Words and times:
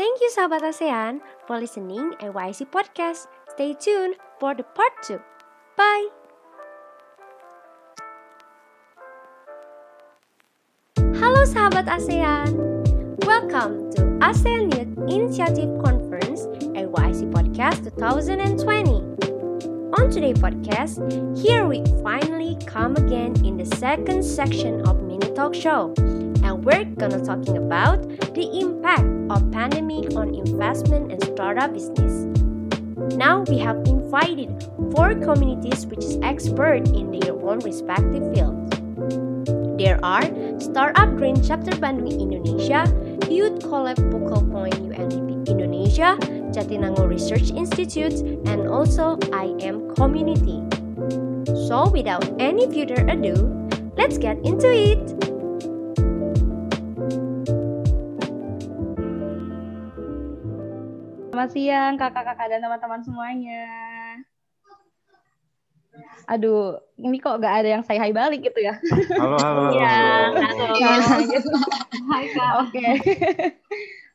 Thank 0.00 0.16
you 0.24 0.32
sahabat 0.32 0.64
ASEAN 0.64 1.20
for 1.44 1.60
listening 1.60 2.16
to 2.24 2.32
AYC 2.32 2.72
Podcast. 2.72 3.28
Stay 3.52 3.76
tuned 3.76 4.16
for 4.40 4.56
the 4.56 4.64
part 4.64 4.96
2. 5.04 5.20
Bye! 5.76 6.08
Halo 11.20 11.44
sahabat 11.44 11.84
ASEAN. 11.92 12.48
Welcome 13.28 13.92
to 13.92 14.16
ASEAN 14.24 14.72
Youth 14.72 14.96
Initiative 15.04 15.68
Conference 15.84 16.48
AYC 16.72 17.28
Podcast 17.28 17.84
2020. 17.92 19.04
On 20.00 20.08
today's 20.08 20.40
podcast, 20.40 20.96
here 21.36 21.68
we 21.68 21.84
finally 22.00 22.56
come 22.64 22.96
again 22.96 23.36
in 23.44 23.60
the 23.60 23.68
second 23.76 24.24
section 24.24 24.80
of 24.88 25.04
Mini 25.04 25.28
Talk 25.36 25.52
Show 25.52 25.92
and 26.50 26.64
we're 26.64 26.84
gonna 26.98 27.22
talking 27.24 27.56
about 27.56 28.02
the 28.34 28.46
impact 28.58 29.06
of 29.30 29.38
pandemic 29.52 30.16
on 30.16 30.34
investment 30.34 31.12
and 31.12 31.22
startup 31.22 31.72
business. 31.72 32.26
Now 33.14 33.42
we 33.46 33.58
have 33.58 33.76
invited 33.86 34.50
four 34.90 35.14
communities 35.14 35.86
which 35.86 36.02
is 36.02 36.18
expert 36.22 36.88
in 36.90 37.14
their 37.14 37.38
own 37.38 37.60
respective 37.60 38.34
fields. 38.34 38.66
There 39.78 39.98
are 40.02 40.26
Startup 40.58 41.08
Green 41.16 41.40
Chapter 41.40 41.70
Bandung 41.78 42.18
Indonesia, 42.18 42.82
Youth 43.30 43.62
Collab 43.62 44.02
Focal 44.10 44.42
Point 44.50 44.74
UNDP 44.74 45.46
Indonesia, 45.46 46.18
Jatinangor 46.50 47.08
Research 47.08 47.54
Institute, 47.54 48.20
and 48.44 48.66
also 48.66 49.16
IM 49.30 49.94
Community. 49.94 50.58
So 51.70 51.88
without 51.88 52.26
any 52.42 52.66
further 52.66 53.06
ado, 53.06 53.38
let's 53.96 54.18
get 54.18 54.36
into 54.44 54.66
it! 54.66 55.19
Selamat 61.40 61.56
siang 61.56 61.94
kakak-kakak 61.96 62.52
dan 62.52 62.60
teman-teman 62.60 63.00
semuanya. 63.00 63.64
Aduh, 66.28 66.76
ini 67.00 67.16
kok 67.16 67.40
gak 67.40 67.64
ada 67.64 67.80
yang 67.80 67.80
saya 67.80 67.96
hai 67.96 68.12
balik 68.12 68.44
gitu 68.44 68.60
ya? 68.60 68.76
Halo, 69.16 69.40
halo. 69.40 69.72
Iya, 69.72 69.96
halo. 70.36 70.76
Hai 72.12 72.24
kak. 72.36 72.52
Oke. 72.60 72.86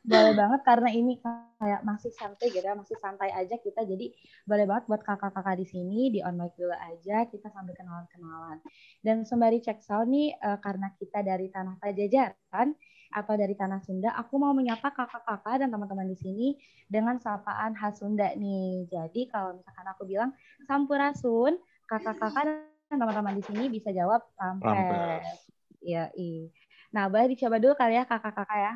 boleh 0.06 0.38
banget 0.38 0.60
karena 0.62 0.86
ini 0.94 1.18
kayak 1.18 1.82
masih 1.82 2.14
santai 2.14 2.46
gitu 2.54 2.62
ya, 2.62 2.78
masih 2.78 2.94
santai 3.02 3.34
aja 3.34 3.58
kita. 3.58 3.82
Jadi 3.82 4.14
boleh 4.46 4.62
banget 4.62 4.86
buat 4.86 5.02
kakak-kakak 5.02 5.58
di 5.58 5.66
sini 5.66 6.14
di 6.14 6.22
on 6.22 6.38
mic 6.38 6.54
dulu 6.54 6.78
aja 6.78 7.26
kita 7.26 7.50
sambil 7.50 7.74
kenalan-kenalan. 7.74 8.62
Dan 9.02 9.26
sembari 9.26 9.58
cek 9.58 9.82
sound 9.82 10.14
nih 10.14 10.30
eh, 10.30 10.58
karena 10.62 10.94
kita 10.94 11.26
dari 11.26 11.50
tanah 11.50 11.74
Pajajaran 11.82 12.70
atau 13.16 13.32
dari 13.32 13.56
tanah 13.56 13.80
Sunda, 13.80 14.12
aku 14.12 14.36
mau 14.36 14.52
menyapa 14.52 14.92
kakak-kakak 14.92 15.64
dan 15.64 15.72
teman-teman 15.72 16.04
di 16.04 16.16
sini 16.20 16.46
dengan 16.84 17.16
sapaan 17.16 17.72
khas 17.72 18.04
Sunda 18.04 18.28
nih. 18.36 18.84
Jadi 18.92 19.32
kalau 19.32 19.56
misalkan 19.56 19.88
aku 19.88 20.04
bilang 20.04 20.36
Sampurasun, 20.68 21.56
kakak-kakak 21.88 22.44
dan 22.44 23.00
teman-teman 23.00 23.32
di 23.32 23.42
sini 23.48 23.72
bisa 23.72 23.88
jawab 23.88 24.20
Rampes. 24.36 25.48
Iya, 25.80 26.12
iya. 26.12 26.52
Nah, 26.92 27.08
boleh 27.08 27.32
dicoba 27.32 27.56
dulu 27.56 27.72
kali 27.72 27.96
ya 27.96 28.04
kakak-kakak 28.04 28.58
ya. 28.60 28.74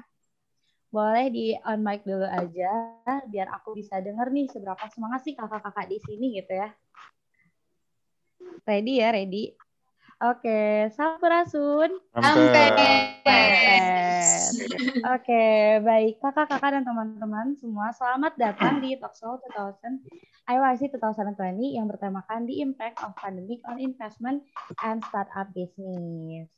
Boleh 0.89 1.27
di 1.29 1.55
on 1.69 1.85
mic 1.85 2.03
dulu 2.03 2.25
aja 2.27 2.73
biar 3.31 3.47
aku 3.55 3.77
bisa 3.79 4.01
denger 4.03 4.33
nih 4.33 4.51
seberapa 4.51 4.89
semangat 4.91 5.23
sih 5.23 5.37
kakak-kakak 5.37 5.87
di 5.87 5.99
sini 6.03 6.41
gitu 6.41 6.57
ya. 6.57 6.73
Ready 8.65 9.05
ya, 9.05 9.09
ready? 9.13 9.55
Oke, 10.21 10.93
Sampurasun. 10.93 11.97
Rampes. 12.13 13.25
Oke, 15.01 15.81
baik 15.81 16.21
kakak-kakak 16.21 16.77
dan 16.77 16.85
teman-teman 16.85 17.57
semua, 17.57 17.89
selamat 17.97 18.37
datang 18.37 18.85
di 18.85 19.01
Talkshow 19.01 19.41
2000 19.57 19.81
IYC 20.45 20.93
2020 20.93 21.73
yang 21.73 21.89
bertemakan 21.89 22.45
The 22.45 22.61
Impact 22.61 23.01
of 23.01 23.17
Pandemic 23.17 23.65
on 23.65 23.81
Investment 23.81 24.45
and 24.85 25.01
Startup 25.09 25.49
Business. 25.57 26.53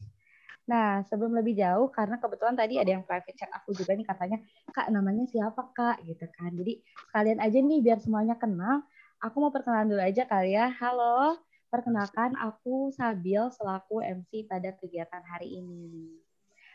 Nah, 0.66 1.06
sebelum 1.06 1.30
lebih 1.30 1.54
jauh, 1.54 1.86
karena 1.94 2.18
kebetulan 2.18 2.58
tadi 2.58 2.82
ada 2.82 2.98
yang 2.98 3.06
private 3.06 3.38
chat 3.38 3.50
aku 3.54 3.78
juga 3.78 3.94
nih 3.94 4.10
katanya, 4.10 4.42
Kak 4.74 4.90
namanya 4.90 5.22
siapa 5.30 5.70
Kak? 5.70 6.02
Gitu 6.02 6.26
kan. 6.34 6.50
Jadi 6.58 6.82
sekalian 7.06 7.38
aja 7.38 7.58
nih 7.62 7.78
biar 7.78 8.02
semuanya 8.02 8.34
kenal, 8.34 8.82
aku 9.22 9.38
mau 9.38 9.54
perkenalan 9.54 9.86
dulu 9.86 10.02
aja 10.02 10.26
kali 10.26 10.58
ya. 10.58 10.66
Halo, 10.82 11.38
perkenalkan 11.72 12.36
aku 12.36 12.92
Sabil 12.92 13.40
selaku 13.48 14.04
MC 14.04 14.44
pada 14.44 14.76
kegiatan 14.76 15.24
hari 15.24 15.56
ini. 15.56 16.20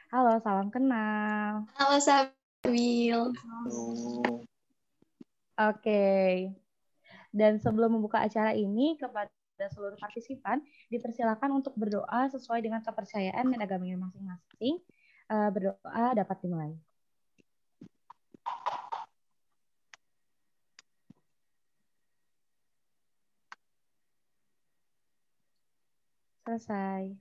Halo, 0.09 0.41
salam 0.41 0.74
kenal. 0.74 1.69
Halo 1.78 1.97
Sabil. 2.02 3.30
Oke. 5.53 6.09
Dan 7.30 7.62
sebelum 7.62 8.02
membuka 8.02 8.25
acara 8.25 8.58
ini, 8.58 8.97
kepada 8.97 9.30
seluruh 9.69 10.02
partisipan, 10.02 10.66
dipersilakan 10.90 11.62
untuk 11.62 11.78
berdoa 11.78 12.34
sesuai 12.34 12.66
dengan 12.66 12.81
kepercayaan 12.81 13.53
dan 13.53 13.59
agamanya 13.62 14.02
masing-masing. 14.02 14.81
Eh, 15.29 15.50
berdoa 15.53 16.18
dapat 16.18 16.38
dimulai. 16.41 16.74
Selesai. 26.47 27.12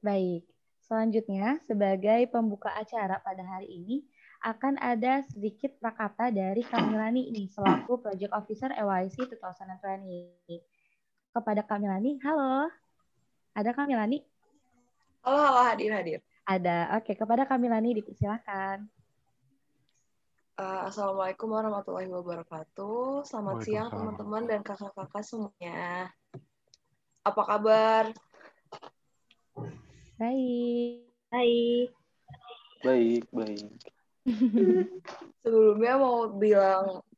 Baik. 0.00 0.48
Selanjutnya, 0.80 1.60
sebagai 1.68 2.24
pembuka 2.32 2.72
acara 2.72 3.20
pada 3.20 3.44
hari 3.44 3.68
ini, 3.68 4.08
akan 4.40 4.80
ada 4.80 5.20
sedikit 5.28 5.76
prakata 5.76 6.32
dari 6.32 6.64
Kamilani 6.64 7.28
ini 7.28 7.52
selaku 7.52 8.00
Project 8.00 8.32
Officer 8.32 8.72
EYC 8.72 9.28
2020. 9.28 11.36
Kepada 11.36 11.60
Kamilani, 11.68 12.16
halo. 12.24 12.72
Ada 13.52 13.76
Kamilani? 13.76 14.24
Halo, 15.20 15.36
halo 15.36 15.60
hadir 15.68 15.92
hadir. 15.92 16.18
Ada. 16.48 16.96
Oke, 16.96 17.12
kepada 17.12 17.44
Kamilani 17.44 18.00
dipersilakan. 18.00 18.88
Uh, 20.60 20.92
Assalamualaikum 20.92 21.56
warahmatullahi 21.56 22.12
wabarakatuh. 22.12 23.24
Selamat 23.24 23.64
siang 23.64 23.88
teman-teman 23.88 24.44
dan 24.44 24.60
kakak-kakak 24.60 25.24
semuanya. 25.24 26.12
Apa 27.24 27.42
kabar? 27.48 28.04
Baik. 30.20 31.08
Baik. 31.32 31.88
Baik, 32.84 33.24
baik. 33.32 33.72
Sebelumnya 35.40 35.96
mau 35.96 36.28
bilang 36.28 37.08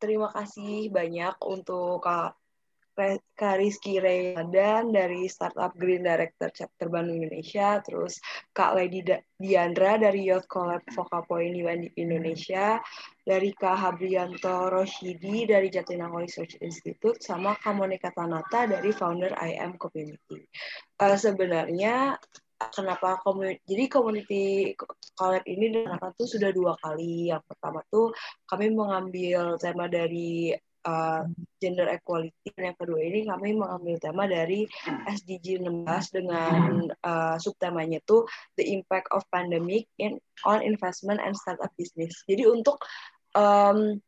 terima 0.00 0.32
kasih 0.32 0.88
banyak 0.88 1.36
untuk 1.44 2.00
Kak, 2.00 2.32
Kak 3.36 3.60
Rizky 3.60 4.00
Ramadan 4.00 4.88
dari 4.88 5.28
Startup 5.28 5.68
Green 5.76 6.00
Director 6.00 6.48
Chapter 6.48 6.88
Bandung 6.88 7.20
Indonesia, 7.20 7.84
terus 7.84 8.16
Kak 8.56 8.72
Lady 8.72 9.04
Diandra 9.36 10.00
dari 10.00 10.24
Youth 10.24 10.48
Collab 10.48 10.80
Focal 10.96 11.28
Point 11.28 11.60
Indonesia, 12.00 12.80
dari 13.20 13.52
Kak 13.52 13.76
Habrianto 13.76 14.72
Roshidi 14.72 15.44
dari 15.44 15.68
Jatinangor 15.68 16.24
Research 16.24 16.56
Institute, 16.64 17.20
sama 17.20 17.52
Kak 17.60 17.76
Monica 17.76 18.08
Tanata 18.16 18.64
dari 18.64 18.88
founder 18.96 19.36
IM 19.44 19.76
Community. 19.76 20.48
Eh, 20.96 21.16
sebenarnya 21.20 22.16
kenapa 22.72 23.20
community 23.20 23.60
jadi 23.68 23.84
community 23.92 24.72
collab 25.12 25.44
ini 25.44 25.76
dilaksanakan 25.76 26.10
tuh 26.16 26.28
sudah 26.28 26.50
dua 26.56 26.72
kali 26.80 27.28
yang 27.28 27.44
pertama 27.44 27.84
tuh 27.92 28.16
kami 28.48 28.72
mengambil 28.72 29.60
tema 29.60 29.84
dari 29.92 30.56
uh, 30.86 31.26
gender 31.58 31.90
equality. 31.90 32.48
Dan 32.54 32.72
yang 32.72 32.78
kedua 32.78 33.00
ini 33.02 33.26
kami 33.26 33.58
mengambil 33.58 33.98
tema 33.98 34.24
dari 34.30 34.64
SDG 35.10 35.60
16 35.60 36.16
dengan 36.16 36.88
uh, 37.02 37.36
subtemanya 37.36 37.98
tuh 38.06 38.24
the 38.54 38.64
impact 38.70 39.10
of 39.10 39.26
pandemic 39.34 39.90
in 39.98 40.22
on 40.46 40.62
investment 40.62 41.18
and 41.18 41.34
startup 41.34 41.74
business. 41.74 42.22
Jadi 42.30 42.46
untuk 42.46 42.78
um, 43.34 43.98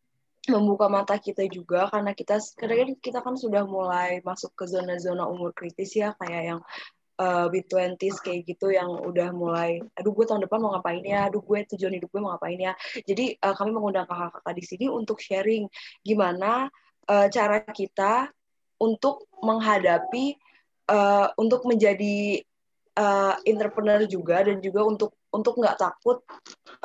membuka 0.49 0.89
mata 0.89 1.21
kita 1.21 1.45
juga 1.53 1.93
karena 1.93 2.17
kita 2.17 2.41
karena 2.57 2.89
kita 2.97 3.21
kan 3.21 3.37
sudah 3.37 3.69
mulai 3.69 4.25
masuk 4.25 4.57
ke 4.57 4.65
zona-zona 4.65 5.29
umur 5.29 5.53
kritis 5.53 5.93
ya 5.93 6.17
kayak 6.17 6.43
yang 6.57 6.61
uh, 7.19 7.47
mid-20s 7.50 8.23
kayak 8.23 8.47
gitu 8.47 8.70
yang 8.73 8.88
udah 8.88 9.35
mulai 9.35 9.82
aduh 9.99 10.15
gue 10.15 10.25
tahun 10.25 10.47
depan 10.47 10.59
mau 10.62 10.73
ngapain 10.79 11.03
ya? 11.03 11.26
Aduh 11.29 11.43
gue 11.43 11.59
tujuan 11.75 11.93
hidup 11.99 12.09
gue 12.11 12.20
mau 12.23 12.32
ngapain 12.35 12.59
ya? 12.59 12.73
Jadi 13.05 13.37
uh, 13.43 13.55
kami 13.55 13.70
mengundang 13.75 14.06
kakak-kakak 14.06 14.55
di 14.55 14.65
sini 14.65 14.87
untuk 14.87 15.19
sharing 15.19 15.67
gimana 16.06 16.70
uh, 17.11 17.26
cara 17.29 17.61
kita 17.67 18.31
untuk 18.79 19.26
menghadapi 19.43 20.38
uh, 20.88 21.29
untuk 21.35 21.67
menjadi 21.67 22.43
uh, 22.99 23.35
entrepreneur 23.43 24.06
juga 24.06 24.47
dan 24.47 24.62
juga 24.62 24.87
untuk 24.87 25.11
untuk 25.29 25.61
nggak 25.61 25.76
takut 25.76 26.25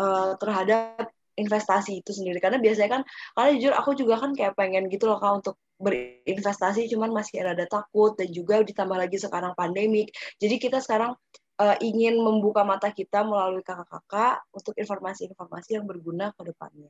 uh, 0.01 0.35
terhadap 0.37 1.09
investasi 1.33 2.01
itu 2.05 2.13
sendiri. 2.13 2.37
Karena 2.37 2.61
biasanya 2.61 2.99
kan 2.99 3.01
karena 3.33 3.49
jujur 3.57 3.73
aku 3.73 3.91
juga 3.97 4.21
kan 4.21 4.37
kayak 4.37 4.53
pengen 4.53 4.89
gitu 4.89 5.09
loh 5.09 5.17
kak 5.17 5.33
untuk 5.41 5.55
berinvestasi 5.83 6.87
cuman 6.87 7.11
masih 7.11 7.43
rada 7.43 7.67
takut 7.67 8.15
dan 8.15 8.31
juga 8.31 8.63
ditambah 8.63 8.95
lagi 8.95 9.19
sekarang 9.19 9.51
pandemik 9.53 10.09
jadi 10.39 10.55
kita 10.55 10.79
sekarang 10.79 11.13
uh, 11.59 11.77
ingin 11.83 12.17
membuka 12.17 12.65
mata 12.65 12.89
kita 12.89 13.21
melalui 13.21 13.61
kakak-kakak 13.61 14.41
untuk 14.55 14.73
informasi-informasi 14.77 15.77
yang 15.77 15.85
berguna 15.85 16.33
ke 16.33 16.41
depannya. 16.49 16.89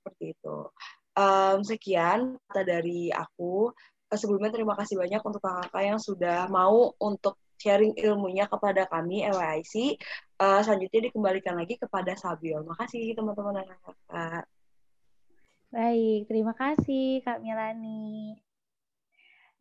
Seperti 0.00 0.34
itu. 0.34 0.56
Um, 1.12 1.60
sekian 1.62 2.40
kata 2.48 2.62
dari 2.64 3.12
aku. 3.12 3.70
Sebelumnya 4.12 4.52
terima 4.52 4.76
kasih 4.76 5.00
banyak 5.00 5.22
untuk 5.24 5.40
kakak-kakak 5.40 5.84
yang 5.84 6.00
sudah 6.00 6.48
mau 6.52 6.92
untuk 7.00 7.38
sharing 7.56 7.94
ilmunya 7.94 8.50
kepada 8.50 8.90
kami 8.90 9.24
EYIC. 9.24 9.96
Uh, 10.42 10.60
selanjutnya 10.66 11.08
dikembalikan 11.12 11.54
lagi 11.54 11.78
kepada 11.78 12.18
Sabil. 12.18 12.58
Makasih 12.66 13.14
teman-teman 13.14 13.62
dan 13.62 13.66
kakak. 13.70 14.44
Baik, 15.72 16.28
terima 16.28 16.52
kasih 16.52 17.24
Kak 17.24 17.40
Milani. 17.40 18.36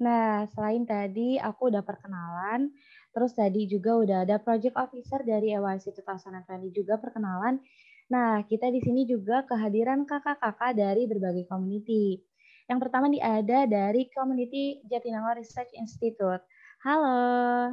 Nah, 0.04 0.44
selain 0.52 0.84
tadi 0.84 1.40
aku 1.40 1.72
udah 1.72 1.80
perkenalan, 1.88 2.68
terus 3.16 3.32
tadi 3.32 3.64
juga 3.72 3.96
udah 3.96 4.18
ada 4.28 4.36
project 4.36 4.76
officer 4.76 5.24
dari 5.24 5.56
EYC 5.56 5.96
2020 6.04 6.68
juga 6.76 7.00
perkenalan. 7.00 7.64
Nah, 8.12 8.44
kita 8.44 8.68
di 8.68 8.84
sini 8.84 9.08
juga 9.08 9.48
kehadiran 9.48 10.04
kakak-kakak 10.04 10.76
dari 10.76 11.08
berbagai 11.08 11.48
community. 11.48 12.20
Yang 12.68 12.80
pertama 12.84 13.08
nih 13.08 13.24
ada 13.24 13.64
dari 13.64 14.12
Community 14.12 14.84
Jatinangor 14.92 15.40
Research 15.40 15.72
Institute. 15.80 16.44
Halo. 16.84 17.72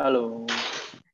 Halo. 0.00 0.48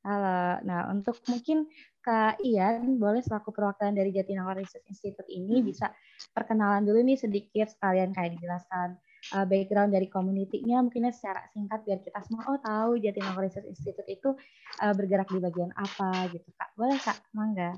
Halo. 0.06 0.38
Nah, 0.62 0.94
untuk 0.94 1.18
mungkin 1.26 1.66
Kak 2.04 2.44
Ian, 2.44 3.00
boleh 3.00 3.24
selaku 3.24 3.48
perwakilan 3.48 3.96
dari 3.96 4.12
Jatinangor 4.12 4.60
Research 4.60 4.84
Institute 4.92 5.24
ini 5.32 5.64
hmm. 5.64 5.64
bisa 5.64 5.88
perkenalan 6.36 6.84
dulu 6.84 7.00
nih 7.00 7.16
sedikit 7.16 7.72
sekalian 7.72 8.12
kayak 8.12 8.36
dijelaskan 8.36 9.00
uh, 9.32 9.48
background 9.48 9.96
dari 9.96 10.12
community-nya 10.12 10.84
mungkinnya 10.84 11.16
secara 11.16 11.48
singkat 11.56 11.80
biar 11.88 12.04
kita 12.04 12.20
semua 12.28 12.44
oh 12.52 12.60
tahu 12.60 13.00
Jatinangor 13.00 13.48
Research 13.48 13.72
Institute 13.72 14.04
itu 14.04 14.36
uh, 14.84 14.92
bergerak 14.92 15.32
di 15.32 15.40
bagian 15.40 15.72
apa 15.80 16.28
gitu 16.28 16.44
Kak. 16.60 16.76
Boleh 16.76 17.00
Kak? 17.00 17.24
Mangga. 17.32 17.72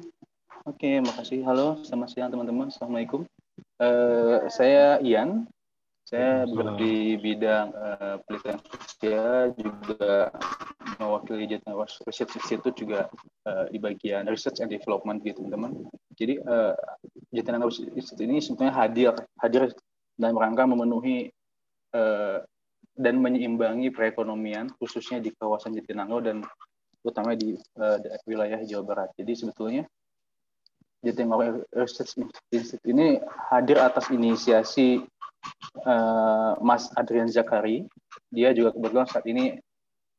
Oke, 0.66 0.98
makasih. 0.98 1.46
Halo, 1.46 1.78
selamat 1.86 2.08
siang 2.10 2.30
teman-teman. 2.34 2.74
Assalamualaikum. 2.74 3.22
Uh, 3.78 4.42
saya 4.50 4.98
Ian, 5.06 5.46
saya 6.06 6.46
bergerak 6.46 6.78
di 6.78 7.18
bidang 7.18 7.74
uh, 7.74 8.22
penelitian 8.22 8.58
sosial 8.78 9.50
juga 9.58 10.30
mewakili 11.02 11.50
Jatinangor 11.50 11.90
Research 12.06 12.38
Institute 12.38 12.78
juga 12.78 13.10
uh, 13.42 13.66
di 13.66 13.82
bagian 13.82 14.30
research 14.30 14.62
and 14.62 14.70
development 14.70 15.26
gitu 15.26 15.42
teman-teman. 15.42 15.90
Jadi 16.14 16.38
uh, 16.46 16.78
Jatinangor 17.34 17.74
Institute 17.74 18.22
ini 18.22 18.38
sebetulnya 18.38 18.70
hadir 18.78 19.18
hadir 19.42 19.74
dalam 20.14 20.38
rangka 20.38 20.62
memenuhi 20.62 21.26
uh, 21.98 22.38
dan 22.94 23.18
menyeimbangi 23.18 23.90
perekonomian 23.90 24.70
khususnya 24.78 25.18
di 25.18 25.34
kawasan 25.34 25.74
Jatinangor 25.74 26.22
dan 26.22 26.46
utama 27.02 27.34
di 27.34 27.58
uh, 27.82 27.98
wilayah 28.30 28.62
Jawa 28.62 28.86
Barat. 28.86 29.10
Jadi 29.18 29.42
sebetulnya 29.42 29.82
Jatinangor 31.02 31.66
Research 31.74 32.14
Institute 32.54 32.86
ini 32.86 33.18
hadir 33.50 33.82
atas 33.82 34.06
inisiasi 34.14 35.02
uh, 35.84 36.58
Mas 36.62 36.88
Adrian 36.96 37.30
Zakari. 37.30 37.86
Dia 38.32 38.52
juga 38.52 38.74
kebetulan 38.74 39.06
saat 39.08 39.24
ini 39.28 39.56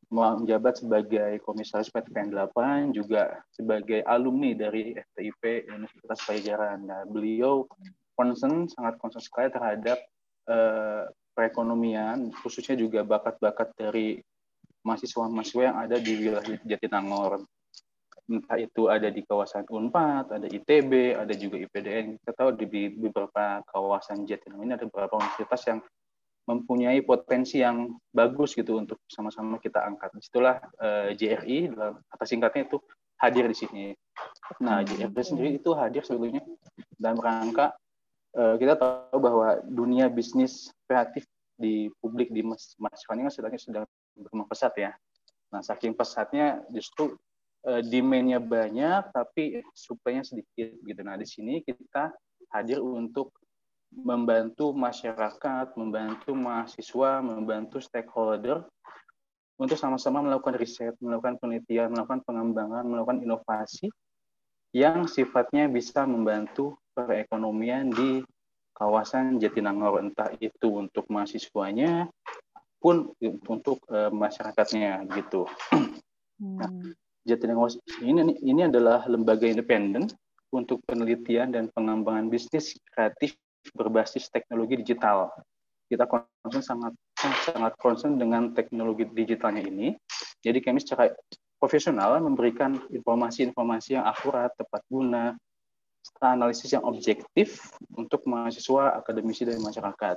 menjabat 0.07 0.79
sebagai 0.79 1.43
komisaris 1.43 1.91
PTPN 1.91 2.31
8, 2.31 2.95
juga 2.95 3.43
sebagai 3.51 3.99
alumni 4.07 4.55
dari 4.55 4.95
FTIP 4.95 5.67
Universitas 5.67 6.23
Pajajaran. 6.23 6.79
Nah, 6.87 7.03
beliau 7.03 7.67
concern, 8.15 8.71
sangat 8.71 8.95
concern 9.03 9.19
sekali 9.19 9.51
terhadap 9.51 9.99
uh, 10.47 11.11
perekonomian, 11.35 12.31
khususnya 12.39 12.79
juga 12.79 13.03
bakat-bakat 13.03 13.75
dari 13.75 14.23
mahasiswa-mahasiswa 14.87 15.63
yang 15.67 15.77
ada 15.77 15.97
di 15.99 16.13
wilayah 16.15 16.55
Jatinangor 16.63 17.43
entah 18.27 18.59
itu 18.59 18.91
ada 18.91 19.07
di 19.07 19.23
kawasan 19.23 19.63
Unpad, 19.71 20.35
ada 20.35 20.47
ITB, 20.47 21.15
ada 21.15 21.31
juga 21.31 21.55
IPDN. 21.63 22.19
Kita 22.19 22.31
tahu 22.35 22.59
di 22.59 22.91
beberapa 22.91 23.63
kawasan 23.71 24.27
Jatinangor 24.27 24.67
ini 24.67 24.73
ada 24.75 24.85
beberapa 24.85 25.15
universitas 25.15 25.63
yang 25.67 25.79
mempunyai 26.47 27.03
potensi 27.03 27.59
yang 27.59 27.91
bagus 28.11 28.55
gitu 28.55 28.79
untuk 28.79 29.03
sama-sama 29.07 29.59
kita 29.59 29.83
angkat. 29.83 30.15
Itulah 30.19 30.63
uh, 30.79 31.11
eh, 31.11 31.15
JRI 31.15 31.75
atas 32.07 32.27
singkatnya 32.27 32.67
itu 32.67 32.79
hadir 33.19 33.51
di 33.51 33.57
sini. 33.57 33.85
Nah, 34.63 34.83
JRI 34.83 35.11
sendiri 35.11 35.59
itu 35.59 35.75
hadir 35.75 36.07
sebetulnya 36.07 36.43
dalam 36.95 37.19
rangka 37.19 37.75
uh, 38.39 38.55
kita 38.55 38.79
tahu 38.79 39.17
bahwa 39.19 39.59
dunia 39.67 40.07
bisnis 40.07 40.71
kreatif 40.87 41.27
di 41.59 41.91
publik 41.99 42.31
di 42.31 42.45
ini 42.45 43.21
kan 43.27 43.33
sedang 43.33 43.51
sedang 43.59 43.83
berkembang 44.15 44.47
pesat 44.47 44.73
ya. 44.79 44.91
Nah, 45.51 45.59
saking 45.63 45.95
pesatnya 45.95 46.63
justru 46.71 47.15
uh, 47.67 47.83
demand-nya 47.83 48.39
banyak 48.39 49.11
tapi 49.11 49.59
supply-nya 49.75 50.23
sedikit 50.23 50.71
gitu. 50.87 51.01
Nah, 51.03 51.19
di 51.19 51.27
sini 51.27 51.59
kita 51.61 52.15
hadir 52.55 52.79
untuk 52.79 53.35
membantu 53.91 54.75
masyarakat, 54.75 55.75
membantu 55.75 56.31
mahasiswa, 56.35 57.23
membantu 57.23 57.79
stakeholder 57.79 58.63
untuk 59.57 59.79
sama-sama 59.79 60.21
melakukan 60.21 60.55
riset, 60.59 60.93
melakukan 61.01 61.41
penelitian, 61.41 61.89
melakukan 61.91 62.21
pengembangan, 62.27 62.83
melakukan 62.85 63.25
inovasi 63.25 63.89
yang 64.75 65.09
sifatnya 65.09 65.65
bisa 65.71 66.05
membantu 66.05 66.77
perekonomian 66.93 67.89
di 67.89 68.21
kawasan 68.77 69.41
Jatinangor 69.41 69.97
entah 70.03 70.29
itu 70.37 70.77
untuk 70.77 71.09
mahasiswanya 71.09 72.05
pun 72.77 73.09
untuk 73.49 73.81
uh, 73.89 74.13
masyarakatnya 74.13 75.05
gitu. 75.17 75.45
Nah, 76.37 76.69
hmm. 76.69 76.93
Jatinangor 77.27 77.75
ini 77.99 78.39
ini 78.39 78.61
adalah 78.63 79.03
lembaga 79.11 79.43
independen 79.43 80.07
untuk 80.55 80.79
penelitian 80.87 81.51
dan 81.51 81.67
pengembangan 81.75 82.31
bisnis 82.31 82.79
kreatif 82.95 83.35
berbasis 83.75 84.31
teknologi 84.31 84.79
digital. 84.79 85.27
Kita 85.91 86.07
concern 86.07 86.63
sangat 86.63 86.93
sangat 87.19 87.73
concern 87.79 88.15
dengan 88.15 88.55
teknologi 88.55 89.03
digitalnya 89.11 89.67
ini. 89.67 89.91
Jadi 90.39 90.63
kami 90.63 90.79
secara 90.79 91.11
profesional 91.59 92.15
memberikan 92.23 92.79
informasi-informasi 92.91 93.99
yang 93.99 94.05
akurat, 94.07 94.53
tepat 94.55 94.83
guna, 94.87 95.35
analisis 96.23 96.71
yang 96.71 96.85
objektif 96.87 97.71
untuk 97.91 98.23
mahasiswa, 98.23 98.95
akademisi, 98.95 99.43
dan 99.43 99.59
masyarakat. 99.59 100.15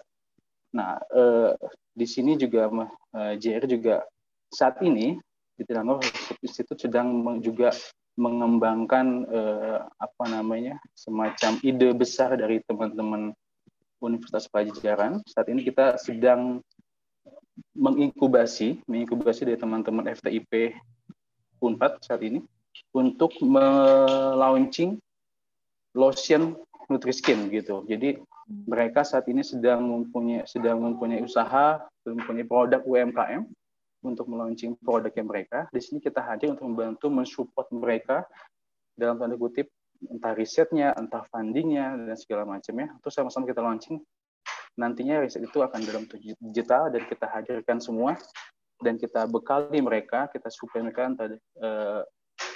Nah, 0.71 1.03
eh, 1.11 1.53
di 1.91 2.07
sini 2.07 2.39
juga 2.39 2.71
eh, 3.19 3.35
JR 3.41 3.67
juga 3.67 4.07
saat 4.51 4.79
ini 4.87 5.19
di 5.61 5.69
Tinangor 5.69 6.01
Institut 6.41 6.81
sedang 6.81 7.21
juga 7.45 7.69
mengembangkan 8.17 9.29
eh, 9.29 9.79
apa 9.85 10.25
namanya 10.33 10.81
semacam 10.97 11.61
ide 11.61 11.93
besar 11.93 12.33
dari 12.41 12.65
teman-teman 12.65 13.37
Universitas 14.01 14.49
Pajajaran. 14.49 15.21
Saat 15.29 15.53
ini 15.53 15.61
kita 15.61 16.01
sedang 16.01 16.65
menginkubasi, 17.77 18.81
menginkubasi 18.89 19.45
dari 19.45 19.61
teman-teman 19.61 20.09
FTIP 20.17 20.73
Unpad 21.61 22.01
saat 22.01 22.25
ini 22.25 22.41
untuk 22.97 23.37
melaunching 23.45 24.97
lotion 25.93 26.57
Nutriskin 26.89 27.53
gitu. 27.53 27.85
Jadi 27.85 28.17
mereka 28.49 29.05
saat 29.05 29.29
ini 29.29 29.45
sedang 29.45 29.85
mempunyai 29.85 30.49
sedang 30.49 30.81
mempunyai 30.83 31.21
usaha, 31.23 31.85
mempunyai 32.03 32.49
produk 32.49 32.83
UMKM 32.83 33.45
untuk 34.01 34.29
melaunching 34.29 34.77
produknya 34.81 35.25
mereka. 35.25 35.59
Di 35.71 35.81
sini 35.81 36.01
kita 36.01 36.25
hadir 36.25 36.53
untuk 36.53 36.67
membantu 36.69 37.07
mensupport 37.13 37.67
mereka 37.73 38.17
dalam 38.97 39.21
tanda 39.21 39.37
kutip 39.37 39.69
entah 40.01 40.33
risetnya, 40.33 40.97
entah 40.97 41.25
fundingnya 41.29 41.97
dan 41.97 42.17
segala 42.17 42.49
macamnya. 42.49 42.97
Terus 43.05 43.15
sama-sama 43.17 43.45
kita 43.45 43.61
launching. 43.61 44.01
Nantinya 44.81 45.21
riset 45.21 45.45
itu 45.45 45.61
akan 45.61 45.81
dalam 45.85 46.05
digital 46.41 46.89
dan 46.89 47.03
kita 47.05 47.27
hadirkan 47.29 47.79
semua 47.83 48.17
dan 48.81 48.97
kita 48.97 49.29
bekali 49.29 49.85
mereka, 49.85 50.31
kita 50.33 50.49
supply 50.49 50.81
mereka 50.81 51.03
entah, 51.05 51.29
uh, 51.61 52.03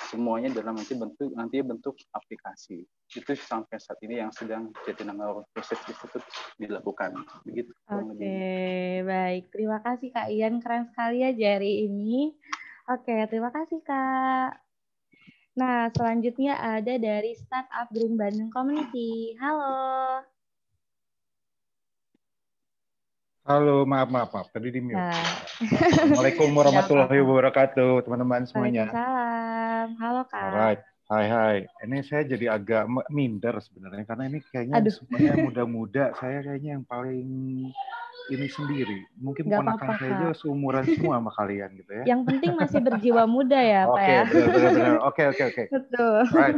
semuanya 0.09 0.53
dalam 0.53 0.77
nanti 0.77 0.95
bentuk 0.95 1.31
nanti 1.33 1.57
bentuk 1.65 1.95
aplikasi 2.13 2.85
itu 3.15 3.33
sampai 3.37 3.77
saat 3.81 3.99
ini 4.05 4.21
yang 4.21 4.33
sedang 4.35 4.71
Jatinangor 4.85 5.49
Research 5.57 5.85
Institute 5.89 6.25
dilakukan 6.61 7.17
begitu 7.45 7.73
oke 7.89 8.17
okay, 8.17 9.03
baik 9.03 9.51
terima 9.51 9.81
kasih 9.81 10.13
kak 10.13 10.29
Ian 10.31 10.61
keren 10.61 10.89
sekali 10.93 11.25
ya 11.25 11.31
jari 11.33 11.89
ini 11.89 12.35
oke 12.91 13.05
okay, 13.05 13.25
terima 13.31 13.51
kasih 13.55 13.81
kak 13.83 14.61
nah 15.55 15.89
selanjutnya 15.95 16.59
ada 16.59 16.99
dari 16.99 17.33
startup 17.39 17.89
Green 17.95 18.19
Bandung 18.19 18.51
Community 18.51 19.39
halo 19.39 20.25
Halo, 23.45 23.85
maaf, 23.85 24.09
maaf, 24.09 24.33
maaf. 24.33 24.49
Tadi 24.57 24.73
di 24.73 24.81
mute. 24.81 24.97
Nah. 24.97 25.13
Assalamualaikum 25.61 26.49
warahmatullahi 26.49 27.21
wabarakatuh, 27.21 28.01
teman-teman 28.09 28.49
semuanya. 28.49 28.89
Salam. 28.89 29.34
Halo, 29.99 30.23
Kak. 30.27 30.43
Alright. 30.43 30.83
Hai 31.05 31.29
hai, 31.29 31.57
ini 31.85 32.01
saya 32.01 32.25
jadi 32.25 32.57
agak 32.57 32.89
minder 33.13 33.61
sebenarnya 33.61 34.09
karena 34.09 34.25
ini 34.25 34.41
kayaknya 34.49 34.81
Aduh. 34.81 34.89
semuanya 34.89 35.37
muda-muda. 35.53 36.05
Saya 36.17 36.41
kayaknya 36.41 36.81
yang 36.81 36.85
paling 36.89 37.29
ini 38.33 38.47
sendiri. 38.49 39.05
Mungkin 39.21 39.53
ponakan 39.53 40.01
saya 40.01 40.13
aja 40.17 40.29
seumuran 40.33 40.89
semua 40.89 41.21
sama 41.21 41.33
kalian 41.37 41.77
gitu 41.77 41.93
ya. 41.93 42.05
Yang 42.09 42.21
penting 42.25 42.53
masih 42.57 42.81
berjiwa 42.81 43.23
muda 43.29 43.61
ya, 43.61 43.85
Pak 43.85 44.01
Oke, 44.01 44.09
ya. 44.09 44.23
Oke, 45.05 45.23
oke, 45.29 45.43
oke. 45.53 45.65
Betul. 45.77 46.19
Right. 46.33 46.57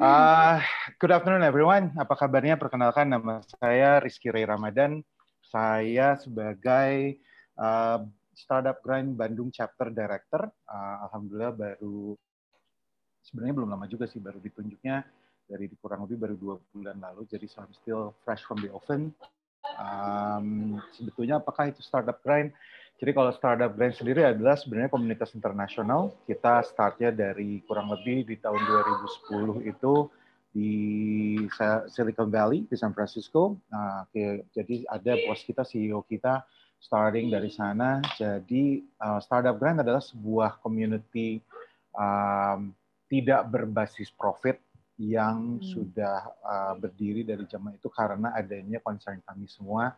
Uh, 0.00 0.58
good 0.96 1.12
afternoon 1.12 1.44
everyone. 1.44 1.92
Apa 2.00 2.16
kabarnya? 2.16 2.56
Perkenalkan 2.56 3.12
nama 3.12 3.44
saya 3.60 4.00
Rizky 4.00 4.32
Ray 4.32 4.48
Ramadan. 4.48 5.04
Saya 5.44 6.16
sebagai 6.16 7.20
uh, 7.60 8.00
Startup 8.32 8.80
Grind 8.80 9.14
Bandung 9.14 9.52
Chapter 9.52 9.92
Director. 9.92 10.48
Uh, 10.64 10.96
Alhamdulillah 11.04 11.52
baru 11.52 12.16
sebenarnya 13.24 13.54
belum 13.56 13.70
lama 13.72 13.86
juga 13.88 14.04
sih 14.04 14.20
baru 14.20 14.38
ditunjuknya 14.38 15.02
dari 15.48 15.68
kurang 15.80 16.08
lebih 16.08 16.16
baru 16.20 16.34
dua 16.36 16.56
bulan 16.72 16.96
lalu. 17.00 17.28
Jadi 17.28 17.44
so 17.48 17.64
I'm 17.64 17.72
still 17.72 18.12
fresh 18.24 18.44
from 18.44 18.60
the 18.60 18.72
oven. 18.72 19.12
Um, 19.80 20.78
sebetulnya 20.92 21.40
apakah 21.40 21.72
itu 21.72 21.80
startup 21.80 22.20
grind? 22.20 22.52
Jadi 23.00 23.10
kalau 23.10 23.32
startup 23.34 23.74
grind 23.74 23.96
sendiri 23.96 24.22
adalah 24.22 24.54
sebenarnya 24.54 24.92
komunitas 24.92 25.34
internasional. 25.34 26.14
Kita 26.28 26.62
startnya 26.62 27.10
dari 27.10 27.64
kurang 27.66 27.90
lebih 27.90 28.28
di 28.28 28.36
tahun 28.38 28.60
2010 28.60 29.72
itu 29.72 29.94
di 30.54 30.72
Silicon 31.90 32.30
Valley 32.30 32.62
di 32.70 32.76
San 32.78 32.94
Francisco. 32.94 33.58
Nah, 33.74 34.06
jadi 34.54 34.86
ada 34.86 35.18
bos 35.26 35.42
kita, 35.42 35.66
CEO 35.66 36.06
kita 36.06 36.46
starting 36.78 37.34
dari 37.34 37.50
sana. 37.50 37.98
Jadi 38.14 38.86
uh, 39.02 39.18
startup 39.18 39.58
grind 39.58 39.82
adalah 39.82 39.98
sebuah 39.98 40.62
community 40.62 41.42
um, 41.98 42.70
tidak 43.14 43.46
berbasis 43.46 44.10
profit 44.10 44.58
yang 44.98 45.62
hmm. 45.62 45.62
sudah 45.62 46.34
uh, 46.42 46.74
berdiri 46.74 47.22
dari 47.22 47.46
zaman 47.46 47.78
itu 47.78 47.86
karena 47.86 48.34
adanya 48.34 48.82
concern 48.82 49.22
kami 49.22 49.46
semua 49.46 49.94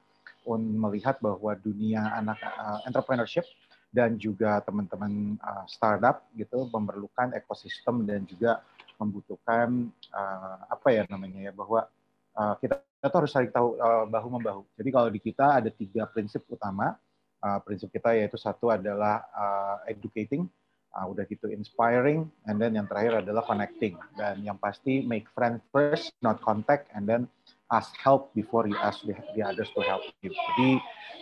melihat 0.55 1.17
bahwa 1.19 1.57
dunia 1.59 2.13
anak 2.13 2.39
uh, 2.45 2.85
entrepreneurship 2.85 3.49
dan 3.89 4.21
juga 4.21 4.61
teman-teman 4.63 5.41
uh, 5.41 5.65
startup 5.65 6.29
gitu 6.37 6.69
memerlukan 6.69 7.33
ekosistem 7.33 8.05
dan 8.05 8.29
juga 8.29 8.61
membutuhkan 9.01 9.89
uh, 10.13 10.59
apa 10.69 10.89
ya 10.93 11.03
namanya 11.09 11.51
ya 11.51 11.53
bahwa 11.57 11.89
uh, 12.37 12.55
kita, 12.61 12.79
kita 12.79 13.17
harus 13.17 13.33
saling 13.33 13.51
tahu 13.51 13.81
uh, 13.81 14.05
bahu 14.05 14.29
membahu. 14.39 14.63
Jadi 14.77 14.89
kalau 14.93 15.09
di 15.09 15.21
kita 15.25 15.65
ada 15.65 15.73
tiga 15.73 16.05
prinsip 16.05 16.45
utama. 16.53 16.95
Uh, 17.37 17.61
prinsip 17.61 17.93
kita 17.93 18.17
yaitu 18.17 18.41
satu 18.41 18.73
adalah 18.73 19.21
uh, 19.37 19.77
educating, 19.93 20.49
uh, 20.97 21.07
udah 21.13 21.29
gitu 21.29 21.53
inspiring, 21.53 22.25
and 22.49 22.57
then 22.57 22.73
yang 22.73 22.89
terakhir 22.89 23.21
adalah 23.21 23.45
connecting. 23.45 24.01
Dan 24.17 24.41
yang 24.41 24.57
pasti 24.57 25.05
make 25.05 25.29
friend 25.37 25.61
first, 25.69 26.17
not 26.25 26.41
contact, 26.41 26.89
and 26.97 27.05
then 27.05 27.29
ask 27.69 27.93
help 28.01 28.33
before 28.33 28.65
you 28.65 28.79
ask 28.81 29.05
the, 29.05 29.13
the 29.37 29.45
others 29.45 29.69
to 29.77 29.85
help 29.85 30.01
you. 30.25 30.33
Jadi 30.33 30.71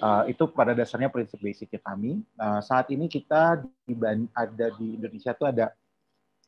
uh, 0.04 0.22
itu 0.30 0.46
pada 0.46 0.76
dasarnya 0.76 1.10
prinsip 1.10 1.42
basic 1.42 1.74
kami. 1.82 2.22
Uh, 2.38 2.62
saat 2.62 2.86
ini 2.94 3.10
kita 3.10 3.66
di, 3.84 3.98
ada 4.36 4.66
di 4.78 4.94
Indonesia 4.94 5.34
itu 5.34 5.44
ada 5.48 5.74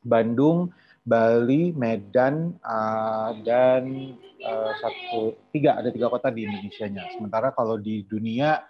Bandung, 0.06 0.70
Bali, 1.02 1.74
Medan, 1.74 2.54
uh, 2.62 3.34
dan 3.42 4.14
uh, 4.44 4.72
satu 4.78 5.34
tiga 5.50 5.82
ada 5.82 5.90
tiga 5.90 6.06
kota 6.06 6.30
di 6.30 6.46
Indonesia-nya. 6.46 7.18
Sementara 7.18 7.50
kalau 7.50 7.74
di 7.74 8.06
dunia 8.06 8.62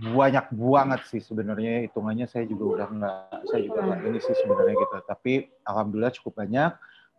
banyak 0.00 0.46
banget 0.54 1.00
sih 1.10 1.20
sebenarnya 1.20 1.84
hitungannya 1.88 2.24
saya 2.30 2.48
juga 2.48 2.64
udah 2.78 2.88
nggak 2.88 3.18
saya 3.50 3.60
juga 3.66 3.78
nggak 3.84 4.00
ini 4.08 4.18
sih 4.22 4.36
sebenarnya 4.40 4.74
gitu. 4.78 4.96
Tapi 5.04 5.32
alhamdulillah 5.66 6.14
cukup 6.16 6.34
banyak. 6.40 6.72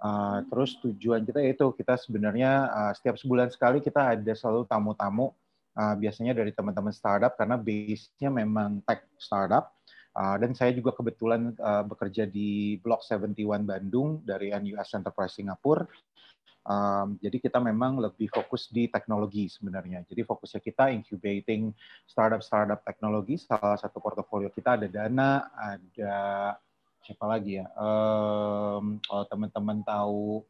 Uh, 0.03 0.44
terus 0.51 0.75
tujuan 0.84 1.24
kita 1.24 1.39
yaitu 1.39 1.63
kita 1.80 1.96
sebenarnya 1.96 2.68
uh, 2.68 2.92
setiap 2.92 3.15
sebulan 3.15 3.48
sekali 3.56 3.80
kita 3.80 4.18
ada 4.18 4.34
selalu 4.36 4.68
tamu-tamu. 4.68 5.32
Uh, 5.74 5.98
biasanya 5.98 6.38
dari 6.38 6.53
teman-teman 6.53 6.94
startup 6.94 7.34
karena 7.34 7.58
base-nya 7.58 8.30
memang 8.30 8.82
tech 8.86 9.06
startup. 9.18 9.74
Uh, 10.13 10.38
dan 10.38 10.53
saya 10.53 10.70
juga 10.77 10.94
kebetulan 10.94 11.58
uh, 11.58 11.82
bekerja 11.82 12.30
di 12.30 12.77
Block 12.86 13.01
71 13.01 13.65
Bandung 13.65 14.22
dari 14.22 14.53
NUS 14.53 14.94
Enterprise 14.94 15.42
Singapura 15.42 15.89
Um, 16.63 17.20
jadi 17.20 17.43
kita 17.43 17.60
memang 17.60 18.00
lebih 18.00 18.32
fokus 18.32 18.72
di 18.72 18.88
teknologi 18.88 19.51
sebenarnya. 19.51 20.08
Jadi 20.08 20.24
fokusnya 20.24 20.62
kita 20.63 20.96
incubating 20.96 21.75
startup-startup 22.08 22.88
teknologi. 22.88 23.36
Salah 23.36 23.75
satu 23.75 24.00
portofolio 24.00 24.48
kita 24.48 24.79
ada 24.79 24.88
Dana, 24.88 25.51
ada 25.51 26.15
siapa 27.03 27.25
lagi 27.27 27.60
ya? 27.60 27.67
Um, 27.75 29.03
kalau 29.03 29.24
teman-teman 29.27 29.84
tahu 29.84 30.48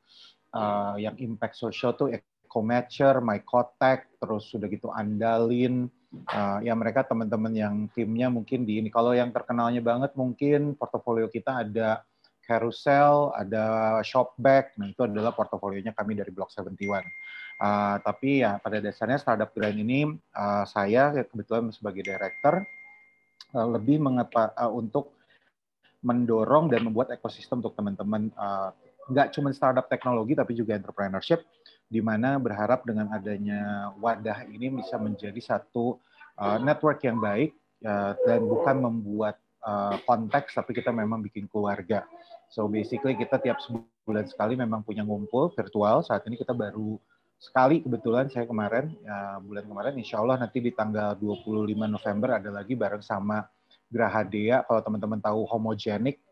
uh, 0.53 0.95
yang 1.01 1.17
impact 1.17 1.57
social 1.57 1.97
tuh 1.97 2.13
Ecomatcher, 2.13 3.17
MyCotek, 3.17 4.21
terus 4.21 4.53
sudah 4.53 4.69
gitu 4.69 4.93
Andalin. 4.93 5.89
Uh, 6.29 6.61
ya 6.61 6.77
mereka 6.77 7.01
teman-teman 7.01 7.57
yang 7.57 7.75
timnya 7.89 8.29
mungkin 8.29 8.69
di 8.69 8.77
ini. 8.85 8.93
Kalau 8.93 9.17
yang 9.17 9.33
terkenalnya 9.33 9.81
banget 9.81 10.13
mungkin 10.13 10.77
portofolio 10.77 11.25
kita 11.25 11.65
ada 11.65 12.05
Carousel, 12.43 13.31
ada 13.33 13.97
Shopback, 14.03 14.75
nah 14.75 14.91
itu 14.91 15.07
adalah 15.07 15.31
portofolionya 15.31 15.95
kami 15.95 16.19
dari 16.19 16.29
Block 16.29 16.51
71. 16.51 16.75
Uh, 17.63 17.95
tapi 18.03 18.43
ya 18.43 18.59
pada 18.59 18.83
dasarnya 18.83 19.21
startup 19.21 19.53
grand 19.55 19.77
ini 19.77 20.09
uh, 20.35 20.65
saya 20.67 21.13
kebetulan 21.23 21.71
sebagai 21.71 22.03
director 22.03 22.65
uh, 23.55 23.67
lebih 23.71 24.01
mengepa, 24.03 24.51
uh, 24.57 24.73
untuk 24.73 25.15
mendorong 26.03 26.67
dan 26.67 26.83
membuat 26.83 27.15
ekosistem 27.15 27.63
untuk 27.63 27.79
teman-teman 27.79 28.27
uh, 28.35 28.75
nggak 29.07 29.35
cuma 29.35 29.51
startup 29.55 29.87
teknologi 29.87 30.35
tapi 30.35 30.55
juga 30.55 30.75
entrepreneurship 30.75 31.43
di 31.87 31.99
mana 31.99 32.39
berharap 32.39 32.83
dengan 32.87 33.11
adanya 33.11 33.91
wadah 33.99 34.47
ini 34.47 34.71
bisa 34.79 34.95
menjadi 34.99 35.39
satu 35.39 35.99
uh, 36.39 36.59
network 36.59 37.03
yang 37.03 37.19
baik 37.19 37.55
uh, 37.83 38.15
dan 38.23 38.43
bukan 38.43 38.75
membuat 38.79 39.42
uh, 39.63 39.95
konteks 40.03 40.55
tapi 40.55 40.71
kita 40.75 40.91
memang 40.91 41.23
bikin 41.23 41.47
keluarga. 41.47 42.05
So 42.51 42.69
basically 42.69 43.17
kita 43.17 43.41
tiap 43.41 43.57
sebulan 43.63 44.29
sekali 44.29 44.53
memang 44.53 44.85
punya 44.85 45.01
ngumpul 45.01 45.51
virtual. 45.55 46.05
Saat 46.05 46.27
ini 46.29 46.37
kita 46.37 46.53
baru 46.53 46.99
sekali 47.41 47.83
kebetulan 47.83 48.31
saya 48.31 48.47
kemarin 48.47 48.95
ya, 49.03 49.41
bulan 49.43 49.67
kemarin 49.67 49.93
insya 49.99 50.23
Allah 50.23 50.39
nanti 50.39 50.63
di 50.63 50.71
tanggal 50.71 51.19
25 51.19 51.75
November 51.75 52.39
ada 52.39 52.49
lagi 52.53 52.71
bareng 52.77 53.03
sama 53.03 53.43
Grahadea 53.91 54.63
kalau 54.63 54.79
teman-teman 54.79 55.19
tahu 55.19 55.43
homogenic 55.49 56.23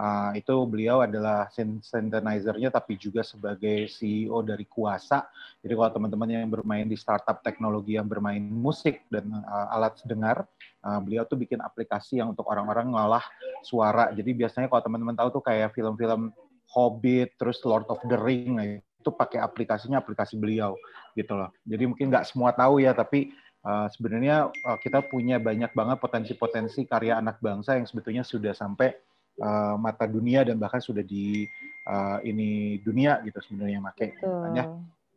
Uh, 0.00 0.32
itu 0.32 0.54
beliau 0.64 1.04
adalah 1.04 1.50
synthesizer-nya 1.52 2.72
tapi 2.72 2.96
juga 2.96 3.20
sebagai 3.20 3.84
CEO 3.90 4.40
dari 4.40 4.64
Kuasa. 4.64 5.28
Jadi 5.60 5.76
kalau 5.76 5.90
teman-teman 5.92 6.28
yang 6.30 6.48
bermain 6.48 6.88
di 6.88 6.96
startup 6.96 7.44
teknologi 7.44 8.00
yang 8.00 8.08
bermain 8.08 8.40
musik 8.40 9.04
dan 9.12 9.28
uh, 9.28 9.68
alat 9.74 10.00
dengar, 10.08 10.48
uh, 10.84 11.00
beliau 11.00 11.24
tuh 11.28 11.36
bikin 11.36 11.60
aplikasi 11.60 12.20
yang 12.20 12.32
untuk 12.32 12.48
orang-orang 12.48 12.92
ngolah 12.92 13.24
suara. 13.64 14.12
Jadi 14.12 14.30
biasanya 14.36 14.68
kalau 14.68 14.82
teman-teman 14.84 15.16
tahu 15.16 15.40
tuh 15.40 15.42
kayak 15.44 15.72
film-film 15.76 16.32
Hobbit, 16.70 17.34
terus 17.34 17.58
Lord 17.66 17.90
of 17.90 17.98
the 18.06 18.14
Ring, 18.14 18.62
itu 18.62 19.10
pakai 19.10 19.42
aplikasinya 19.42 19.98
aplikasi 19.98 20.38
beliau 20.38 20.78
gitu 21.18 21.34
loh. 21.34 21.50
Jadi 21.66 21.82
mungkin 21.90 22.14
nggak 22.14 22.30
semua 22.30 22.54
tahu 22.54 22.78
ya, 22.78 22.94
tapi 22.94 23.34
uh, 23.66 23.90
sebenarnya 23.90 24.52
uh, 24.52 24.78
kita 24.78 25.02
punya 25.10 25.42
banyak 25.42 25.74
banget 25.74 25.98
potensi-potensi 25.98 26.86
karya 26.86 27.18
anak 27.18 27.42
bangsa 27.42 27.74
yang 27.74 27.90
sebetulnya 27.90 28.22
sudah 28.22 28.54
sampai 28.54 28.94
uh, 29.42 29.74
mata 29.80 30.06
dunia 30.06 30.46
dan 30.46 30.62
bahkan 30.62 30.78
sudah 30.78 31.02
di 31.02 31.48
uh, 31.90 32.22
ini 32.22 32.78
dunia 32.86 33.18
gitu 33.26 33.40
sebenarnya 33.42 33.80
make 33.82 34.14
ya 34.54 34.64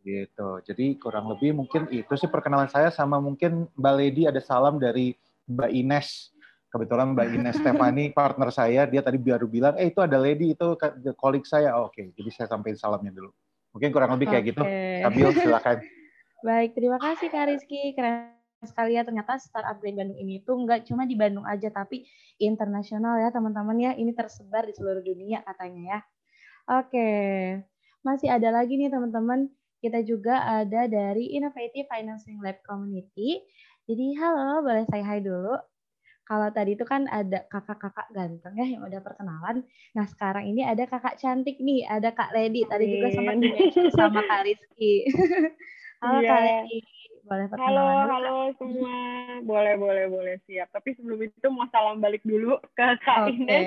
gitu. 0.04 0.60
Jadi 0.60 1.00
kurang 1.00 1.32
lebih 1.32 1.56
mungkin 1.56 1.88
itu 1.88 2.12
sih 2.20 2.28
perkenalan 2.28 2.68
saya 2.68 2.92
sama 2.92 3.16
mungkin 3.18 3.66
Mbak 3.72 3.94
Lady 3.96 4.22
ada 4.28 4.38
salam 4.38 4.76
dari 4.76 5.16
Mbak 5.48 5.70
Ines. 5.72 6.32
Kebetulan 6.72 7.14
Mbak 7.14 7.28
Ines 7.38 7.56
Stefani 7.62 8.04
partner 8.18 8.50
saya, 8.50 8.82
dia 8.90 8.98
tadi 8.98 9.14
baru 9.20 9.46
bilang, 9.46 9.78
eh 9.78 9.94
itu 9.94 10.02
ada 10.02 10.18
Lady 10.18 10.58
itu 10.58 10.74
kolik 11.14 11.46
saya. 11.46 11.78
Oh, 11.78 11.86
Oke, 11.86 12.02
okay. 12.02 12.06
jadi 12.18 12.30
saya 12.34 12.46
sampaikan 12.50 12.78
salamnya 12.78 13.14
dulu. 13.14 13.30
Mungkin 13.74 13.90
kurang 13.94 14.14
lebih 14.18 14.30
kayak 14.30 14.42
okay. 14.42 14.50
gitu. 14.54 14.62
Sambil 15.02 15.28
silakan. 15.34 15.76
Baik, 16.46 16.70
terima 16.76 16.98
kasih 17.00 17.26
Kak 17.30 17.46
Rizky. 17.48 17.96
Keren 17.96 18.34
sekali 18.66 18.96
ya 18.96 19.04
ternyata 19.04 19.36
startup 19.36 19.76
Green 19.78 19.96
Bandung 19.96 20.16
ini 20.16 20.40
tuh 20.40 20.56
nggak 20.56 20.88
cuma 20.88 21.04
di 21.04 21.14
Bandung 21.14 21.44
aja 21.44 21.68
tapi 21.68 22.08
internasional 22.40 23.20
ya 23.20 23.28
teman-teman 23.28 23.76
ya 23.76 23.92
ini 23.92 24.16
tersebar 24.16 24.64
di 24.64 24.72
seluruh 24.72 25.04
dunia 25.04 25.44
katanya 25.44 25.82
ya. 25.84 26.00
Oke, 26.80 27.10
masih 28.00 28.32
ada 28.32 28.48
lagi 28.48 28.80
nih 28.80 28.88
teman-teman 28.88 29.52
kita 29.84 30.00
juga 30.00 30.40
ada 30.64 30.88
dari 30.88 31.36
Innovative 31.36 31.84
Financing 31.92 32.40
Lab 32.40 32.56
Community. 32.64 33.44
Jadi 33.84 34.16
halo, 34.16 34.64
boleh 34.64 34.88
saya 34.88 35.04
hai 35.04 35.20
dulu. 35.20 35.60
Kalau 36.24 36.48
tadi 36.56 36.72
itu 36.72 36.88
kan 36.88 37.04
ada 37.04 37.44
kakak-kakak 37.52 38.08
ganteng 38.16 38.56
ya 38.56 38.64
yang 38.64 38.80
udah 38.88 38.96
perkenalan. 39.04 39.60
Nah 39.92 40.08
sekarang 40.08 40.48
ini 40.48 40.64
ada 40.64 40.88
kakak 40.88 41.20
cantik 41.20 41.60
nih, 41.60 41.84
ada 41.84 42.08
Kak 42.16 42.32
Lady. 42.32 42.64
Tadi 42.64 42.84
juga 42.88 43.12
sempat 43.12 43.36
sama 43.92 44.24
Kak 44.24 44.48
Rizky. 44.48 45.04
halo 46.00 46.24
yeah. 46.24 46.32
Kak 46.32 46.40
Lady. 46.64 47.03
Boleh 47.24 47.46
Halo, 47.56 47.86
halo 48.04 48.36
semua. 48.60 48.96
Boleh, 49.48 49.74
boleh, 49.80 50.04
boleh 50.12 50.36
siap. 50.44 50.68
Tapi 50.76 50.92
sebelum 50.96 51.24
itu 51.24 51.48
mau 51.48 51.64
salam 51.72 51.98
balik 51.98 52.20
dulu 52.20 52.60
ke 52.76 52.86
Kak 53.00 53.28
okay. 53.28 53.32
Ines, 53.32 53.66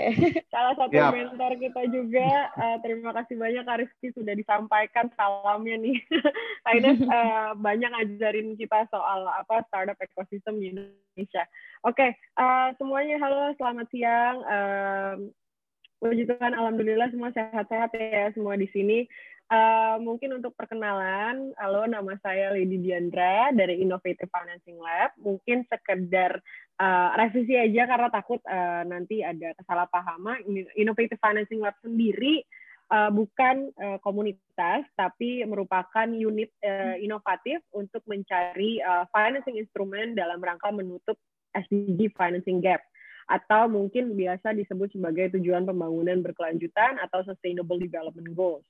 salah 0.54 0.78
satu 0.78 0.94
yep. 0.94 1.10
mentor 1.10 1.58
kita 1.58 1.82
juga. 1.90 2.54
Uh, 2.54 2.78
terima 2.86 3.12
kasih 3.18 3.36
banyak 3.36 3.64
Kak 3.66 3.78
Rizky 3.82 4.08
sudah 4.14 4.38
disampaikan 4.38 5.10
salamnya 5.18 5.76
nih. 5.82 5.98
Kak 6.66 6.74
Ines 6.78 7.02
uh, 7.10 7.58
banyak 7.66 7.90
ngajarin 7.90 8.54
kita 8.62 8.86
soal 8.94 9.26
apa 9.26 9.66
startup 9.70 9.98
ekosistem 9.98 10.62
di 10.62 10.78
Indonesia. 10.78 11.44
Oke, 11.82 11.98
okay, 11.98 12.10
uh, 12.38 12.78
semuanya 12.78 13.18
halo, 13.18 13.58
selamat 13.58 13.88
siang. 13.90 14.38
Uh, 14.46 15.16
Puji 15.98 16.30
Tuhan, 16.30 16.54
Alhamdulillah 16.54 17.10
semua 17.10 17.34
sehat-sehat 17.34 17.90
ya 17.98 18.30
semua 18.38 18.54
di 18.54 18.70
sini. 18.70 19.10
Uh, 19.48 19.96
mungkin 20.04 20.36
untuk 20.36 20.51
perkenalan, 20.60 21.56
halo 21.56 21.88
nama 21.88 22.20
saya 22.20 22.51
Lady 22.51 22.84
Diandra 22.84 23.48
dari 23.56 23.80
Innovative 23.80 24.27
Financing 24.27 24.75
Lab. 24.75 25.16
Mungkin 25.24 25.63
sekedar 25.72 26.44
uh, 26.75 27.10
revisi 27.16 27.56
aja 27.56 27.88
karena 27.88 28.12
takut 28.12 28.44
uh, 28.44 28.84
nanti 28.84 29.24
ada 29.24 29.56
kesalahpahaman. 29.56 30.44
Innovative 30.75 31.16
Financing 31.24 31.63
Lab 31.63 31.80
sendiri 31.80 32.44
uh, 32.92 33.08
bukan 33.08 33.72
uh, 33.80 33.96
komunitas, 34.04 34.84
tapi 35.00 35.48
merupakan 35.48 36.12
unit 36.12 36.51
uh, 36.68 37.00
inovatif 37.00 37.63
untuk 37.72 38.04
mencari 38.04 38.84
uh, 38.84 39.08
financing 39.16 39.63
instrumen 39.63 40.12
dalam 40.12 40.44
rangka 40.44 40.75
menutup 40.75 41.16
SDG 41.56 42.12
financing 42.20 42.60
gap 42.60 42.84
atau 43.32 43.72
mungkin 43.72 44.12
biasa 44.12 44.51
disebut 44.51 44.92
sebagai 44.92 45.39
tujuan 45.39 45.63
pembangunan 45.63 46.20
berkelanjutan 46.20 47.00
atau 47.00 47.24
Sustainable 47.24 47.80
Development 47.80 48.32
Goals 48.36 48.68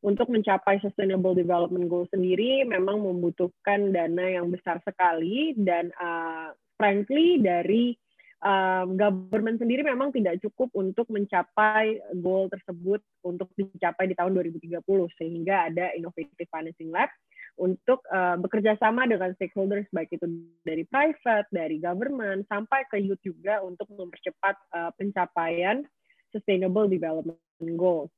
untuk 0.00 0.32
mencapai 0.32 0.80
Sustainable 0.80 1.36
Development 1.36 1.84
Goal 1.84 2.08
sendiri 2.08 2.64
memang 2.64 3.04
membutuhkan 3.04 3.92
dana 3.92 4.24
yang 4.40 4.48
besar 4.48 4.80
sekali 4.80 5.52
dan 5.60 5.92
uh, 6.00 6.56
frankly 6.80 7.36
dari 7.44 7.92
um, 8.40 8.96
government 8.96 9.60
sendiri 9.60 9.84
memang 9.84 10.12
tidak 10.12 10.40
cukup 10.40 10.72
untuk 10.72 11.04
mencapai 11.12 12.00
goal 12.20 12.48
tersebut 12.48 13.04
untuk 13.24 13.52
dicapai 13.56 14.08
di 14.08 14.16
tahun 14.16 14.32
2030 14.36 14.80
sehingga 15.20 15.68
ada 15.68 15.92
Innovative 15.92 16.48
Financing 16.48 16.88
Lab 16.88 17.12
untuk 17.60 18.00
uh, 18.08 18.40
bekerja 18.40 18.80
sama 18.80 19.04
dengan 19.04 19.36
stakeholders 19.36 19.84
baik 19.92 20.16
itu 20.16 20.24
dari 20.64 20.88
private, 20.88 21.44
dari 21.52 21.76
government 21.76 22.48
sampai 22.48 22.88
ke 22.88 22.96
youth 22.96 23.20
juga 23.20 23.60
untuk 23.60 23.84
mempercepat 23.92 24.56
uh, 24.72 24.90
pencapaian 24.96 25.84
Sustainable 26.32 26.88
Development 26.88 27.36
Goals. 27.76 28.08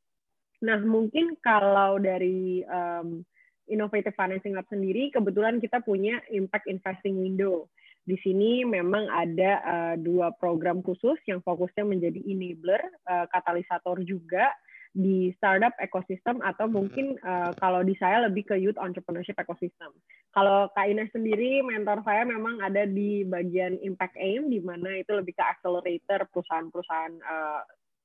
Nah, 0.63 0.79
mungkin 0.79 1.35
kalau 1.43 1.99
dari 1.99 2.63
um, 2.71 3.27
Innovative 3.67 4.15
Financing 4.15 4.55
Lab 4.55 4.67
sendiri, 4.71 5.11
kebetulan 5.11 5.59
kita 5.59 5.83
punya 5.83 6.23
Impact 6.31 6.71
Investing 6.71 7.19
Window. 7.19 7.67
Di 8.03 8.19
sini 8.19 8.67
memang 8.67 9.07
ada 9.11 9.53
uh, 9.63 9.95
dua 9.95 10.35
program 10.35 10.83
khusus 10.83 11.19
yang 11.31 11.39
fokusnya 11.43 11.87
menjadi 11.87 12.19
enabler, 12.27 12.83
uh, 13.07 13.31
katalisator 13.31 14.03
juga 14.03 14.51
di 14.93 15.33
startup 15.41 15.73
ekosistem 15.81 16.45
atau 16.45 16.69
mungkin 16.69 17.17
uh, 17.25 17.55
kalau 17.57 17.81
di 17.81 17.97
saya 17.97 18.29
lebih 18.29 18.45
ke 18.53 18.61
youth 18.61 18.77
entrepreneurship 18.77 19.39
ekosistem. 19.41 19.89
Kalau 20.37 20.69
Kak 20.77 20.85
Ines 20.85 21.09
sendiri, 21.15 21.65
mentor 21.65 22.05
saya 22.05 22.29
memang 22.29 22.61
ada 22.61 22.85
di 22.85 23.25
bagian 23.25 23.81
impact 23.81 24.19
aim, 24.21 24.53
di 24.53 24.61
mana 24.61 25.01
itu 25.01 25.17
lebih 25.17 25.33
ke 25.33 25.45
accelerator 25.45 26.29
perusahaan-perusahaan 26.29 27.15
uh, 27.25 27.63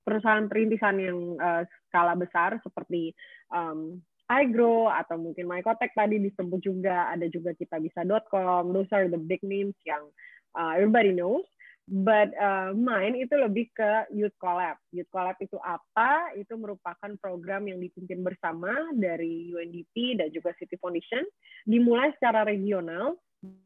perusahaan 0.08 0.48
perintisan 0.48 0.96
yang 1.04 1.20
uh, 1.36 1.68
skala 1.92 2.16
besar 2.16 2.56
seperti 2.64 3.12
um, 3.52 4.00
iGrow 4.32 4.88
atau 4.88 5.20
mungkin 5.20 5.52
MyCotek 5.52 5.92
tadi 5.92 6.24
disebut 6.24 6.64
juga 6.64 7.12
ada 7.12 7.28
juga 7.28 7.52
kita 7.52 7.84
bisa.com 7.84 8.72
those 8.72 8.88
are 8.96 9.12
the 9.12 9.20
big 9.20 9.44
names 9.44 9.76
yang 9.84 10.08
uh, 10.56 10.80
everybody 10.80 11.12
knows 11.12 11.44
but 11.88 12.36
uh, 12.36 12.76
mine 12.76 13.16
itu 13.16 13.32
lebih 13.40 13.72
ke 13.72 14.12
Youth 14.12 14.36
Collab. 14.44 14.76
Youth 14.92 15.08
Collab 15.08 15.40
itu 15.40 15.56
apa? 15.64 16.36
Itu 16.36 16.60
merupakan 16.60 17.16
program 17.16 17.72
yang 17.72 17.80
dipimpin 17.80 18.28
bersama 18.28 18.92
dari 18.92 19.56
UNDP 19.56 20.20
dan 20.20 20.28
juga 20.36 20.52
City 20.60 20.76
Foundation, 20.84 21.24
dimulai 21.64 22.12
secara 22.20 22.44
regional 22.44 23.16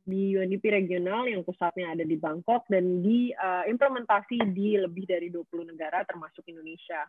di 0.03 0.35
UNDP 0.37 0.71
regional 0.71 1.29
yang 1.29 1.45
pusatnya 1.45 1.93
ada 1.93 2.05
di 2.05 2.17
Bangkok 2.17 2.65
dan 2.67 3.01
diimplementasi 3.03 4.37
uh, 4.41 4.49
di 4.49 4.79
lebih 4.79 5.05
dari 5.05 5.27
20 5.29 5.71
negara 5.73 6.03
termasuk 6.07 6.45
Indonesia. 6.49 7.05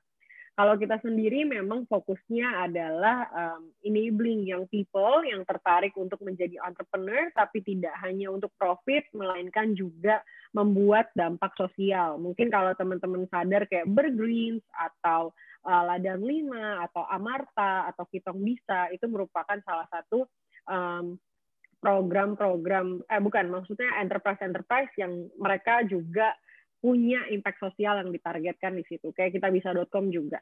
Kalau 0.53 0.77
kita 0.77 1.01
sendiri 1.01 1.49
memang 1.49 1.89
fokusnya 1.89 2.69
adalah 2.69 3.25
um, 3.33 3.73
enabling 3.89 4.45
young 4.45 4.69
people 4.69 5.25
yang 5.25 5.49
tertarik 5.49 5.97
untuk 5.97 6.21
menjadi 6.21 6.61
entrepreneur, 6.61 7.33
tapi 7.33 7.65
tidak 7.65 7.97
hanya 8.05 8.29
untuk 8.29 8.53
profit, 8.61 9.09
melainkan 9.17 9.73
juga 9.73 10.21
membuat 10.53 11.09
dampak 11.17 11.57
sosial. 11.57 12.21
Mungkin 12.21 12.53
kalau 12.53 12.77
teman-teman 12.77 13.25
sadar 13.33 13.65
kayak 13.65 13.89
Bergreens 13.89 14.61
atau 14.77 15.33
uh, 15.65 15.83
Ladang 15.89 16.21
Lima 16.21 16.85
atau 16.85 17.09
Amarta 17.09 17.89
atau 17.89 18.05
Kitong 18.13 18.45
Bisa 18.45 18.93
itu 18.93 19.09
merupakan 19.09 19.57
salah 19.65 19.89
satu 19.89 20.29
um, 20.69 21.17
program-program 21.83 23.03
eh 23.11 23.19
bukan 23.19 23.51
maksudnya 23.51 23.91
enterprise-enterprise 23.99 24.95
yang 24.97 25.27
mereka 25.35 25.83
juga 25.91 26.31
punya 26.79 27.27
impact 27.31 27.59
sosial 27.59 28.03
yang 28.03 28.11
ditargetkan 28.15 28.79
di 28.79 28.87
situ. 28.87 29.11
Kayak 29.15 29.39
kita 29.39 29.49
bisa.com 29.51 30.11
juga. 30.15 30.39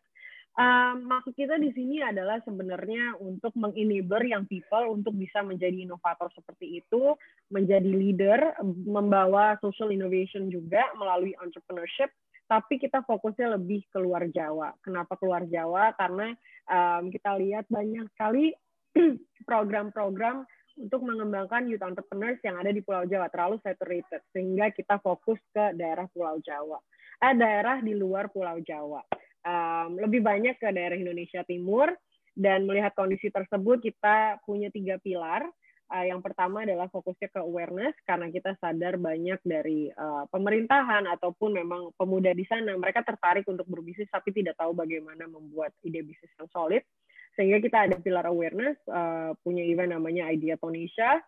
Um, 0.59 1.07
maksud 1.07 1.39
kita 1.39 1.63
di 1.63 1.71
sini 1.71 2.03
adalah 2.03 2.43
sebenarnya 2.43 3.15
untuk 3.23 3.55
mengenable 3.55 4.25
yang 4.27 4.45
people 4.51 4.99
untuk 4.99 5.15
bisa 5.15 5.47
menjadi 5.47 5.87
inovator 5.87 6.27
seperti 6.35 6.83
itu, 6.83 7.15
menjadi 7.55 7.87
leader, 7.87 8.41
membawa 8.67 9.55
social 9.63 9.95
innovation 9.95 10.51
juga 10.51 10.83
melalui 10.99 11.39
entrepreneurship. 11.39 12.11
Tapi 12.51 12.83
kita 12.83 13.07
fokusnya 13.07 13.63
lebih 13.63 13.87
keluar 13.95 14.27
Jawa. 14.27 14.75
Kenapa 14.83 15.15
keluar 15.23 15.47
Jawa? 15.47 15.95
Karena 15.95 16.35
um, 16.67 17.15
kita 17.15 17.39
lihat 17.39 17.71
banyak 17.71 18.11
sekali 18.19 18.51
program-program 19.51 20.43
untuk 20.79 21.03
mengembangkan 21.03 21.67
youth 21.67 21.83
entrepreneurs 21.83 22.39
yang 22.47 22.61
ada 22.61 22.71
di 22.71 22.85
Pulau 22.85 23.09
Jawa. 23.09 23.27
Terlalu 23.33 23.59
saturated 23.65 24.23
sehingga 24.31 24.71
kita 24.71 25.03
fokus 25.03 25.41
ke 25.51 25.75
daerah 25.75 26.07
Pulau 26.13 26.39
Jawa. 26.45 26.79
Eh 27.21 27.35
daerah 27.35 27.83
di 27.83 27.97
luar 27.97 28.31
Pulau 28.31 28.61
Jawa. 28.63 29.03
Um, 29.41 29.97
lebih 29.97 30.21
banyak 30.21 30.61
ke 30.61 30.69
daerah 30.69 30.97
Indonesia 30.97 31.41
Timur 31.49 31.89
dan 32.37 32.69
melihat 32.69 32.93
kondisi 32.93 33.33
tersebut 33.33 33.81
kita 33.81 34.41
punya 34.45 34.69
tiga 34.71 35.01
pilar. 35.01 35.49
Uh, 35.91 36.07
yang 36.07 36.23
pertama 36.23 36.63
adalah 36.63 36.87
fokusnya 36.87 37.35
ke 37.35 37.41
awareness 37.43 37.99
karena 38.07 38.31
kita 38.31 38.55
sadar 38.63 38.95
banyak 38.95 39.43
dari 39.43 39.91
uh, 39.91 40.23
pemerintahan 40.31 41.03
ataupun 41.19 41.51
memang 41.57 41.91
pemuda 41.99 42.31
di 42.31 42.47
sana. 42.47 42.79
Mereka 42.79 43.03
tertarik 43.03 43.43
untuk 43.51 43.67
berbisnis 43.67 44.07
tapi 44.07 44.31
tidak 44.31 44.55
tahu 44.55 44.71
bagaimana 44.71 45.27
membuat 45.27 45.75
ide 45.83 46.07
bisnis 46.07 46.31
yang 46.39 46.47
solid 46.55 46.87
sehingga 47.35 47.63
kita 47.63 47.89
ada 47.89 47.97
pilar 48.01 48.27
awareness 48.27 48.77
uh, 48.91 49.33
punya 49.47 49.63
event 49.67 49.95
namanya 49.95 50.29
Idea 50.29 50.59
Tonisha. 50.59 51.23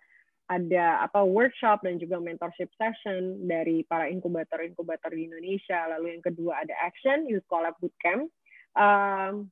Ada 0.51 1.01
apa 1.07 1.25
workshop 1.25 1.87
dan 1.87 1.97
juga 1.97 2.21
mentorship 2.21 2.69
session 2.77 3.47
dari 3.49 3.87
para 3.88 4.11
inkubator-inkubator 4.11 5.15
di 5.15 5.31
Indonesia. 5.31 5.87
Lalu 5.97 6.19
yang 6.19 6.25
kedua 6.25 6.67
ada 6.67 6.75
action 6.83 7.25
youth 7.31 7.47
collab 7.49 7.79
bootcamp. 7.81 8.29
Um, 8.77 9.49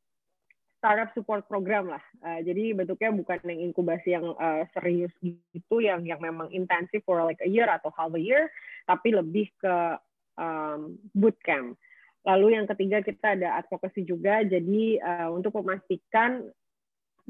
startup 0.81 1.13
support 1.13 1.45
program 1.45 1.93
lah. 1.93 2.05
Uh, 2.25 2.41
jadi 2.41 2.73
bentuknya 2.73 3.13
bukan 3.13 3.39
yang 3.45 3.61
inkubasi 3.71 4.17
yang 4.17 4.33
uh, 4.37 4.65
serius 4.73 5.13
gitu 5.21 5.77
yang 5.81 6.05
yang 6.09 6.21
memang 6.21 6.49
intensif 6.53 7.05
for 7.05 7.21
like 7.25 7.41
a 7.45 7.49
year 7.49 7.69
atau 7.69 7.93
half 7.93 8.13
a 8.17 8.21
year 8.21 8.49
tapi 8.89 9.13
lebih 9.13 9.53
ke 9.61 9.77
um, 10.41 10.97
bootcamp 11.13 11.77
Lalu 12.29 12.61
yang 12.61 12.69
ketiga 12.69 13.01
kita 13.01 13.33
ada 13.33 13.57
advokasi 13.65 14.05
juga, 14.05 14.45
jadi 14.45 15.01
uh, 15.01 15.29
untuk 15.33 15.57
memastikan 15.61 16.45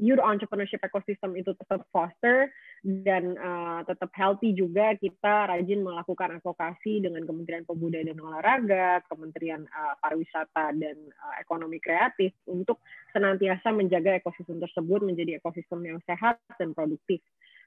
youth 0.01 0.19
entrepreneurship 0.19 0.81
ecosystem 0.81 1.37
itu 1.37 1.53
tetap 1.53 1.85
foster 1.93 2.49
dan 2.81 3.37
uh, 3.37 3.85
tetap 3.85 4.09
healthy 4.17 4.57
juga 4.57 4.97
kita 4.97 5.45
rajin 5.53 5.85
melakukan 5.85 6.41
advokasi 6.41 7.05
dengan 7.05 7.21
Kementerian 7.29 7.61
Pemuda 7.69 8.01
dan 8.01 8.17
Olahraga, 8.17 9.05
Kementerian 9.05 9.61
uh, 9.69 9.93
Pariwisata 10.01 10.73
dan 10.73 10.97
uh, 10.97 11.35
Ekonomi 11.37 11.77
Kreatif 11.77 12.33
untuk 12.49 12.81
senantiasa 13.13 13.69
menjaga 13.69 14.17
ekosistem 14.17 14.57
tersebut 14.57 15.05
menjadi 15.05 15.37
ekosistem 15.37 15.85
yang 15.85 15.99
sehat 16.09 16.41
dan 16.57 16.73
produktif 16.73 17.21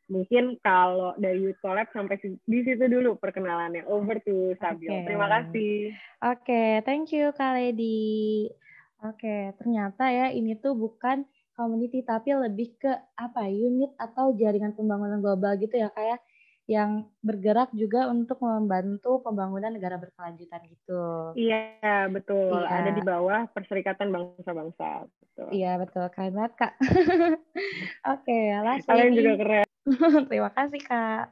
mungkin 0.09 0.61
kalau 0.61 1.17
dari 1.17 1.41
Youth 1.41 1.61
Collab 1.65 1.89
sampai 1.91 2.21
di 2.21 2.59
situ 2.61 2.85
dulu 2.85 3.17
perkenalannya. 3.17 3.89
Over 3.89 4.21
to 4.25 4.53
Sabil. 4.61 4.89
Okay. 4.89 5.05
Terima 5.09 5.27
kasih. 5.31 5.73
Oke, 6.25 6.45
okay, 6.45 6.71
thank 6.85 7.09
you 7.13 7.33
Kak 7.33 7.57
Lady. 7.57 8.49
Oke, 9.05 9.21
okay, 9.21 9.43
ternyata 9.61 10.09
ya 10.09 10.33
ini 10.33 10.57
tuh 10.57 10.77
bukan 10.77 11.25
community 11.55 12.03
tapi 12.03 12.35
lebih 12.35 12.75
ke 12.81 12.91
apa 13.15 13.47
unit 13.47 13.95
atau 14.01 14.35
jaringan 14.35 14.75
pembangunan 14.75 15.23
global 15.23 15.55
gitu 15.57 15.77
ya 15.77 15.89
kayak 15.95 16.19
ya. 16.19 16.19
Yang 16.65 17.13
bergerak 17.21 17.69
juga 17.77 18.09
untuk 18.09 18.41
membantu 18.41 19.21
pembangunan 19.21 19.69
negara 19.69 20.01
berkelanjutan 20.01 20.65
gitu. 20.65 21.37
Iya, 21.37 22.09
betul. 22.09 22.57
Iya. 22.57 22.73
Ada 22.81 22.91
di 22.97 23.03
bawah 23.05 23.45
Perserikatan 23.53 24.09
Bangsa-Bangsa. 24.09 25.05
Iya, 25.53 25.77
betul. 25.77 26.09
Keren 26.17 26.33
banget, 26.33 26.53
Kak. 26.57 26.73
Oke, 28.17 28.33
okay, 28.57 28.81
Kalian 28.89 29.13
juga 29.13 29.33
keren. 29.37 29.69
Terima 30.33 30.51
kasih, 30.57 30.81
Kak. 30.81 31.25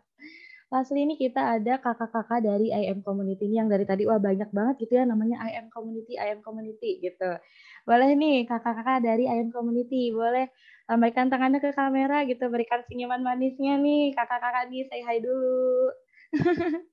Lastly 0.72 1.04
ini 1.04 1.20
kita 1.20 1.60
ada 1.60 1.76
kakak-kakak 1.76 2.48
dari 2.48 2.72
IM 2.72 3.04
Community 3.04 3.44
ini 3.44 3.60
yang 3.60 3.68
dari 3.68 3.84
tadi 3.84 4.08
wah 4.08 4.16
banyak 4.16 4.48
banget 4.56 4.80
gitu 4.80 4.96
ya 4.96 5.04
namanya 5.04 5.44
IM 5.44 5.68
Community, 5.68 6.16
IM 6.16 6.40
Community 6.40 6.96
gitu. 7.04 7.36
Boleh 7.84 8.16
nih 8.16 8.48
kakak-kakak 8.48 9.04
dari 9.04 9.28
IM 9.28 9.52
Community, 9.52 10.08
boleh 10.16 10.48
lambaikan 10.88 11.28
tangannya 11.28 11.60
ke 11.60 11.76
kamera 11.76 12.24
gitu, 12.24 12.48
berikan 12.48 12.80
senyuman 12.88 13.20
manisnya 13.20 13.76
nih 13.76 14.16
kakak-kakak 14.16 14.72
nih, 14.72 14.88
say 14.88 15.04
hi 15.04 15.20
dulu. 15.20 15.92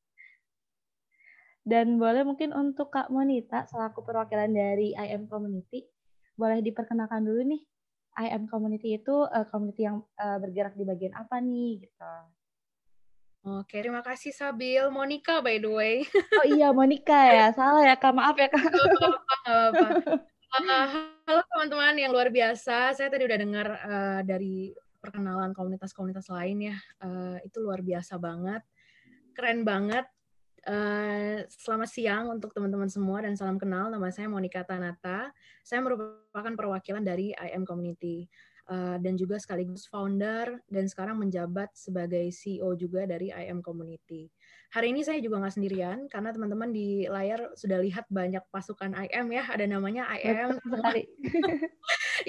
Dan 1.72 1.96
boleh 2.04 2.28
mungkin 2.28 2.52
untuk 2.52 2.92
Kak 2.92 3.08
Monita 3.08 3.64
selaku 3.64 4.04
perwakilan 4.04 4.52
dari 4.52 4.92
IM 4.92 5.32
Community, 5.32 5.88
boleh 6.36 6.60
diperkenalkan 6.60 7.24
dulu 7.24 7.48
nih 7.48 7.64
IM 8.28 8.52
Community 8.52 9.00
itu 9.00 9.24
uh, 9.24 9.48
community 9.48 9.88
yang 9.88 10.04
uh, 10.20 10.36
bergerak 10.36 10.76
di 10.76 10.84
bagian 10.84 11.16
apa 11.16 11.40
nih 11.40 11.88
gitu. 11.88 12.12
Oke, 13.40 13.80
terima 13.80 14.04
kasih 14.04 14.36
Sabil. 14.36 14.84
Monica 14.92 15.40
by 15.40 15.64
the 15.64 15.72
way. 15.72 15.96
Oh 16.44 16.46
iya, 16.48 16.76
Monica 16.76 17.16
ya. 17.16 17.48
Salah 17.56 17.88
ya, 17.88 17.96
Kak. 17.96 18.12
Maaf 18.12 18.36
ya, 18.36 18.52
Kak. 18.52 18.68
apa-apa. 18.68 19.88
Uh, 20.60 20.88
halo 21.24 21.42
teman-teman 21.48 21.96
yang 21.96 22.12
luar 22.12 22.28
biasa. 22.28 22.92
Saya 22.92 23.08
tadi 23.08 23.24
udah 23.24 23.40
dengar 23.40 23.68
uh, 23.80 24.22
dari 24.28 24.76
perkenalan 25.00 25.56
komunitas-komunitas 25.56 26.28
lain 26.28 26.76
ya. 26.76 26.78
Uh, 27.00 27.40
itu 27.48 27.64
luar 27.64 27.80
biasa 27.80 28.20
banget. 28.20 28.60
Keren 29.32 29.64
banget. 29.64 30.04
Uh, 30.68 31.48
selamat 31.48 31.88
siang 31.96 32.28
untuk 32.36 32.52
teman-teman 32.52 32.92
semua 32.92 33.24
dan 33.24 33.40
salam 33.40 33.56
kenal. 33.56 33.88
Nama 33.88 34.12
saya 34.12 34.28
Monica 34.28 34.68
Tanata. 34.68 35.32
Saya 35.64 35.80
merupakan 35.80 36.54
perwakilan 36.60 37.08
dari 37.08 37.32
IM 37.32 37.64
Community. 37.64 38.28
Eh, 38.70 38.98
dan 39.02 39.18
juga 39.18 39.42
sekaligus 39.42 39.90
founder 39.90 40.62
dan 40.70 40.86
sekarang 40.86 41.18
menjabat 41.18 41.74
sebagai 41.74 42.30
CEO 42.30 42.78
juga 42.78 43.10
dari 43.10 43.34
IM 43.34 43.66
Community. 43.66 44.30
Hari 44.70 44.94
ini 44.94 45.02
saya 45.02 45.18
juga 45.18 45.42
nggak 45.42 45.58
sendirian 45.58 46.06
karena 46.06 46.30
teman-teman 46.30 46.70
di 46.70 47.10
layar 47.10 47.50
sudah 47.58 47.82
lihat 47.82 48.06
banyak 48.14 48.46
pasukan 48.54 48.94
IM 48.94 49.34
ya, 49.34 49.50
ada 49.50 49.66
namanya 49.66 50.06
IM. 50.22 50.62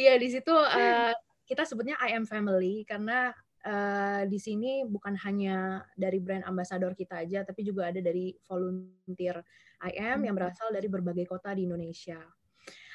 Iya 0.01 0.17
di 0.23 0.29
situ 0.31 0.55
uh, 0.55 1.13
kita 1.45 1.67
sebutnya 1.67 1.99
IM 2.09 2.25
Family 2.25 2.87
karena 2.89 3.35
uh, 3.67 4.23
di 4.25 4.39
sini 4.41 4.87
bukan 4.89 5.19
hanya 5.27 5.85
dari 5.93 6.25
brand 6.25 6.49
ambassador 6.49 6.97
kita 6.97 7.21
aja, 7.21 7.45
tapi 7.45 7.69
juga 7.69 7.93
ada 7.93 8.01
dari 8.01 8.33
volunteer 8.49 9.45
IM 9.93 10.25
yang 10.25 10.33
hmm. 10.33 10.41
berasal 10.41 10.73
dari 10.73 10.89
berbagai 10.89 11.29
kota 11.29 11.53
di 11.53 11.69
Indonesia. 11.69 12.23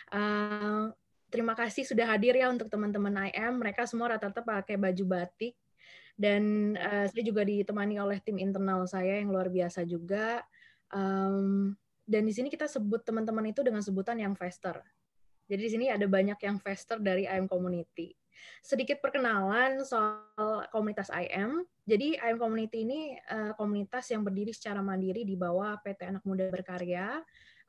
Uh, 0.10 0.89
terima 1.36 1.52
kasih 1.52 1.84
sudah 1.84 2.08
hadir 2.08 2.39
ya 2.39 2.48
untuk 2.48 2.71
teman-teman 2.71 3.28
IM. 3.28 3.60
Mereka 3.60 3.84
semua 3.84 4.15
rata-rata 4.15 4.39
pakai 4.39 4.80
baju 4.80 5.04
batik. 5.04 5.60
Dan 6.15 6.74
uh, 6.80 7.12
saya 7.12 7.24
juga 7.28 7.43
ditemani 7.43 8.00
oleh 8.00 8.24
tim 8.24 8.39
internal 8.39 8.88
saya 8.88 9.19
yang 9.19 9.36
luar 9.36 9.52
biasa 9.52 9.84
juga. 9.84 10.39
Um, 10.95 11.76
dan 12.08 12.24
di 12.24 12.32
sini 12.32 12.48
kita 12.48 12.71
sebut 12.71 13.04
teman-teman 13.04 13.52
itu 13.52 13.60
dengan 13.60 13.84
sebutan 13.84 14.15
yang 14.15 14.32
faster. 14.32 14.80
Jadi 15.52 15.60
di 15.60 15.71
sini 15.76 15.86
ada 15.91 16.08
banyak 16.08 16.39
yang 16.39 16.56
faster 16.63 17.04
dari 17.04 17.28
IM 17.28 17.52
Community. 17.52 18.15
Sedikit 18.63 19.04
perkenalan 19.04 19.84
soal 19.84 20.71
komunitas 20.71 21.12
IM. 21.12 21.67
Jadi 21.84 22.15
IM 22.15 22.39
Community 22.39 22.88
ini 22.88 23.19
uh, 23.28 23.52
komunitas 23.60 24.08
yang 24.08 24.24
berdiri 24.24 24.56
secara 24.56 24.80
mandiri 24.80 25.28
di 25.28 25.36
bawah 25.36 25.76
PT 25.84 26.15
Anak 26.15 26.24
Muda 26.24 26.48
Berkarya 26.48 27.19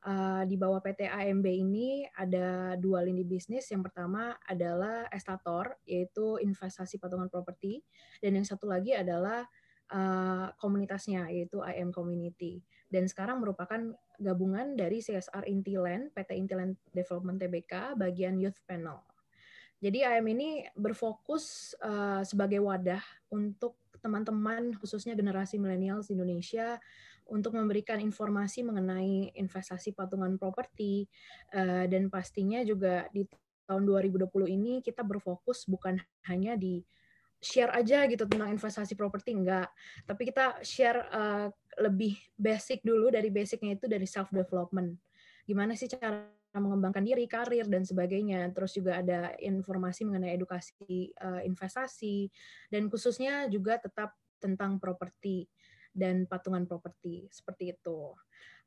uh, 0.05 0.43
di 0.45 0.59
bawah 0.59 0.83
PT 0.83 1.09
AMB 1.09 1.45
ini 1.47 2.05
ada 2.13 2.77
dua 2.77 3.01
lini 3.01 3.25
bisnis. 3.25 3.65
Yang 3.71 3.89
pertama 3.89 4.35
adalah 4.45 5.09
estator, 5.09 5.79
yaitu 5.87 6.37
investasi 6.43 7.01
patungan 7.01 7.31
properti, 7.31 7.81
dan 8.21 8.37
yang 8.37 8.45
satu 8.45 8.69
lagi 8.69 8.93
adalah 8.93 9.47
uh, 9.89 10.53
komunitasnya, 10.61 11.31
yaitu 11.33 11.63
IM 11.63 11.89
Community. 11.89 12.61
Dan 12.87 13.09
sekarang 13.09 13.43
merupakan 13.43 13.95
gabungan 14.21 14.77
dari 14.79 15.03
CSR 15.03 15.43
Intiland, 15.49 16.13
PT 16.15 16.37
Intiland 16.37 16.79
Development 16.93 17.37
Tbk, 17.39 17.99
bagian 17.99 18.39
Youth 18.39 18.59
Panel. 18.63 19.03
Jadi 19.77 20.01
IM 20.01 20.25
ini 20.33 20.49
berfokus 20.73 21.77
uh, 21.85 22.25
sebagai 22.25 22.57
wadah 22.65 23.03
untuk 23.29 23.77
teman-teman 24.01 24.73
khususnya 24.77 25.13
generasi 25.13 25.57
milenial 25.61 26.01
di 26.01 26.17
Indonesia 26.17 26.77
untuk 27.31 27.55
memberikan 27.55 27.99
informasi 27.99 28.63
mengenai 28.63 29.35
investasi 29.35 29.95
patungan 29.95 30.35
properti 30.39 31.07
uh, 31.55 31.85
dan 31.85 32.07
pastinya 32.07 32.63
juga 32.63 33.07
di 33.11 33.27
tahun 33.67 33.83
2020 33.83 34.31
ini 34.47 34.79
kita 34.79 35.03
berfokus 35.03 35.67
bukan 35.67 35.99
hanya 36.31 36.55
di 36.55 36.79
share 37.37 37.69
aja 37.75 38.07
gitu 38.09 38.25
tentang 38.25 38.49
investasi 38.49 38.97
properti 38.97 39.37
enggak, 39.37 39.69
tapi 40.09 40.25
kita 40.25 40.57
share 40.65 41.05
uh, 41.13 41.47
lebih 41.77 42.17
basic 42.33 42.81
dulu 42.81 43.13
dari 43.13 43.29
basicnya 43.29 43.77
itu 43.77 43.85
dari 43.85 44.09
self 44.09 44.33
development. 44.33 44.97
Gimana 45.45 45.77
sih 45.77 45.85
cara 45.85 46.25
mengembangkan 46.57 47.05
diri, 47.05 47.29
karir 47.29 47.69
dan 47.69 47.85
sebagainya. 47.85 48.49
Terus 48.57 48.73
juga 48.73 48.99
ada 49.05 49.37
informasi 49.37 50.09
mengenai 50.09 50.33
edukasi 50.33 51.13
uh, 51.21 51.45
investasi 51.45 52.27
dan 52.73 52.89
khususnya 52.89 53.45
juga 53.53 53.77
tetap 53.77 54.17
tentang 54.41 54.77
properti 54.81 55.45
dan 55.97 56.29
patungan 56.29 56.69
properti 56.69 57.25
seperti 57.33 57.73
itu. 57.73 58.13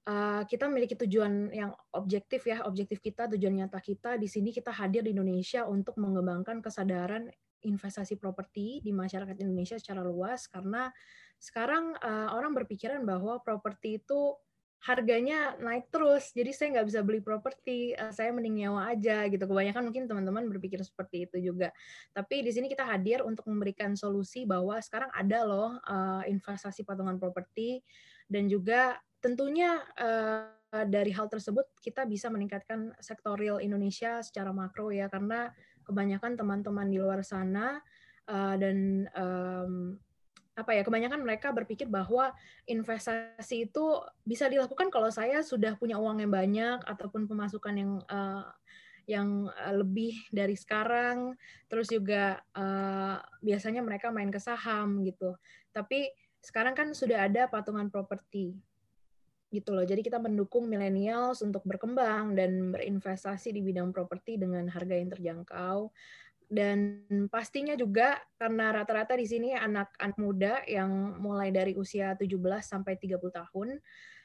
Uh, 0.00 0.42
kita 0.50 0.66
memiliki 0.66 0.98
tujuan 0.98 1.54
yang 1.54 1.70
objektif 1.94 2.48
ya, 2.48 2.66
objektif 2.66 2.98
kita, 2.98 3.30
tujuan 3.30 3.62
nyata 3.62 3.78
kita 3.78 4.18
di 4.18 4.26
sini 4.26 4.50
kita 4.50 4.74
hadir 4.74 5.06
di 5.06 5.14
Indonesia 5.14 5.68
untuk 5.68 5.94
mengembangkan 6.00 6.58
kesadaran 6.58 7.30
investasi 7.62 8.16
properti 8.16 8.80
di 8.80 8.90
masyarakat 8.90 9.36
Indonesia 9.44 9.76
secara 9.76 10.00
luas 10.00 10.48
karena 10.48 10.88
sekarang 11.36 11.96
uh, 12.00 12.32
orang 12.32 12.56
berpikiran 12.56 13.04
bahwa 13.04 13.40
properti 13.40 14.00
itu 14.00 14.36
harganya 14.80 15.60
naik 15.60 15.92
terus, 15.92 16.32
jadi 16.32 16.56
saya 16.56 16.68
nggak 16.80 16.88
bisa 16.88 17.00
beli 17.04 17.20
properti, 17.20 17.92
uh, 17.92 18.08
saya 18.08 18.32
mending 18.32 18.64
nyewa 18.64 18.88
aja 18.88 19.28
gitu. 19.28 19.44
Kebanyakan 19.44 19.92
mungkin 19.92 20.08
teman-teman 20.08 20.48
berpikir 20.48 20.80
seperti 20.80 21.28
itu 21.28 21.52
juga. 21.52 21.68
Tapi 22.16 22.40
di 22.40 22.48
sini 22.48 22.66
kita 22.72 22.88
hadir 22.88 23.20
untuk 23.20 23.44
memberikan 23.44 23.92
solusi 23.92 24.48
bahwa 24.48 24.80
sekarang 24.80 25.12
ada 25.12 25.44
loh 25.44 25.76
uh, 25.84 26.24
investasi 26.24 26.88
patungan 26.88 27.20
properti 27.20 27.84
dan 28.30 28.48
juga 28.48 28.96
tentunya 29.20 29.84
uh, 30.00 30.48
dari 30.70 31.10
hal 31.12 31.26
tersebut 31.28 31.66
kita 31.82 32.06
bisa 32.06 32.30
meningkatkan 32.32 32.94
sektor 33.02 33.36
real 33.36 33.58
Indonesia 33.58 34.22
secara 34.24 34.54
makro 34.54 34.88
ya 34.94 35.10
karena 35.10 35.50
kebanyakan 35.84 36.38
teman-teman 36.38 36.86
di 36.88 37.02
luar 37.02 37.20
sana 37.26 37.82
uh, 38.30 38.54
dan 38.56 39.10
um, 39.12 39.98
apa 40.60 40.76
ya 40.76 40.84
kebanyakan 40.84 41.24
mereka 41.24 41.48
berpikir 41.56 41.88
bahwa 41.88 42.36
investasi 42.68 43.72
itu 43.72 44.04
bisa 44.28 44.44
dilakukan 44.52 44.92
kalau 44.92 45.08
saya 45.08 45.40
sudah 45.40 45.80
punya 45.80 45.96
uang 45.96 46.20
yang 46.20 46.32
banyak 46.32 46.84
ataupun 46.84 47.24
pemasukan 47.24 47.74
yang 47.74 47.92
uh, 48.12 48.44
yang 49.08 49.48
uh, 49.48 49.74
lebih 49.74 50.14
dari 50.28 50.54
sekarang. 50.54 51.34
Terus 51.66 51.88
juga 51.88 52.38
uh, 52.52 53.16
biasanya 53.40 53.80
mereka 53.80 54.12
main 54.12 54.28
ke 54.28 54.38
saham 54.38 55.00
gitu. 55.02 55.34
Tapi 55.72 56.12
sekarang 56.44 56.76
kan 56.76 56.92
sudah 56.92 57.26
ada 57.26 57.48
patungan 57.48 57.88
properti 57.88 58.54
gitu 59.50 59.74
loh. 59.74 59.82
Jadi 59.82 60.06
kita 60.06 60.22
mendukung 60.22 60.70
millennials 60.70 61.42
untuk 61.42 61.66
berkembang 61.66 62.38
dan 62.38 62.70
berinvestasi 62.70 63.50
di 63.50 63.60
bidang 63.66 63.90
properti 63.90 64.38
dengan 64.38 64.70
harga 64.70 64.94
yang 64.94 65.10
terjangkau 65.10 65.90
dan 66.50 67.06
pastinya 67.30 67.78
juga 67.78 68.18
karena 68.34 68.74
rata-rata 68.74 69.14
di 69.14 69.22
sini 69.22 69.54
anak-anak 69.54 70.18
muda 70.18 70.66
yang 70.66 70.90
mulai 71.22 71.54
dari 71.54 71.78
usia 71.78 72.18
17 72.18 72.34
sampai 72.58 72.98
30 72.98 73.22
tahun 73.22 73.78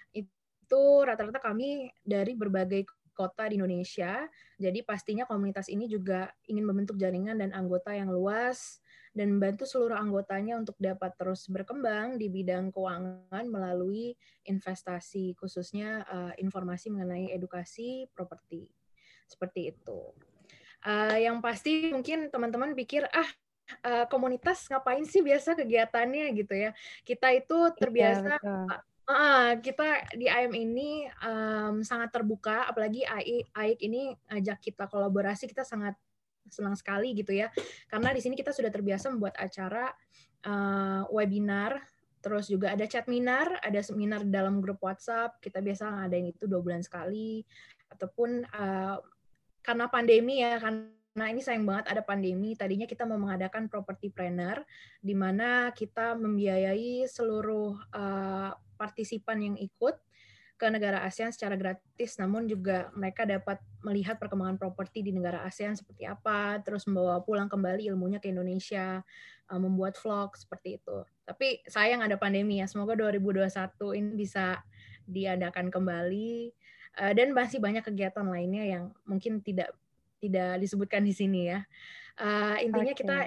itu 0.09 0.81
rata-rata 1.05 1.37
kami 1.37 1.93
dari 2.01 2.33
berbagai 2.33 2.89
kota 3.13 3.45
di 3.45 3.61
Indonesia. 3.61 4.25
Jadi 4.57 4.81
pastinya 4.81 5.29
komunitas 5.29 5.69
ini 5.69 5.85
juga 5.85 6.33
ingin 6.49 6.65
membentuk 6.65 6.97
jaringan 6.97 7.37
dan 7.37 7.53
anggota 7.53 7.93
yang 7.93 8.09
luas 8.09 8.81
dan 9.15 9.37
membantu 9.37 9.63
seluruh 9.63 9.95
anggotanya 9.95 10.59
untuk 10.59 10.75
dapat 10.81 11.15
terus 11.15 11.47
berkembang 11.47 12.19
di 12.19 12.27
bidang 12.27 12.73
keuangan 12.73 13.45
melalui 13.47 14.17
investasi 14.43 15.37
khususnya 15.39 16.03
uh, 16.09 16.33
informasi 16.41 16.89
mengenai 16.89 17.31
edukasi 17.31 18.09
properti. 18.11 18.67
Seperti 19.29 19.71
itu. 19.71 20.11
Uh, 20.85 21.17
yang 21.17 21.41
pasti 21.41 21.89
mungkin 21.89 22.29
teman-teman 22.29 22.77
pikir 22.77 23.09
ah 23.09 23.25
uh, 23.81 24.05
komunitas 24.05 24.69
ngapain 24.69 25.01
sih 25.03 25.25
biasa 25.25 25.57
kegiatannya 25.57 26.29
gitu 26.37 26.53
ya. 26.53 26.71
Kita 27.01 27.33
itu 27.33 27.57
iya, 27.57 27.73
terbiasa 27.73 28.33
ya, 28.37 28.57
uh, 29.09 29.51
kita 29.57 30.13
di 30.13 30.29
IM 30.29 30.53
ini 30.53 31.09
um, 31.25 31.81
sangat 31.81 32.13
terbuka 32.13 32.69
apalagi 32.69 33.01
AI 33.01 33.41
AIK 33.49 33.79
ini 33.81 34.01
ajak 34.29 34.61
kita 34.61 34.85
kolaborasi 34.85 35.49
kita 35.49 35.65
sangat 35.65 35.97
senang 36.45 36.77
sekali 36.77 37.17
gitu 37.17 37.33
ya. 37.33 37.49
Karena 37.89 38.13
di 38.13 38.21
sini 38.21 38.37
kita 38.37 38.53
sudah 38.53 38.69
terbiasa 38.69 39.09
membuat 39.09 39.41
acara 39.41 39.89
uh, 40.45 41.09
webinar 41.09 41.81
Terus 42.25 42.49
juga 42.49 42.73
ada 42.73 42.89
chat 42.89 43.05
minar, 43.05 43.61
ada 43.61 43.85
seminar 43.85 44.25
dalam 44.25 44.57
grup 44.57 44.81
WhatsApp. 44.81 45.37
Kita 45.37 45.61
biasa 45.61 45.93
ngadain 45.93 46.33
itu 46.33 46.49
dua 46.49 46.57
bulan 46.57 46.81
sekali. 46.81 47.45
Ataupun 47.85 48.41
uh, 48.49 48.97
karena 49.65 49.89
pandemi 49.89 50.45
ya, 50.45 50.61
karena 50.61 51.25
ini 51.33 51.41
sayang 51.41 51.65
banget 51.65 51.89
ada 51.89 52.05
pandemi. 52.05 52.53
Tadinya 52.53 52.85
kita 52.85 53.09
mau 53.09 53.17
mengadakan 53.17 53.65
property 53.65 54.13
planner, 54.13 54.61
di 55.01 55.17
mana 55.17 55.73
kita 55.73 56.13
membiayai 56.13 57.09
seluruh 57.09 57.73
uh, 57.89 58.53
partisipan 58.77 59.41
yang 59.41 59.57
ikut 59.57 59.97
ke 60.55 60.71
negara 60.71 61.03
ASEAN 61.03 61.35
secara 61.35 61.59
gratis, 61.59 62.15
namun 62.15 62.47
juga 62.47 62.87
mereka 62.95 63.27
dapat 63.27 63.59
melihat 63.83 64.15
perkembangan 64.15 64.55
properti 64.55 65.03
di 65.03 65.11
negara 65.11 65.43
ASEAN 65.43 65.75
seperti 65.75 66.07
apa, 66.07 66.63
terus 66.63 66.87
membawa 66.87 67.19
pulang 67.25 67.51
kembali 67.51 67.91
ilmunya 67.91 68.23
ke 68.23 68.31
Indonesia, 68.31 69.03
uh, 69.49 69.59
membuat 69.59 69.97
vlog 69.99 70.37
seperti 70.37 70.79
itu. 70.79 71.03
Tapi 71.25 71.65
sayang 71.67 72.05
ada 72.05 72.15
pandemi 72.15 72.61
ya, 72.61 72.69
semoga 72.69 72.95
2021 72.95 73.49
ini 73.99 74.11
bisa 74.13 74.61
diadakan 75.09 75.73
kembali 75.73 76.53
uh, 76.99 77.13
dan 77.13 77.31
masih 77.31 77.59
banyak 77.59 77.83
kegiatan 77.83 78.25
lainnya 78.25 78.63
yang 78.63 78.83
mungkin 79.07 79.39
tidak 79.43 79.71
tidak 80.23 80.57
disebutkan 80.59 81.05
di 81.05 81.13
sini 81.13 81.51
ya. 81.53 81.59
Uh, 82.15 82.57
intinya 82.63 82.95
okay. 82.95 83.01
kita 83.03 83.17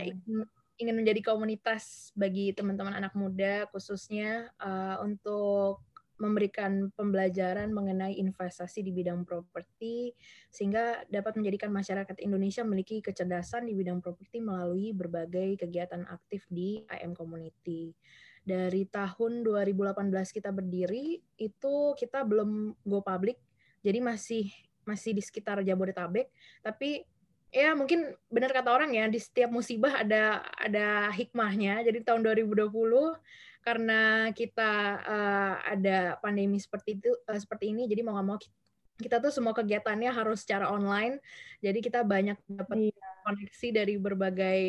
ingin 0.78 0.94
menjadi 0.94 1.20
komunitas 1.20 2.14
bagi 2.14 2.54
teman-teman 2.54 2.94
anak 2.94 3.12
muda 3.12 3.66
khususnya 3.74 4.48
uh, 4.62 5.02
untuk 5.02 5.82
memberikan 6.18 6.90
pembelajaran 6.98 7.70
mengenai 7.70 8.18
investasi 8.18 8.82
di 8.82 8.90
bidang 8.90 9.22
properti 9.22 10.10
sehingga 10.50 11.06
dapat 11.06 11.38
menjadikan 11.38 11.70
masyarakat 11.70 12.18
Indonesia 12.18 12.66
memiliki 12.66 12.98
kecerdasan 12.98 13.70
di 13.70 13.72
bidang 13.78 14.02
properti 14.02 14.42
melalui 14.42 14.90
berbagai 14.90 15.62
kegiatan 15.62 16.02
aktif 16.10 16.42
di 16.50 16.82
IM 16.90 17.14
Community. 17.14 17.94
Dari 18.42 18.82
tahun 18.90 19.46
2018 19.46 20.10
kita 20.34 20.50
berdiri 20.50 21.22
itu 21.38 21.74
kita 21.94 22.26
belum 22.26 22.74
go 22.82 22.98
public 22.98 23.38
jadi 23.84 23.98
masih 24.02 24.50
masih 24.88 25.12
di 25.12 25.22
sekitar 25.22 25.60
Jabodetabek 25.60 26.32
tapi 26.64 27.04
ya 27.48 27.72
mungkin 27.72 28.12
benar 28.28 28.52
kata 28.52 28.68
orang 28.68 28.92
ya 28.92 29.08
di 29.08 29.16
setiap 29.16 29.48
musibah 29.48 30.04
ada 30.04 30.44
ada 30.60 31.08
hikmahnya. 31.16 31.80
Jadi 31.80 32.04
tahun 32.04 32.20
2020 32.20 32.68
karena 33.64 34.32
kita 34.32 34.72
uh, 35.04 35.54
ada 35.60 36.16
pandemi 36.24 36.56
seperti 36.56 36.96
itu 37.00 37.10
uh, 37.12 37.36
seperti 37.36 37.74
ini 37.74 37.84
jadi 37.84 38.00
mau 38.00 38.16
nggak 38.16 38.26
mau 38.26 38.38
kita 38.98 39.20
tuh 39.20 39.28
semua 39.28 39.52
kegiatannya 39.52 40.08
harus 40.08 40.40
secara 40.40 40.72
online 40.72 41.20
jadi 41.60 41.76
kita 41.84 42.00
banyak 42.00 42.38
dapat 42.48 42.88
iya. 42.88 43.08
koneksi 43.28 43.68
dari 43.74 43.94
berbagai 44.00 44.62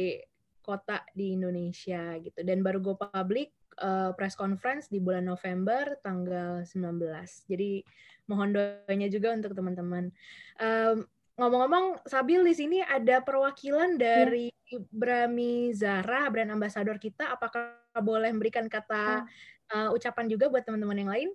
kota 0.59 1.05
di 1.15 1.31
Indonesia 1.37 2.17
gitu 2.19 2.43
dan 2.43 2.59
baru 2.59 2.83
go 2.83 2.93
public 2.99 3.55
uh, 3.81 4.11
press 4.13 4.35
conference 4.37 4.87
di 4.87 4.99
bulan 5.01 5.25
November 5.25 5.97
tanggal 6.03 6.63
19 6.63 6.99
jadi 7.49 7.83
mohon 8.29 8.53
doanya 8.53 9.07
juga 9.09 9.33
untuk 9.33 9.57
teman-teman 9.57 10.13
um, 10.61 11.07
ngomong-ngomong 11.39 12.03
Sabil 12.03 12.43
di 12.43 12.53
sini 12.53 12.77
ada 12.83 13.23
perwakilan 13.23 13.95
iya. 13.95 13.99
dari 13.99 14.45
ya. 14.51 14.77
Brami 14.91 15.71
Zara 15.71 16.27
brand 16.27 16.51
ambassador 16.51 16.99
kita 16.99 17.31
apakah 17.31 17.79
boleh 18.03 18.29
memberikan 18.35 18.67
kata 18.67 19.23
uh, 19.71 19.89
ucapan 19.95 20.27
juga 20.27 20.51
buat 20.51 20.67
teman-teman 20.67 20.99
yang 20.99 21.11
lain? 21.11 21.29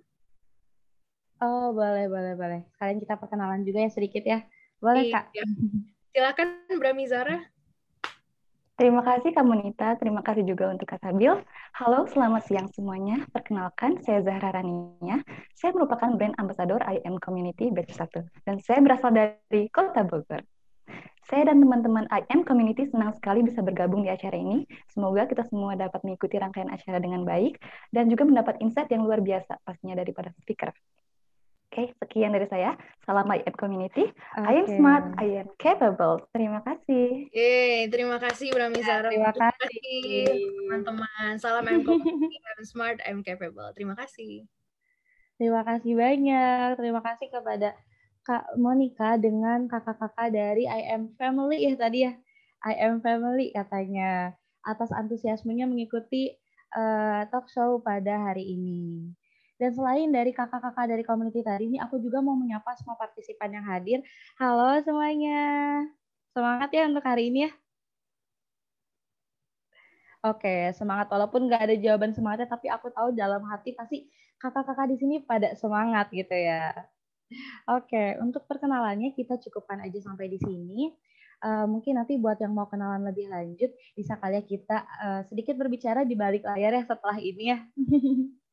Oh 1.43 1.75
boleh 1.75 2.07
boleh 2.07 2.33
boleh. 2.37 2.61
Kalian 2.79 3.01
kita 3.01 3.19
perkenalan 3.19 3.65
juga 3.67 3.83
ya 3.83 3.89
sedikit 3.91 4.23
ya. 4.23 4.39
Boleh 4.79 5.11
iya. 5.11 5.13
kak. 5.19 5.25
Silakan 6.15 6.47
Brami 6.79 7.03
Zara. 7.09 7.43
Terima 8.75 8.99
kasih 9.07 9.31
Kak 9.31 9.47
Monita, 9.47 9.95
terima 9.95 10.19
kasih 10.19 10.43
juga 10.43 10.67
untuk 10.67 10.83
Kak 10.83 10.99
Sabil. 10.99 11.31
Halo, 11.79 12.11
selamat 12.11 12.43
siang 12.43 12.67
semuanya. 12.75 13.23
Perkenalkan, 13.31 14.03
saya 14.03 14.19
Zahra 14.19 14.51
Rania. 14.51 15.23
Saya 15.55 15.71
merupakan 15.71 16.11
brand 16.11 16.35
ambassador 16.35 16.83
IM 16.83 17.15
Community 17.23 17.71
Batch 17.71 17.95
1, 17.95 18.27
dan 18.43 18.59
saya 18.59 18.83
berasal 18.83 19.15
dari 19.15 19.71
Kota 19.71 20.03
Bogor. 20.03 20.43
Saya 21.23 21.47
dan 21.47 21.63
teman-teman 21.63 22.03
IM 22.11 22.43
Community 22.43 22.83
senang 22.91 23.15
sekali 23.15 23.47
bisa 23.47 23.63
bergabung 23.63 24.03
di 24.03 24.11
acara 24.11 24.35
ini. 24.35 24.67
Semoga 24.91 25.23
kita 25.23 25.47
semua 25.47 25.79
dapat 25.79 26.03
mengikuti 26.03 26.35
rangkaian 26.35 26.67
acara 26.67 26.99
dengan 26.99 27.23
baik, 27.23 27.55
dan 27.95 28.11
juga 28.11 28.27
mendapat 28.27 28.59
insight 28.59 28.91
yang 28.91 29.07
luar 29.07 29.23
biasa 29.23 29.55
pastinya 29.63 30.03
daripada 30.03 30.35
speaker. 30.43 30.75
Oke, 31.75 31.91
okay, 31.91 31.99
sekian 32.07 32.31
dari 32.31 32.47
saya. 32.47 32.71
Salam 33.03 33.27
IM 33.27 33.51
Community. 33.59 34.07
Okay. 34.07 34.47
I 34.47 34.63
am 34.63 34.67
smart, 34.79 35.11
I 35.19 35.43
am 35.43 35.51
capable. 35.59 36.23
Terima 36.31 36.63
kasih. 36.63 37.27
Yeay, 37.35 37.91
terima 37.91 38.15
kasih 38.15 38.47
Brami 38.55 38.79
Zara. 38.79 39.11
Terima 39.11 39.35
kasih. 39.35 40.23
Teman-teman, 40.39 41.35
salam 41.35 41.67
IM 41.67 41.83
Community, 41.83 42.31
I 42.39 42.51
am 42.55 42.63
smart, 42.63 43.03
I 43.03 43.11
am 43.11 43.27
capable. 43.27 43.67
Terima 43.75 43.91
kasih. 43.91 44.47
Terima 45.35 45.67
kasih 45.67 45.99
banyak. 45.99 46.79
Terima 46.79 47.03
kasih 47.03 47.27
kepada 47.27 47.75
Kak 48.23 48.55
Monica 48.55 49.19
dengan 49.19 49.67
kakak-kakak 49.67 50.31
dari 50.31 50.71
I 50.71 50.95
am 50.95 51.11
Family 51.19 51.59
ya 51.59 51.75
tadi 51.75 52.07
ya. 52.07 52.15
I 52.63 52.87
am 52.87 53.03
Family 53.03 53.51
katanya. 53.51 54.31
Atas 54.63 54.95
antusiasmenya 54.95 55.67
mengikuti 55.67 56.39
uh, 56.71 57.27
talk 57.27 57.51
show 57.51 57.83
pada 57.83 58.31
hari 58.31 58.55
ini. 58.55 59.11
Dan 59.55 59.71
selain 59.71 60.11
dari 60.11 60.35
kakak-kakak 60.35 60.85
dari 60.91 61.03
community 61.07 61.39
tadi 61.39 61.71
ini, 61.71 61.77
aku 61.79 61.95
juga 62.03 62.19
mau 62.19 62.35
menyapa 62.35 62.75
semua 62.75 62.99
partisipan 62.99 63.55
yang 63.55 63.63
hadir. 63.63 64.03
Halo 64.35 64.83
semuanya. 64.83 65.39
Semangat 66.35 66.69
ya 66.75 66.83
untuk 66.91 67.03
hari 67.07 67.31
ini 67.31 67.47
ya. 67.47 67.51
Oke, 70.25 70.75
semangat 70.75 71.07
walaupun 71.07 71.47
nggak 71.47 71.71
ada 71.71 71.75
jawaban 71.79 72.11
semangatnya, 72.11 72.51
tapi 72.51 72.67
aku 72.67 72.91
tahu 72.91 73.15
dalam 73.15 73.45
hati 73.47 73.71
pasti 73.77 74.09
kakak-kakak 74.41 74.91
di 74.91 74.97
sini 74.99 75.15
pada 75.23 75.55
semangat 75.55 76.11
gitu 76.11 76.35
ya. 76.35 76.75
Oke, 77.71 78.19
untuk 78.19 78.43
perkenalannya 78.49 79.15
kita 79.15 79.39
cukupkan 79.39 79.79
aja 79.87 80.03
sampai 80.03 80.27
di 80.27 80.39
sini. 80.41 80.91
Uh, 81.45 81.67
mungkin 81.69 81.95
nanti 81.99 82.17
buat 82.17 82.41
yang 82.41 82.51
mau 82.57 82.65
kenalan 82.67 83.05
lebih 83.05 83.29
lanjut, 83.29 83.69
bisa 83.93 84.17
kali 84.17 84.39
ya 84.39 84.43
kita 84.43 84.77
uh, 84.81 85.21
sedikit 85.29 85.55
berbicara 85.55 86.01
di 86.03 86.15
balik 86.17 86.43
layar 86.43 86.73
ya 86.73 86.83
setelah 86.83 87.17
ini 87.21 87.43
ya. 87.53 87.59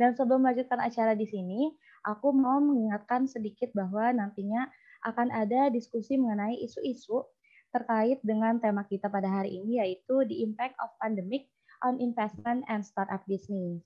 Dan 0.00 0.14
sebelum 0.14 0.42
melanjutkan 0.46 0.78
acara 0.78 1.12
di 1.18 1.26
sini, 1.26 1.70
aku 2.06 2.30
mau 2.34 2.58
mengingatkan 2.62 3.26
sedikit 3.26 3.70
bahwa 3.74 4.10
nantinya 4.14 4.66
akan 5.02 5.34
ada 5.34 5.70
diskusi 5.70 6.14
mengenai 6.14 6.58
isu-isu 6.62 7.26
terkait 7.72 8.20
dengan 8.22 8.60
tema 8.60 8.84
kita 8.84 9.08
pada 9.08 9.26
hari 9.26 9.58
ini 9.58 9.80
yaitu 9.80 10.22
the 10.28 10.44
impact 10.44 10.76
of 10.78 10.92
pandemic 11.00 11.48
on 11.82 11.98
investment 11.98 12.62
and 12.70 12.86
startup 12.86 13.24
business. 13.26 13.82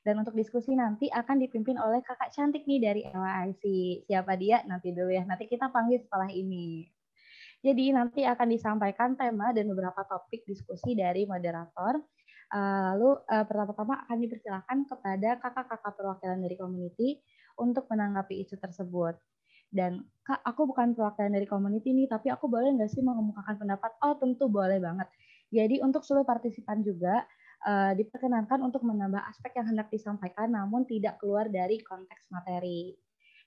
Dan 0.00 0.16
untuk 0.22 0.32
diskusi 0.32 0.72
nanti 0.72 1.12
akan 1.12 1.44
dipimpin 1.44 1.76
oleh 1.76 2.00
kakak 2.00 2.32
cantik 2.32 2.64
nih 2.64 2.80
dari 2.80 3.02
LIC. 3.04 3.64
Siapa 4.08 4.32
dia? 4.40 4.64
Nanti 4.64 4.96
dulu 4.96 5.12
ya. 5.12 5.28
Nanti 5.28 5.44
kita 5.44 5.68
panggil 5.68 6.00
setelah 6.00 6.32
ini. 6.32 6.88
Jadi 7.60 7.92
nanti 7.92 8.24
akan 8.24 8.48
disampaikan 8.48 9.20
tema 9.20 9.52
dan 9.52 9.68
beberapa 9.68 10.00
topik 10.08 10.48
diskusi 10.48 10.96
dari 10.96 11.28
moderator 11.28 12.00
lalu 12.58 13.14
uh, 13.30 13.44
pertama-tama 13.46 14.02
akan 14.06 14.16
dipersilakan 14.26 14.78
kepada 14.90 15.38
kakak-kakak 15.38 15.94
perwakilan 15.94 16.38
dari 16.42 16.56
community 16.58 17.08
untuk 17.54 17.86
menanggapi 17.86 18.42
isu 18.42 18.58
tersebut. 18.58 19.14
Dan 19.70 20.02
kak, 20.26 20.42
aku 20.42 20.66
bukan 20.66 20.98
perwakilan 20.98 21.30
dari 21.30 21.46
community 21.46 21.94
nih, 21.94 22.10
tapi 22.10 22.26
aku 22.26 22.50
boleh 22.50 22.74
nggak 22.74 22.90
sih 22.90 23.06
mengemukakan 23.06 23.54
pendapat? 23.54 23.94
Oh 24.02 24.18
tentu 24.18 24.50
boleh 24.50 24.82
banget. 24.82 25.06
Jadi 25.54 25.78
untuk 25.78 26.02
seluruh 26.02 26.26
partisipan 26.26 26.82
juga 26.82 27.22
uh, 27.66 27.94
diperkenankan 27.94 28.66
untuk 28.66 28.82
menambah 28.82 29.22
aspek 29.30 29.54
yang 29.62 29.70
hendak 29.70 29.86
disampaikan, 29.94 30.50
namun 30.50 30.82
tidak 30.90 31.22
keluar 31.22 31.46
dari 31.46 31.78
konteks 31.86 32.30
materi. 32.34 32.98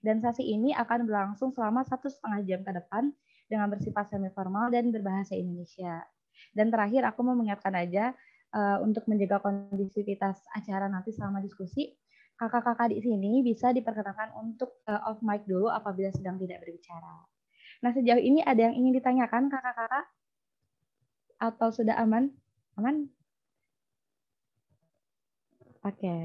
Dan 0.03 0.19
sesi 0.19 0.47
ini 0.47 0.75
akan 0.75 1.07
berlangsung 1.07 1.55
selama 1.55 1.83
satu 1.87 2.11
setengah 2.11 2.43
jam 2.43 2.59
ke 2.63 2.71
depan 2.75 3.11
dengan 3.47 3.67
bersifat 3.71 4.11
semi 4.11 4.31
formal 4.31 4.71
dan 4.71 4.91
berbahasa 4.91 5.35
Indonesia. 5.35 6.03
Dan 6.51 6.71
terakhir 6.71 7.07
aku 7.07 7.23
mau 7.23 7.35
mengingatkan 7.35 7.71
aja 7.75 8.11
uh, 8.53 8.77
untuk 8.85 9.03
menjaga 9.09 9.41
kondisivitas 9.41 10.45
acara 10.53 10.87
nanti 10.87 11.11
selama 11.11 11.41
diskusi, 11.41 11.97
kakak-kakak 12.37 12.93
di 12.93 13.01
sini 13.01 13.41
bisa 13.41 13.73
diperkenalkan 13.73 14.33
untuk 14.37 14.81
uh, 14.87 15.09
off 15.09 15.19
mic 15.25 15.45
dulu 15.49 15.69
apabila 15.69 16.13
sedang 16.13 16.37
tidak 16.37 16.61
berbicara. 16.63 17.25
Nah, 17.83 17.91
sejauh 17.91 18.21
ini 18.21 18.39
ada 18.45 18.71
yang 18.71 18.75
ingin 18.79 18.95
ditanyakan 18.95 19.51
kakak-kakak? 19.51 20.05
Atau 21.41 21.75
sudah 21.75 21.99
aman? 21.99 22.31
Aman? 22.79 23.11
Oke. 25.83 25.99
Okay. 25.99 26.23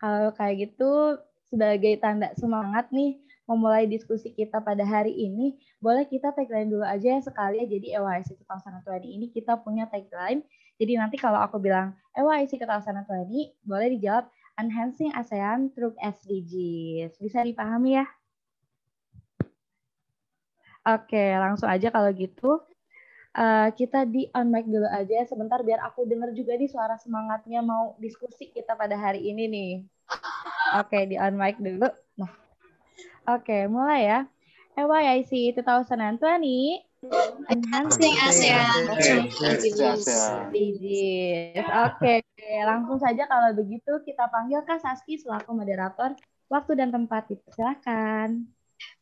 Kalau 0.00 0.32
kayak 0.32 0.56
gitu, 0.64 1.20
sebagai 1.52 2.00
tanda 2.00 2.32
semangat 2.40 2.88
nih, 2.88 3.20
memulai 3.46 3.86
diskusi 3.86 4.34
kita 4.34 4.58
pada 4.58 4.82
hari 4.82 5.14
ini, 5.14 5.54
boleh 5.78 6.08
kita 6.08 6.34
tagline 6.34 6.66
dulu 6.72 6.82
aja 6.82 7.16
ya 7.16 7.20
sekali 7.22 7.62
ya. 7.62 7.66
Jadi 7.68 7.94
EYC 7.94 8.42
2020 8.42 9.06
ini 9.06 9.26
kita 9.30 9.60
punya 9.62 9.86
tagline 9.86 10.42
jadi 10.76 10.92
nanti 11.00 11.16
kalau 11.16 11.40
aku 11.40 11.56
bilang 11.56 11.96
EYC 12.12 12.60
Ketahanan 12.60 13.08
20, 13.08 13.52
boleh 13.64 13.88
dijawab 13.96 14.28
Enhancing 14.56 15.12
ASEAN 15.12 15.68
through 15.76 15.92
SDGs. 16.00 17.20
Bisa 17.20 17.44
dipahami 17.44 18.00
ya? 18.00 18.06
Oke, 20.86 21.36
langsung 21.36 21.68
aja 21.68 21.92
kalau 21.92 22.08
gitu. 22.12 22.60
uh, 23.36 23.68
kita 23.76 24.08
di 24.08 24.32
on 24.32 24.48
mic 24.48 24.64
dulu 24.64 24.88
aja 24.88 25.28
sebentar 25.28 25.60
biar 25.60 25.84
aku 25.84 26.08
dengar 26.08 26.32
juga 26.32 26.56
nih 26.56 26.72
suara 26.72 26.96
semangatnya 26.96 27.60
mau 27.60 27.92
diskusi 28.00 28.48
kita 28.48 28.72
pada 28.72 28.96
hari 28.96 29.28
ini 29.28 29.44
nih. 29.44 29.72
Oke, 30.80 31.04
di 31.04 31.20
on 31.20 31.36
mic 31.36 31.60
dulu. 31.60 31.88
Nah. 32.16 32.32
Oke, 33.28 33.68
mulai 33.68 34.08
ya. 34.08 34.20
AYIC 34.76 35.56
2020 35.56 36.20
Enhancing 37.46 38.14
ASEAN. 38.18 38.90
Oke, 41.86 42.14
langsung 42.66 42.98
saja 42.98 43.22
kalau 43.30 43.50
begitu 43.54 43.92
kita 44.02 44.26
panggil 44.30 44.62
Kak 44.66 44.82
Saski 44.82 45.18
selaku 45.20 45.54
moderator. 45.54 46.14
Waktu 46.46 46.78
dan 46.78 46.94
tempat 46.94 47.26
silakan. 47.50 48.55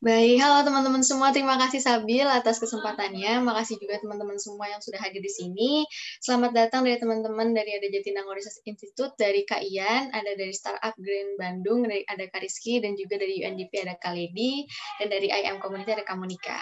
Baik, 0.05 0.37
halo 0.37 0.69
teman-teman 0.69 1.01
semua. 1.01 1.33
Terima 1.33 1.57
kasih 1.57 1.81
Sabil 1.81 2.29
atas 2.29 2.61
kesempatannya. 2.61 3.41
Makasih 3.41 3.81
juga 3.81 3.97
teman-teman 4.05 4.37
semua 4.37 4.69
yang 4.69 4.79
sudah 4.85 5.01
hadir 5.01 5.25
di 5.25 5.33
sini. 5.33 5.89
Selamat 6.21 6.53
datang 6.53 6.85
dari 6.85 7.01
teman-teman 7.01 7.57
dari 7.57 7.73
ada 7.73 7.89
Jatinangor 7.89 8.37
Research 8.37 8.61
Institute, 8.69 9.17
dari 9.17 9.49
Kak 9.49 9.65
Ian, 9.65 10.13
ada 10.13 10.37
dari 10.37 10.53
Startup 10.53 10.93
Green 11.01 11.41
Bandung, 11.41 11.89
dari 11.89 12.05
ada 12.05 12.21
Kak 12.29 12.45
Rizky, 12.45 12.85
dan 12.85 13.01
juga 13.01 13.17
dari 13.17 13.43
UNDP 13.43 13.73
ada 13.81 13.97
Kak 13.97 14.13
Lady, 14.13 14.69
dan 15.01 15.09
dari 15.09 15.33
IM 15.33 15.57
Community 15.59 15.97
ada 15.97 16.05
Kak 16.05 16.21
Monika. 16.21 16.61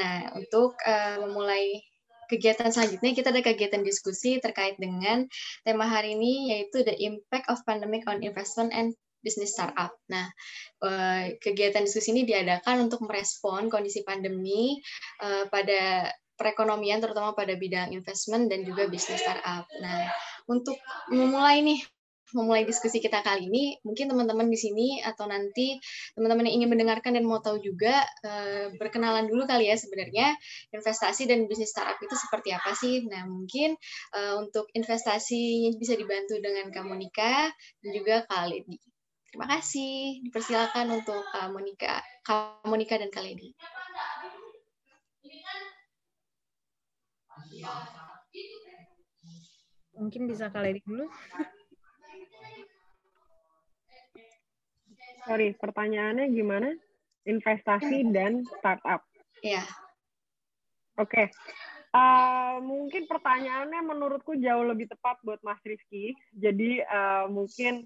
Nah, 0.00 0.32
untuk 0.34 0.80
uh, 0.80 1.28
memulai 1.28 1.84
kegiatan 2.32 2.72
selanjutnya 2.72 3.12
kita 3.12 3.32
ada 3.32 3.40
kegiatan 3.40 3.80
diskusi 3.84 4.36
terkait 4.40 4.76
dengan 4.76 5.24
tema 5.64 5.88
hari 5.88 6.12
ini 6.12 6.52
yaitu 6.52 6.84
the 6.84 6.92
impact 7.00 7.48
of 7.48 7.56
pandemic 7.64 8.04
on 8.04 8.20
investment 8.20 8.68
and 8.72 8.92
bisnis 9.18 9.54
startup. 9.54 9.92
Nah, 10.10 10.26
eh, 10.84 11.36
kegiatan 11.42 11.82
diskusi 11.82 12.14
ini 12.14 12.22
diadakan 12.24 12.86
untuk 12.86 13.02
merespon 13.04 13.66
kondisi 13.66 14.06
pandemi 14.06 14.78
eh, 15.22 15.44
pada 15.50 16.10
perekonomian, 16.38 17.02
terutama 17.02 17.34
pada 17.34 17.58
bidang 17.58 17.90
investment 17.90 18.46
dan 18.46 18.62
juga 18.62 18.86
bisnis 18.86 19.18
startup. 19.18 19.66
Nah, 19.82 20.06
untuk 20.46 20.78
memulai 21.10 21.66
nih 21.66 21.82
memulai 22.36 22.68
diskusi 22.68 23.00
kita 23.00 23.24
kali 23.24 23.48
ini, 23.48 23.80
mungkin 23.80 24.12
teman-teman 24.12 24.52
di 24.52 24.58
sini 24.60 25.00
atau 25.00 25.24
nanti 25.24 25.80
teman-teman 26.12 26.44
yang 26.44 26.60
ingin 26.60 26.70
mendengarkan 26.76 27.16
dan 27.16 27.24
mau 27.24 27.40
tahu 27.40 27.56
juga 27.56 28.04
eh, 28.20 28.68
berkenalan 28.76 29.24
dulu 29.24 29.48
kali 29.48 29.72
ya 29.72 29.80
sebenarnya 29.80 30.36
investasi 30.76 31.24
dan 31.24 31.48
bisnis 31.48 31.72
startup 31.72 31.96
itu 32.04 32.12
seperti 32.12 32.52
apa 32.52 32.76
sih? 32.76 33.00
Nah 33.08 33.24
mungkin 33.24 33.80
untuk 34.36 34.68
investasi 34.76 35.72
bisa 35.80 35.96
dibantu 35.96 36.36
dengan 36.36 36.68
Kamonika 36.68 37.48
dan 37.80 37.90
juga 37.96 38.28
Khalid. 38.28 38.68
Terima 39.28 39.46
kasih. 39.48 40.24
Dipersilakan 40.24 41.04
untuk 41.04 41.20
Kak 41.20 41.52
Monika, 41.52 42.00
Kak 42.24 42.64
Monika 42.64 42.96
dan 42.96 43.12
Kak 43.12 43.24
Lady. 43.24 43.52
Mungkin 49.98 50.30
bisa 50.30 50.48
Kak 50.48 50.64
Lady 50.64 50.80
dulu. 50.86 51.10
Sorry, 55.28 55.52
pertanyaannya 55.60 56.32
gimana? 56.32 56.72
Investasi 57.28 58.08
dan 58.08 58.48
startup. 58.48 59.04
Iya. 59.44 59.60
Oke. 60.96 61.12
Okay. 61.12 61.26
Uh, 61.92 62.60
mungkin 62.64 63.08
pertanyaannya 63.08 63.80
menurutku 63.80 64.36
jauh 64.40 64.64
lebih 64.64 64.88
tepat 64.88 65.20
buat 65.20 65.40
Mas 65.44 65.60
Rizky. 65.64 66.16
Jadi 66.32 66.80
uh, 66.84 67.28
mungkin 67.28 67.84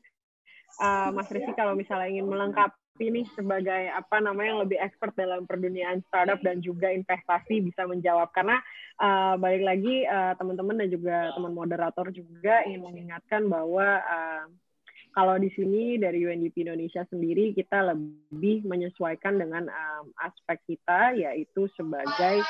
uh, 0.81 1.11
Mas 1.13 1.29
Rizky 1.29 1.53
kalau 1.53 1.77
misalnya 1.77 2.09
ingin 2.09 2.29
melengkapi 2.29 3.07
nih 3.09 3.27
sebagai 3.35 3.91
apa 3.93 4.23
namanya 4.23 4.49
yang 4.57 4.63
lebih 4.65 4.79
expert 4.79 5.13
dalam 5.19 5.45
perduniaan 5.45 6.01
startup 6.09 6.39
dan 6.41 6.63
juga 6.63 6.89
investasi 6.89 7.61
bisa 7.61 7.85
menjawab. 7.85 8.31
Karena 8.33 8.61
uh, 9.03 9.35
balik 9.37 9.65
lagi 9.67 10.07
uh, 10.07 10.39
teman-teman 10.39 10.81
dan 10.81 10.89
juga 10.89 11.17
teman 11.35 11.53
moderator 11.53 12.07
juga 12.15 12.63
ingin 12.65 12.85
mengingatkan 12.87 13.45
bahwa 13.51 14.01
uh, 14.01 14.45
kalau 15.13 15.37
di 15.37 15.53
sini 15.53 16.01
dari 16.01 16.25
UNDP 16.25 16.65
Indonesia 16.65 17.05
sendiri 17.13 17.53
kita 17.53 17.85
lebih 17.85 18.65
menyesuaikan 18.65 19.37
dengan 19.37 19.69
um, 19.69 20.09
aspek 20.25 20.57
kita 20.65 21.13
yaitu 21.13 21.69
sebagai 21.77 22.41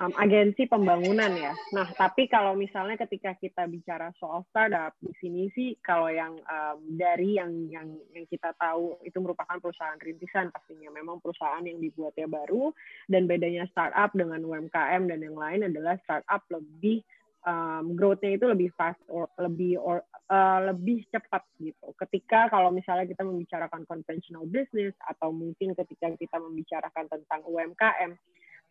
um, 0.00 0.12
agensi 0.18 0.66
pembangunan 0.66 1.30
ya. 1.34 1.52
Nah, 1.74 1.86
tapi 1.94 2.26
kalau 2.26 2.58
misalnya 2.58 2.98
ketika 2.98 3.36
kita 3.38 3.66
bicara 3.70 4.10
soal 4.18 4.42
startup 4.50 4.96
di 4.98 5.12
sini 5.20 5.42
sih 5.54 5.78
kalau 5.84 6.10
yang 6.10 6.34
um, 6.46 6.78
dari 6.94 7.38
yang 7.38 7.52
yang 7.70 7.88
yang 8.14 8.26
kita 8.26 8.54
tahu 8.58 8.98
itu 9.06 9.18
merupakan 9.20 9.58
perusahaan 9.60 9.98
rintisan 10.00 10.50
pastinya 10.50 10.90
memang 10.90 11.22
perusahaan 11.22 11.62
yang 11.62 11.78
dibuatnya 11.78 12.26
baru 12.26 12.74
dan 13.06 13.30
bedanya 13.30 13.68
startup 13.70 14.10
dengan 14.16 14.42
UMKM 14.42 15.02
dan 15.06 15.18
yang 15.22 15.38
lain 15.38 15.70
adalah 15.70 15.94
startup 16.02 16.42
lebih 16.50 17.04
um, 17.46 17.94
growth-nya 17.94 18.36
itu 18.36 18.46
lebih 18.48 18.72
fast 18.74 18.98
or 19.06 19.30
lebih 19.38 19.78
or, 19.78 20.02
uh, 20.32 20.60
lebih 20.72 21.04
cepat 21.12 21.44
gitu. 21.60 21.92
Ketika 22.00 22.50
kalau 22.50 22.72
misalnya 22.72 23.06
kita 23.06 23.22
membicarakan 23.22 23.84
conventional 23.86 24.48
business 24.48 24.96
atau 25.06 25.30
mungkin 25.30 25.76
ketika 25.76 26.12
kita 26.16 26.36
membicarakan 26.40 27.06
tentang 27.06 27.40
UMKM 27.46 28.12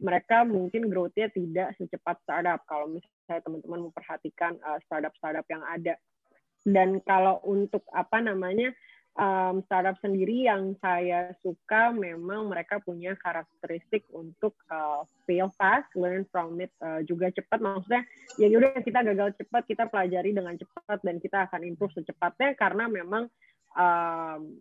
mereka 0.02 0.42
mungkin 0.48 0.90
growth-nya 0.90 1.30
tidak 1.32 1.78
secepat 1.78 2.18
startup 2.26 2.62
kalau 2.66 2.90
misalnya 2.90 3.42
teman-teman 3.46 3.90
memperhatikan 3.90 4.58
uh, 4.64 4.80
startup-startup 4.90 5.46
yang 5.50 5.64
ada. 5.66 5.96
Dan 6.64 7.04
kalau 7.04 7.44
untuk 7.44 7.84
apa 7.92 8.24
namanya 8.24 8.72
um, 9.18 9.62
startup 9.68 9.98
sendiri 10.02 10.48
yang 10.48 10.74
saya 10.82 11.34
suka 11.44 11.94
memang 11.94 12.50
mereka 12.50 12.82
punya 12.82 13.14
karakteristik 13.20 14.08
untuk 14.14 14.58
uh, 14.72 15.06
fail 15.28 15.50
fast, 15.54 15.90
learn 15.94 16.26
from 16.30 16.58
it 16.62 16.74
uh, 16.82 17.04
juga 17.06 17.30
cepat. 17.30 17.60
Maksudnya 17.62 18.04
ya 18.40 18.48
udah 18.50 18.80
kita 18.82 19.00
gagal 19.06 19.38
cepat, 19.38 19.64
kita 19.70 19.84
pelajari 19.92 20.34
dengan 20.34 20.56
cepat 20.58 21.00
dan 21.04 21.20
kita 21.22 21.52
akan 21.52 21.62
improve 21.68 21.94
secepatnya 21.94 22.58
karena 22.58 22.86
memang 22.90 23.30
um, 23.78 24.58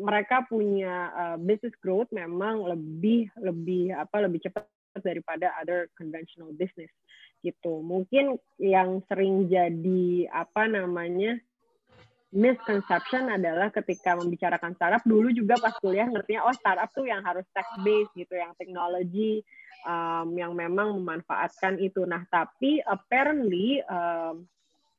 mereka 0.00 0.42
punya 0.48 1.12
uh, 1.12 1.36
business 1.36 1.76
growth 1.84 2.08
memang 2.10 2.64
lebih 2.64 3.28
lebih 3.36 3.92
apa 3.92 4.24
lebih 4.24 4.48
cepat 4.48 4.64
daripada 5.04 5.52
other 5.60 5.86
conventional 5.94 6.50
business 6.56 6.90
gitu. 7.44 7.80
Mungkin 7.84 8.36
yang 8.60 9.00
sering 9.08 9.48
jadi 9.48 10.28
apa 10.32 10.68
namanya 10.68 11.36
misconception 12.30 13.26
adalah 13.26 13.74
ketika 13.74 14.14
membicarakan 14.14 14.72
startup 14.78 15.02
dulu 15.02 15.34
juga 15.34 15.58
pas 15.58 15.74
kuliah 15.82 16.06
ngertinya 16.06 16.46
oh 16.46 16.54
startup 16.54 16.90
tuh 16.94 17.06
yang 17.06 17.20
harus 17.26 17.44
tech 17.54 17.66
based 17.82 18.12
gitu, 18.14 18.34
yang 18.38 18.54
teknologi 18.56 19.42
um, 19.84 20.32
yang 20.36 20.52
memang 20.54 20.96
memanfaatkan 21.00 21.80
itu. 21.82 22.06
Nah 22.06 22.22
tapi 22.30 22.78
apparently 22.86 23.82
um, 23.88 24.46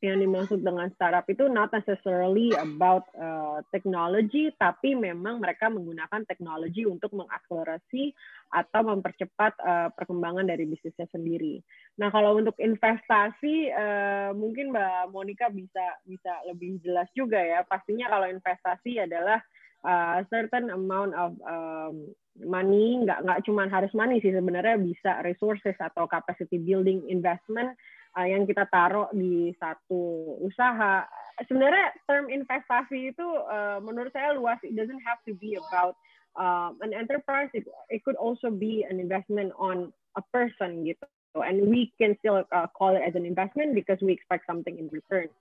yang 0.01 0.17
dimaksud 0.17 0.65
dengan 0.65 0.89
startup 0.97 1.29
itu 1.29 1.45
not 1.45 1.69
necessarily 1.69 2.49
about 2.57 3.05
uh, 3.13 3.61
technology, 3.69 4.49
tapi 4.57 4.97
memang 4.97 5.37
mereka 5.37 5.69
menggunakan 5.69 6.25
teknologi 6.25 6.89
untuk 6.89 7.13
mengakselerasi 7.13 8.09
atau 8.49 8.81
mempercepat 8.81 9.53
uh, 9.61 9.89
perkembangan 9.93 10.49
dari 10.49 10.65
bisnisnya 10.65 11.05
sendiri. 11.13 11.61
Nah, 12.01 12.09
kalau 12.09 12.33
untuk 12.33 12.57
investasi, 12.57 13.69
uh, 13.69 14.33
mungkin 14.33 14.73
Mbak 14.73 15.13
Monica 15.13 15.53
bisa 15.53 16.01
bisa 16.09 16.33
lebih 16.49 16.81
jelas 16.81 17.05
juga 17.13 17.37
ya. 17.37 17.61
Pastinya 17.61 18.09
kalau 18.09 18.25
investasi 18.25 19.05
adalah 19.05 19.37
uh, 19.85 20.25
certain 20.33 20.73
amount 20.73 21.13
of 21.13 21.37
um, 21.45 22.09
money, 22.41 23.05
nggak 23.05 23.21
nggak 23.21 23.41
cuma 23.45 23.69
harus 23.69 23.93
money 23.93 24.17
sih 24.17 24.33
sebenarnya 24.33 24.81
bisa 24.81 25.21
resources 25.21 25.77
atau 25.77 26.09
capacity 26.09 26.57
building 26.57 27.05
investment 27.05 27.77
uh, 28.17 28.27
yang 28.27 28.43
kita 28.47 28.67
taruh 28.67 29.07
di 29.15 29.55
satu 29.57 30.35
usaha. 30.43 31.07
Sebenarnya 31.47 31.95
term 32.05 32.29
investasi 32.29 33.15
itu 33.15 33.27
uh, 33.47 33.81
menurut 33.81 34.13
saya 34.13 34.35
luas. 34.35 34.59
It 34.61 34.77
doesn't 34.77 35.01
have 35.07 35.19
to 35.25 35.33
be 35.33 35.57
about 35.57 35.97
uh, 36.37 36.75
an 36.83 36.93
enterprise. 36.93 37.49
It, 37.53 37.65
it 37.89 38.03
could 38.03 38.19
also 38.19 38.51
be 38.51 38.85
an 38.85 38.99
investment 38.99 39.55
on 39.57 39.91
a 40.15 40.23
person 40.29 40.85
gitu. 40.85 41.07
And 41.31 41.71
we 41.71 41.95
can 41.95 42.19
still 42.19 42.43
uh, 42.51 42.67
call 42.75 42.99
it 42.99 43.03
as 43.07 43.15
an 43.15 43.23
investment 43.23 43.71
because 43.71 43.97
we 44.03 44.11
expect 44.11 44.43
something 44.45 44.75
in 44.75 44.91
return. 44.91 45.31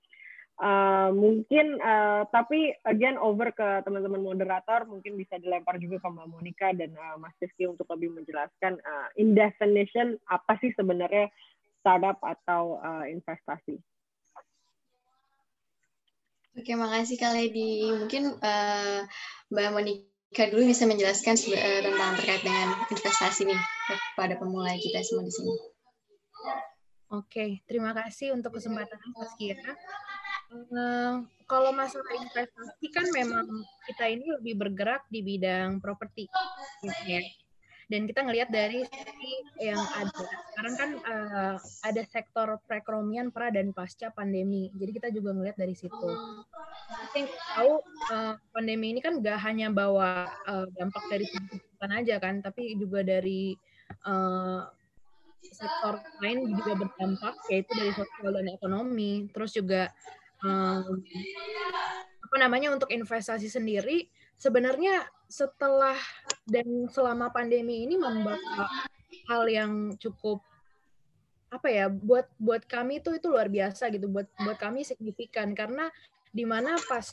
Uh, 0.61 1.09
mungkin 1.17 1.81
uh, 1.81 2.29
tapi 2.29 2.77
again 2.85 3.17
over 3.17 3.49
ke 3.49 3.81
teman-teman 3.81 4.21
moderator 4.21 4.85
mungkin 4.85 5.17
bisa 5.17 5.41
dilempar 5.41 5.81
juga 5.81 5.97
ke 6.05 6.09
Mbak 6.13 6.29
Monica 6.29 6.69
dan 6.77 6.93
uh, 7.01 7.17
Mas 7.17 7.33
Rizky 7.41 7.65
untuk 7.65 7.89
lebih 7.89 8.13
menjelaskan 8.13 8.77
uh, 8.77 9.09
in 9.17 9.33
definition 9.33 10.21
apa 10.29 10.61
sih 10.61 10.69
sebenarnya 10.77 11.33
startup 11.81 12.21
atau 12.21 12.79
uh, 12.79 13.05
investasi. 13.09 13.81
Oke, 16.61 16.73
makasih 16.77 17.17
Kak 17.17 17.33
Lady. 17.33 17.89
Mungkin 17.89 18.37
uh, 18.37 19.01
Mbak 19.49 19.69
Monika 19.73 20.45
dulu 20.53 20.69
bisa 20.69 20.85
menjelaskan 20.85 21.35
uh, 21.41 21.81
tentang 21.81 22.11
terkait 22.21 22.43
dengan 22.45 22.69
investasi 22.93 23.49
nih 23.49 23.61
kepada 23.89 24.37
pemula 24.37 24.77
kita 24.77 25.01
semua 25.01 25.25
di 25.25 25.33
sini. 25.33 25.55
Oke, 27.11 27.65
terima 27.67 27.91
kasih 27.97 28.37
untuk 28.37 28.55
kesempatan 28.61 29.01
Mas 29.19 29.33
Kira. 29.35 29.75
Uh, 30.51 31.23
kalau 31.47 31.71
masalah 31.71 32.11
investasi 32.19 32.87
kan 32.91 33.07
memang 33.15 33.47
kita 33.87 34.11
ini 34.11 34.27
lebih 34.39 34.59
bergerak 34.59 35.07
di 35.07 35.23
bidang 35.23 35.79
properti, 35.79 36.27
gitu 36.83 37.03
ya 37.07 37.23
dan 37.91 38.07
kita 38.07 38.23
ngelihat 38.23 38.49
dari 38.55 38.87
sisi 38.87 39.33
yang 39.59 39.83
ada 39.99 40.23
sekarang 40.55 40.75
kan 40.79 40.91
uh, 41.03 41.57
ada 41.83 42.03
sektor 42.07 42.63
perekonomian 42.71 43.35
pra 43.35 43.51
dan 43.51 43.75
pasca 43.75 44.15
pandemi. 44.15 44.71
Jadi 44.79 44.91
kita 44.95 45.09
juga 45.11 45.35
ngelihat 45.35 45.59
dari 45.59 45.75
situ. 45.75 46.11
Mungkin 46.91 47.25
tahu 47.27 47.83
uh, 48.15 48.39
pandemi 48.55 48.95
ini 48.95 49.03
kan 49.03 49.19
gak 49.19 49.43
hanya 49.43 49.75
bawa 49.75 50.31
uh, 50.47 50.71
dampak 50.79 51.03
dari 51.11 51.27
kehidupan 51.27 51.91
aja 51.91 52.15
kan, 52.23 52.39
tapi 52.39 52.79
juga 52.79 53.03
dari 53.03 53.59
uh, 54.07 54.71
sektor 55.43 55.99
lain 56.23 56.55
juga 56.55 56.87
berdampak, 56.87 57.35
yaitu 57.51 57.73
dari 57.75 57.91
sosial 57.91 58.31
dan 58.39 58.47
ekonomi. 58.55 59.27
Terus 59.35 59.51
juga 59.51 59.91
um, 60.47 61.03
apa 62.23 62.37
namanya 62.39 62.71
untuk 62.71 62.93
investasi 62.93 63.51
sendiri, 63.51 64.07
sebenarnya 64.41 65.05
setelah 65.29 65.95
dan 66.49 66.89
selama 66.89 67.29
pandemi 67.29 67.85
ini 67.85 68.01
membawa 68.01 68.67
hal 69.29 69.45
yang 69.47 69.95
cukup 70.01 70.41
apa 71.51 71.67
ya 71.67 71.87
buat 71.91 72.31
buat 72.41 72.63
kami 72.65 73.03
itu 73.03 73.11
itu 73.13 73.27
luar 73.29 73.51
biasa 73.53 73.93
gitu 73.93 74.09
buat 74.09 74.27
buat 74.41 74.57
kami 74.57 74.83
signifikan. 74.83 75.53
Karena 75.53 75.93
di 76.33 76.49
mana 76.49 76.75
pas 76.89 77.13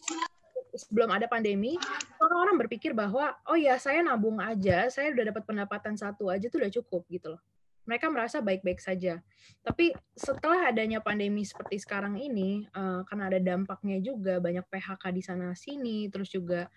sebelum 0.77 1.09
ada 1.09 1.25
pandemi 1.27 1.75
orang-orang 2.21 2.65
berpikir 2.65 2.93
bahwa 2.93 3.33
oh 3.49 3.57
ya 3.57 3.81
saya 3.81 4.05
nabung 4.05 4.37
aja 4.37 4.85
saya 4.93 5.09
udah 5.09 5.33
dapat 5.33 5.43
pendapatan 5.43 5.97
satu 5.97 6.29
aja 6.29 6.47
tuh 6.47 6.63
udah 6.63 6.71
cukup 6.71 7.03
gitu 7.11 7.35
loh. 7.35 7.41
Mereka 7.87 8.11
merasa 8.11 8.43
baik-baik 8.43 8.83
saja. 8.83 9.23
Tapi 9.63 9.95
setelah 10.11 10.69
adanya 10.69 10.99
pandemi 10.99 11.47
seperti 11.47 11.79
sekarang 11.79 12.19
ini 12.19 12.67
uh, 12.75 13.01
karena 13.07 13.31
ada 13.31 13.39
dampaknya 13.39 13.97
juga 14.03 14.43
banyak 14.43 14.63
PHK 14.69 15.03
di 15.11 15.23
sana 15.23 15.55
sini 15.57 16.11
terus 16.11 16.29
juga 16.29 16.67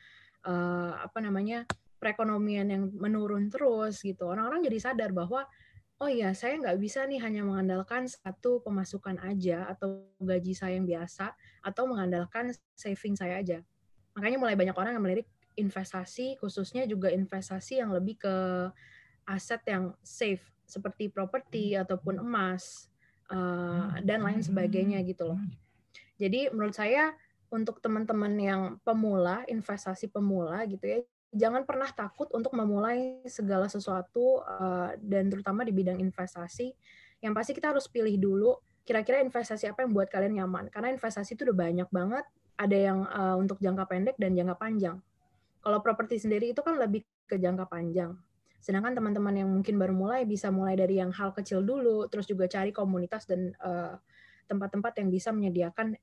uh, 0.44 0.92
apa 1.04 1.18
namanya 1.20 1.64
perekonomian 2.00 2.66
yang 2.72 2.82
menurun 2.96 3.52
terus 3.52 4.00
gitu. 4.00 4.28
Orang-orang 4.28 4.64
jadi 4.64 4.90
sadar 4.90 5.12
bahwa 5.12 5.44
oh 6.00 6.08
iya 6.08 6.32
saya 6.32 6.56
nggak 6.56 6.80
bisa 6.80 7.04
nih 7.04 7.20
hanya 7.20 7.44
mengandalkan 7.44 8.08
satu 8.08 8.64
pemasukan 8.64 9.20
aja 9.20 9.68
atau 9.68 10.08
gaji 10.16 10.56
saya 10.56 10.80
yang 10.80 10.88
biasa 10.88 11.36
atau 11.60 11.84
mengandalkan 11.84 12.56
saving 12.72 13.20
saya 13.20 13.44
aja. 13.44 13.60
Makanya 14.16 14.40
mulai 14.40 14.56
banyak 14.56 14.72
orang 14.72 14.96
yang 14.96 15.04
melirik 15.04 15.28
investasi 15.60 16.40
khususnya 16.40 16.88
juga 16.88 17.12
investasi 17.12 17.84
yang 17.84 17.92
lebih 17.92 18.16
ke 18.16 18.34
aset 19.28 19.60
yang 19.68 19.92
safe 20.00 20.42
seperti 20.64 21.12
properti 21.12 21.76
ataupun 21.76 22.22
emas 22.24 22.88
uh, 23.28 24.00
dan 24.00 24.24
lain 24.24 24.40
sebagainya 24.40 25.04
gitu 25.04 25.36
loh. 25.36 25.40
Jadi 26.16 26.48
menurut 26.48 26.72
saya 26.72 27.12
untuk 27.50 27.82
teman-teman 27.82 28.32
yang 28.38 28.62
pemula 28.86 29.42
investasi 29.50 30.06
pemula 30.08 30.62
gitu 30.70 30.86
ya 30.86 31.00
jangan 31.30 31.62
pernah 31.62 31.86
takut 31.94 32.26
untuk 32.34 32.54
memulai 32.58 33.22
segala 33.30 33.70
sesuatu 33.70 34.42
uh, 34.42 34.94
dan 34.98 35.30
terutama 35.30 35.62
di 35.62 35.70
bidang 35.70 36.02
investasi. 36.02 36.74
Yang 37.22 37.32
pasti 37.36 37.52
kita 37.54 37.70
harus 37.70 37.86
pilih 37.86 38.14
dulu 38.18 38.58
kira-kira 38.82 39.22
investasi 39.22 39.70
apa 39.70 39.86
yang 39.86 39.94
buat 39.94 40.10
kalian 40.10 40.42
nyaman. 40.42 40.66
Karena 40.74 40.90
investasi 40.90 41.38
itu 41.38 41.46
udah 41.46 41.56
banyak 41.56 41.88
banget. 41.94 42.24
Ada 42.58 42.76
yang 42.76 42.98
uh, 43.06 43.36
untuk 43.38 43.62
jangka 43.62 43.86
pendek 43.86 44.16
dan 44.18 44.34
jangka 44.34 44.58
panjang. 44.58 44.98
Kalau 45.62 45.78
properti 45.80 46.18
sendiri 46.18 46.50
itu 46.50 46.60
kan 46.60 46.76
lebih 46.76 47.06
ke 47.30 47.38
jangka 47.38 47.70
panjang. 47.70 48.18
Sedangkan 48.60 48.92
teman-teman 48.92 49.32
yang 49.32 49.48
mungkin 49.48 49.80
baru 49.80 49.94
mulai 49.96 50.28
bisa 50.28 50.52
mulai 50.52 50.76
dari 50.76 51.00
yang 51.00 51.14
hal 51.14 51.32
kecil 51.32 51.64
dulu, 51.64 52.04
terus 52.12 52.28
juga 52.28 52.44
cari 52.44 52.76
komunitas 52.76 53.24
dan 53.24 53.56
eh, 53.56 53.94
tempat-tempat 54.44 55.00
yang 55.00 55.08
bisa 55.08 55.32
menyediakan 55.32 55.96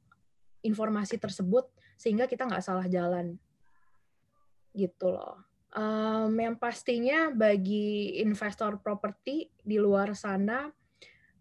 informasi 0.68 1.16
tersebut 1.16 1.72
sehingga 1.96 2.28
kita 2.28 2.44
nggak 2.44 2.64
salah 2.64 2.86
jalan 2.92 3.40
gitu 4.76 5.16
loh. 5.16 5.42
Um, 5.74 6.32
yang 6.38 6.56
pastinya 6.56 7.34
bagi 7.34 8.20
investor 8.22 8.80
properti 8.80 9.50
di 9.62 9.82
luar 9.82 10.14
sana, 10.14 10.70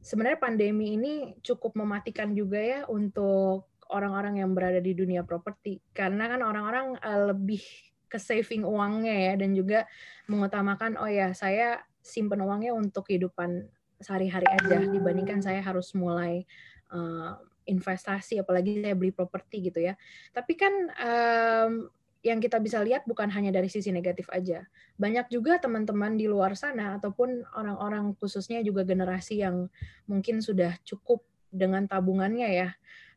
sebenarnya 0.01 0.41
pandemi 0.41 0.97
ini 0.97 1.35
cukup 1.45 1.77
mematikan 1.77 2.33
juga 2.33 2.59
ya 2.59 2.81
untuk 2.89 3.69
orang-orang 3.93 4.43
yang 4.43 4.51
berada 4.57 4.81
di 4.83 4.97
dunia 4.97 5.23
properti. 5.23 5.79
Karena 5.93 6.27
kan 6.27 6.41
orang-orang 6.43 6.99
uh, 6.99 7.33
lebih 7.33 7.63
ke 8.07 8.19
saving 8.19 8.63
uangnya 8.63 9.15
ya 9.15 9.33
dan 9.35 9.51
juga 9.53 9.85
mengutamakan 10.31 10.95
oh 10.97 11.11
ya 11.11 11.35
saya 11.35 11.83
simpan 12.01 12.39
uangnya 12.47 12.71
untuk 12.71 13.11
kehidupan 13.11 13.67
sehari-hari 13.99 14.47
aja 14.47 14.79
dibandingkan 14.87 15.43
saya 15.43 15.59
harus 15.59 15.91
mulai 15.91 16.47
uh, 16.95 17.35
investasi 17.67 18.41
apalagi 18.41 18.81
saya 18.81 18.95
beli 18.95 19.13
properti 19.13 19.69
gitu 19.71 19.83
ya. 19.83 19.99
Tapi 20.33 20.53
kan 20.55 20.73
um, 20.97 21.73
yang 22.27 22.43
kita 22.43 22.59
bisa 22.59 22.83
lihat 22.83 23.07
bukan 23.07 23.31
hanya 23.31 23.55
dari 23.55 23.71
sisi 23.71 23.95
negatif 23.95 24.27
aja. 24.35 24.67
Banyak 24.99 25.31
juga 25.31 25.63
teman-teman 25.63 26.19
di 26.19 26.27
luar 26.27 26.59
sana 26.59 26.99
ataupun 26.99 27.47
orang-orang 27.55 28.19
khususnya 28.19 28.59
juga 28.67 28.83
generasi 28.83 29.47
yang 29.47 29.71
mungkin 30.11 30.43
sudah 30.43 30.75
cukup 30.83 31.23
dengan 31.55 31.87
tabungannya 31.87 32.51
ya. 32.51 32.69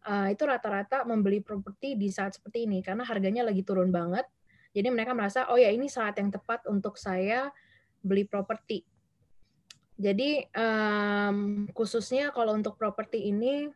Uh, 0.06 0.32
itu 0.32 0.46
rata-rata 0.48 1.04
membeli 1.04 1.44
properti 1.44 1.98
di 1.98 2.08
saat 2.08 2.38
seperti 2.38 2.70
ini 2.70 2.80
karena 2.86 3.02
harganya 3.02 3.42
lagi 3.42 3.66
turun 3.66 3.90
banget. 3.90 4.30
Jadi 4.78 4.88
mereka 4.94 5.18
merasa 5.18 5.50
oh 5.50 5.58
ya 5.58 5.74
ini 5.74 5.90
saat 5.90 6.22
yang 6.22 6.30
tepat 6.30 6.70
untuk 6.70 6.96
saya 6.96 7.50
beli 8.06 8.30
properti. 8.30 8.86
Jadi 10.00 10.48
um, 10.56 11.68
khususnya 11.76 12.32
kalau 12.32 12.56
untuk 12.56 12.80
properti 12.80 13.28
ini 13.28 13.68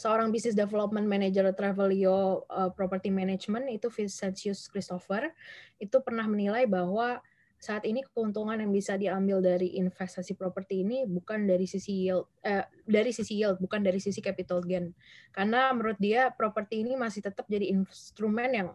seorang 0.00 0.32
business 0.32 0.56
development 0.56 1.04
manager 1.04 1.44
Travelio 1.52 2.48
uh, 2.48 2.72
Property 2.72 3.12
Management 3.12 3.68
itu 3.68 3.92
Vincentius 3.92 4.64
Christopher 4.72 5.28
itu 5.76 6.00
pernah 6.00 6.24
menilai 6.24 6.64
bahwa 6.64 7.20
saat 7.60 7.84
ini 7.84 8.00
keuntungan 8.16 8.56
yang 8.56 8.72
bisa 8.72 8.96
diambil 8.96 9.44
dari 9.44 9.76
investasi 9.76 10.32
properti 10.32 10.80
ini 10.80 11.04
bukan 11.04 11.44
dari 11.44 11.68
sisi 11.68 12.08
yield 12.08 12.24
eh, 12.40 12.64
dari 12.88 13.12
sisi 13.12 13.36
yield 13.36 13.60
bukan 13.60 13.84
dari 13.84 14.00
sisi 14.00 14.24
capital 14.24 14.64
gain. 14.64 14.96
Karena 15.28 15.68
menurut 15.76 16.00
dia 16.00 16.32
properti 16.32 16.80
ini 16.80 16.96
masih 16.96 17.20
tetap 17.20 17.44
jadi 17.52 17.68
instrumen 17.68 18.48
yang 18.56 18.68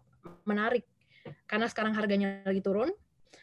menarik. 0.45 0.85
Karena 1.49 1.65
sekarang 1.65 1.97
harganya 1.97 2.45
lagi 2.45 2.61
turun 2.61 2.93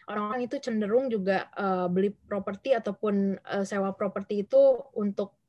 orang-orang 0.07 0.47
itu 0.47 0.57
cenderung 0.59 1.07
juga 1.11 1.51
uh, 1.55 1.87
beli 1.87 2.11
properti 2.11 2.75
ataupun 2.75 3.39
uh, 3.39 3.65
sewa 3.67 3.95
properti 3.95 4.47
itu 4.47 4.79
untuk 4.99 5.42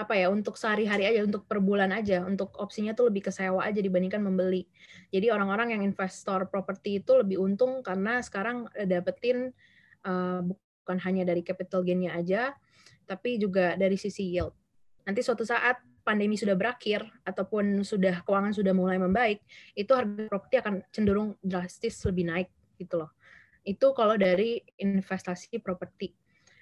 apa 0.00 0.16
ya 0.16 0.32
untuk 0.32 0.56
sehari-hari 0.56 1.04
aja 1.04 1.20
untuk 1.20 1.44
per 1.44 1.60
bulan 1.60 1.92
aja 1.92 2.24
untuk 2.24 2.56
opsinya 2.56 2.96
tuh 2.96 3.12
lebih 3.12 3.28
ke 3.28 3.32
sewa 3.32 3.60
aja 3.60 3.78
dibandingkan 3.78 4.24
membeli. 4.24 4.64
Jadi 5.12 5.28
orang-orang 5.28 5.76
yang 5.76 5.82
investor 5.84 6.48
properti 6.48 7.04
itu 7.04 7.12
lebih 7.20 7.36
untung 7.36 7.84
karena 7.84 8.24
sekarang 8.24 8.64
dapetin 8.88 9.52
uh, 10.08 10.40
bukan 10.42 10.98
hanya 11.04 11.28
dari 11.28 11.44
capital 11.44 11.84
gainnya 11.84 12.16
aja 12.16 12.56
tapi 13.04 13.36
juga 13.36 13.74
dari 13.76 13.98
sisi 13.98 14.32
yield. 14.32 14.54
Nanti 15.04 15.20
suatu 15.20 15.42
saat 15.42 15.82
pandemi 16.00 16.38
sudah 16.38 16.56
berakhir 16.56 17.04
ataupun 17.26 17.84
sudah 17.84 18.24
keuangan 18.24 18.56
sudah 18.56 18.72
mulai 18.72 18.96
membaik 18.96 19.44
itu 19.76 19.92
harga 19.92 20.26
properti 20.26 20.54
akan 20.58 20.74
cenderung 20.90 21.36
drastis 21.44 22.00
lebih 22.08 22.24
naik 22.30 22.48
gitu 22.80 23.04
loh. 23.04 23.12
Itu 23.66 23.92
kalau 23.92 24.16
dari 24.16 24.62
investasi 24.80 25.60
properti. 25.60 26.16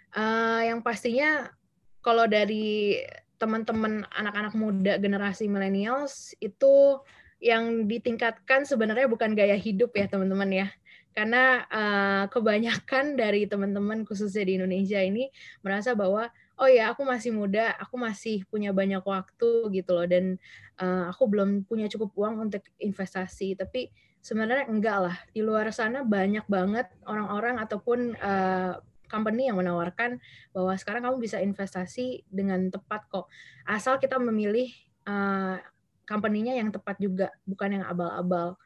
Uh, 0.08 0.64
yang 0.64 0.80
pastinya 0.80 1.52
kalau 2.00 2.24
dari 2.24 2.96
teman-teman 3.38 4.04
anak-anak 4.10 4.54
muda 4.58 4.98
generasi 4.98 5.46
millennials 5.46 6.34
itu 6.42 6.98
yang 7.38 7.86
ditingkatkan 7.86 8.66
sebenarnya 8.66 9.06
bukan 9.06 9.38
gaya 9.38 9.54
hidup 9.54 9.94
ya 9.94 10.10
teman-teman 10.10 10.50
ya. 10.50 10.68
Karena 11.14 11.66
uh, 11.66 12.24
kebanyakan 12.30 13.18
dari 13.18 13.46
teman-teman 13.46 14.06
khususnya 14.06 14.46
di 14.46 14.58
Indonesia 14.58 15.02
ini 15.02 15.30
merasa 15.62 15.94
bahwa 15.94 16.30
oh 16.58 16.66
ya 16.66 16.90
aku 16.90 17.06
masih 17.06 17.30
muda 17.34 17.74
aku 17.78 17.94
masih 17.98 18.42
punya 18.50 18.74
banyak 18.74 19.02
waktu 19.02 19.70
gitu 19.70 19.90
loh. 19.94 20.06
Dan 20.06 20.38
uh, 20.82 21.10
aku 21.10 21.30
belum 21.30 21.62
punya 21.66 21.86
cukup 21.86 22.14
uang 22.18 22.50
untuk 22.50 22.62
investasi. 22.82 23.54
Tapi 23.54 23.90
sebenarnya 24.18 24.66
enggak 24.66 24.98
lah. 24.98 25.16
Di 25.30 25.42
luar 25.42 25.70
sana 25.70 26.02
banyak 26.02 26.46
banget 26.50 26.90
orang-orang 27.06 27.62
ataupun 27.62 28.18
uh, 28.18 28.82
company 29.08 29.48
yang 29.48 29.56
menawarkan 29.56 30.20
bahwa 30.52 30.76
sekarang 30.76 31.08
kamu 31.08 31.16
bisa 31.18 31.40
investasi 31.40 32.28
dengan 32.28 32.68
tepat 32.68 33.08
kok. 33.08 33.26
Asal 33.64 33.96
kita 33.96 34.20
memilih 34.20 34.68
uh, 35.08 35.58
company-nya 36.04 36.56
yang 36.56 36.68
tepat 36.72 36.96
juga, 37.00 37.32
bukan 37.44 37.80
yang 37.80 37.84
abal-abal. 37.84 38.56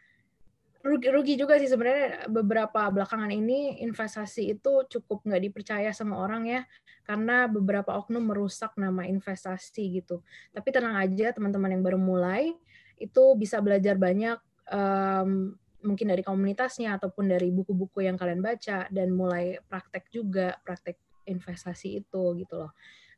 Rugi, 0.82 1.14
rugi 1.14 1.34
juga 1.38 1.62
sih 1.62 1.70
sebenarnya 1.70 2.26
beberapa 2.26 2.90
belakangan 2.90 3.30
ini 3.30 3.78
investasi 3.86 4.50
itu 4.50 4.82
cukup 4.90 5.22
nggak 5.22 5.42
dipercaya 5.46 5.94
sama 5.94 6.18
orang 6.18 6.50
ya, 6.50 6.66
karena 7.06 7.46
beberapa 7.46 7.94
oknum 7.94 8.22
merusak 8.22 8.74
nama 8.74 9.06
investasi 9.06 10.02
gitu. 10.02 10.26
Tapi 10.50 10.68
tenang 10.74 10.98
aja 10.98 11.30
teman-teman 11.30 11.78
yang 11.78 11.86
baru 11.86 12.02
mulai, 12.02 12.50
itu 12.98 13.22
bisa 13.38 13.62
belajar 13.62 13.94
banyak 13.94 14.38
um, 14.74 15.54
mungkin 15.84 16.10
dari 16.10 16.22
komunitasnya 16.24 16.96
ataupun 16.98 17.30
dari 17.30 17.50
buku-buku 17.50 18.06
yang 18.06 18.16
kalian 18.18 18.42
baca 18.42 18.86
dan 18.88 19.08
mulai 19.12 19.58
praktek 19.66 20.08
juga 20.10 20.58
praktek 20.62 20.98
investasi 21.26 22.02
itu 22.02 22.22
gitu 22.38 22.54
loh 22.66 22.72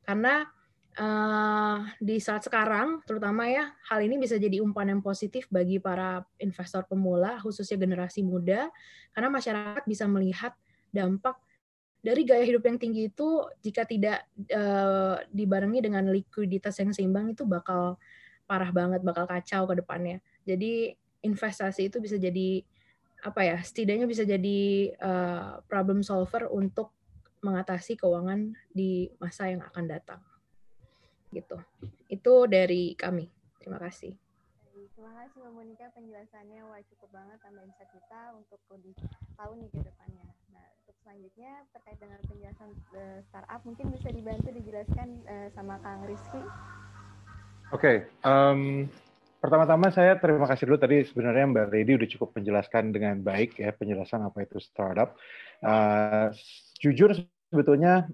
karena 0.05 0.45
uh, 1.01 1.79
di 1.97 2.21
saat 2.21 2.45
sekarang 2.45 3.01
terutama 3.09 3.49
ya 3.49 3.73
hal 3.89 4.05
ini 4.05 4.21
bisa 4.21 4.37
jadi 4.37 4.61
umpan 4.61 4.93
yang 4.93 5.01
positif 5.01 5.49
bagi 5.49 5.81
para 5.81 6.25
investor 6.41 6.85
pemula 6.85 7.41
khususnya 7.41 7.81
generasi 7.81 8.21
muda 8.21 8.69
karena 9.17 9.29
masyarakat 9.33 9.85
bisa 9.89 10.05
melihat 10.05 10.53
dampak 10.93 11.41
dari 12.05 12.29
gaya 12.29 12.45
hidup 12.45 12.69
yang 12.69 12.77
tinggi 12.77 13.09
itu 13.09 13.49
jika 13.65 13.89
tidak 13.89 14.29
uh, 14.53 15.17
dibarengi 15.33 15.81
dengan 15.81 16.05
likuiditas 16.12 16.77
yang 16.85 16.93
seimbang 16.93 17.33
itu 17.33 17.49
bakal 17.49 17.97
parah 18.45 18.69
banget, 18.69 19.01
bakal 19.01 19.25
kacau 19.25 19.65
ke 19.65 19.81
depannya. 19.81 20.21
Jadi 20.45 20.93
investasi 21.25 21.89
itu 21.89 21.99
bisa 21.99 22.20
jadi 22.20 22.61
apa 23.25 23.41
ya? 23.41 23.57
Setidaknya 23.64 24.05
bisa 24.05 24.29
jadi 24.29 24.93
uh, 25.01 25.64
problem 25.64 26.05
solver 26.05 26.47
untuk 26.53 26.93
mengatasi 27.41 27.97
keuangan 28.01 28.57
di 28.72 29.09
masa 29.16 29.49
yang 29.49 29.64
akan 29.64 29.85
datang. 29.89 30.20
Gitu. 31.33 31.57
Itu 32.09 32.45
dari 32.45 32.93
kami. 32.95 33.29
Terima 33.61 33.81
kasih. 33.81 34.12
Terima 34.95 35.11
kasih 35.20 35.37
Mbak 35.43 35.53
Monika 35.53 35.87
penjelasannya. 35.93 36.61
Wah 36.64 36.81
cukup 36.89 37.11
banget 37.12 37.37
tambah 37.45 37.61
insight 37.66 37.91
kita 37.93 38.20
untuk 38.39 38.61
lebih 38.72 38.95
tahu 39.37 39.53
nih 39.61 39.68
ke 39.68 39.81
depannya. 39.85 40.29
Nah 40.55 40.64
untuk 40.81 40.97
selanjutnya 41.05 41.53
terkait 41.77 41.99
dengan 42.01 42.20
penjelasan 42.25 42.70
uh, 42.97 43.18
startup 43.29 43.61
mungkin 43.68 43.93
bisa 43.93 44.09
dibantu 44.09 44.49
dijelaskan 44.55 45.09
uh, 45.29 45.49
sama 45.53 45.77
Kang 45.85 46.09
Rizky. 46.09 46.41
Oke, 47.72 47.81
okay, 47.81 47.97
um, 48.22 48.87
pertama-tama 49.45 49.92
saya 49.92 50.16
terima 50.16 50.49
kasih 50.49 50.64
dulu 50.64 50.80
tadi 50.80 51.05
sebenarnya 51.05 51.45
Mbak 51.53 51.66
Lady 51.68 51.92
udah 52.01 52.09
cukup 52.16 52.32
menjelaskan 52.40 52.97
dengan 52.97 53.20
baik 53.20 53.61
ya 53.61 53.76
penjelasan 53.76 54.24
apa 54.24 54.40
itu 54.40 54.57
startup. 54.57 55.20
Uh, 55.61 56.32
jujur 56.80 57.12
sebetulnya 57.53 58.09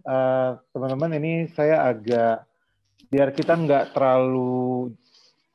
teman-teman 0.74 1.14
uh, 1.14 1.18
ini 1.22 1.32
saya 1.54 1.86
agak 1.86 2.42
biar 3.14 3.30
kita 3.30 3.54
nggak 3.54 3.94
terlalu 3.94 4.90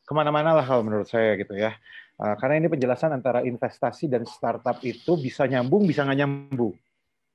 ke 0.08 0.14
mana-mana 0.16 0.56
lah 0.56 0.64
kalau 0.64 0.88
menurut 0.88 1.12
saya 1.12 1.36
gitu 1.36 1.60
ya. 1.60 1.76
Uh, 2.16 2.40
karena 2.40 2.64
ini 2.64 2.72
penjelasan 2.72 3.12
antara 3.12 3.44
investasi 3.44 4.08
dan 4.08 4.24
startup 4.24 4.80
itu 4.80 5.20
bisa 5.20 5.44
nyambung, 5.44 5.84
bisa 5.84 6.08
nggak 6.08 6.20
nyambung. 6.24 6.72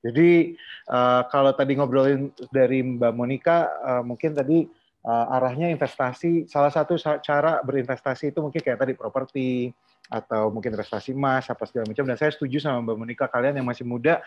Jadi 0.01 0.57
uh, 0.89 1.29
kalau 1.29 1.53
tadi 1.53 1.77
ngobrolin 1.77 2.33
dari 2.49 2.81
Mbak 2.81 3.13
Monica, 3.13 3.69
uh, 3.85 4.01
mungkin 4.01 4.33
tadi 4.33 4.65
uh, 5.05 5.35
arahnya 5.37 5.69
investasi. 5.73 6.45
Salah 6.49 6.69
satu 6.69 6.97
cara 6.99 7.61
berinvestasi 7.61 8.33
itu 8.33 8.39
mungkin 8.41 8.61
kayak 8.61 8.79
tadi 8.81 8.93
properti 8.93 9.71
atau 10.11 10.51
mungkin 10.51 10.75
investasi 10.75 11.15
emas 11.15 11.47
apa 11.47 11.63
segala 11.65 11.87
macam. 11.87 12.03
Dan 12.03 12.17
saya 12.19 12.31
setuju 12.35 12.59
sama 12.59 12.83
Mbak 12.83 12.97
Monica, 12.97 13.25
kalian 13.31 13.61
yang 13.61 13.67
masih 13.67 13.87
muda 13.87 14.19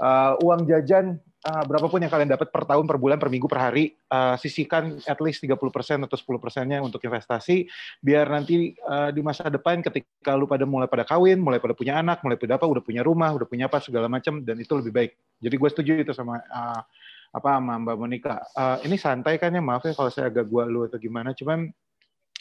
uh, 0.00 0.32
uang 0.40 0.64
jajan 0.66 1.20
uh, 1.44 1.64
berapapun 1.68 2.00
yang 2.02 2.10
kalian 2.10 2.32
dapat 2.32 2.48
per 2.48 2.64
tahun, 2.64 2.88
per 2.88 2.96
bulan, 2.96 3.20
per 3.20 3.28
minggu, 3.28 3.46
per 3.46 3.60
hari, 3.60 3.92
uh, 4.10 4.34
sisihkan 4.40 4.98
at 5.04 5.20
least 5.20 5.44
30% 5.44 5.60
atau 6.08 6.16
10%-nya 6.16 6.80
untuk 6.80 6.98
investasi, 7.04 7.68
biar 8.00 8.26
nanti 8.32 8.74
uh, 8.88 9.12
di 9.12 9.20
masa 9.20 9.46
depan 9.52 9.84
ketika 9.84 10.34
lu 10.34 10.48
pada 10.48 10.64
mulai 10.64 10.88
pada 10.88 11.04
kawin, 11.04 11.38
mulai 11.38 11.60
pada 11.60 11.76
punya 11.76 12.00
anak, 12.00 12.24
mulai 12.24 12.40
pada 12.40 12.56
apa, 12.56 12.66
udah 12.66 12.82
punya 12.82 13.04
rumah, 13.04 13.30
udah 13.36 13.46
punya 13.46 13.68
apa, 13.68 13.78
segala 13.84 14.08
macam, 14.08 14.40
dan 14.42 14.56
itu 14.58 14.72
lebih 14.74 14.92
baik. 14.92 15.12
Jadi 15.40 15.54
gue 15.54 15.68
setuju 15.68 15.92
itu 16.00 16.12
sama 16.16 16.40
uh, 16.40 16.82
apa 17.30 17.48
sama 17.56 17.78
Mbak 17.78 17.96
Monica. 17.96 18.36
Uh, 18.58 18.76
ini 18.86 18.98
santai 18.98 19.38
kan 19.38 19.54
ya, 19.54 19.62
maaf 19.62 19.86
ya 19.86 19.94
kalau 19.94 20.10
saya 20.10 20.28
agak 20.30 20.50
gua 20.50 20.66
lu 20.66 20.86
atau 20.86 20.98
gimana, 20.98 21.30
cuman 21.30 21.70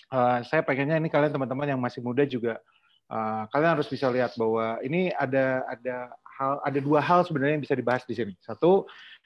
uh, 0.10 0.40
saya 0.42 0.66
pengennya 0.66 0.98
ini 0.98 1.10
kalian 1.10 1.30
teman-teman 1.30 1.70
yang 1.70 1.82
masih 1.82 2.02
muda 2.02 2.26
juga 2.26 2.58
uh, 3.10 3.44
kalian 3.52 3.76
harus 3.76 3.90
bisa 3.90 4.08
lihat 4.08 4.38
bahwa 4.38 4.78
ini 4.86 5.12
ada 5.18 5.66
ada 5.68 6.14
hal 6.40 6.62
ada 6.64 6.80
dua 6.80 7.02
hal 7.04 7.26
sebenarnya 7.26 7.60
yang 7.60 7.66
bisa 7.66 7.76
dibahas 7.76 8.06
di 8.06 8.16
sini. 8.16 8.34
Satu, 8.40 8.86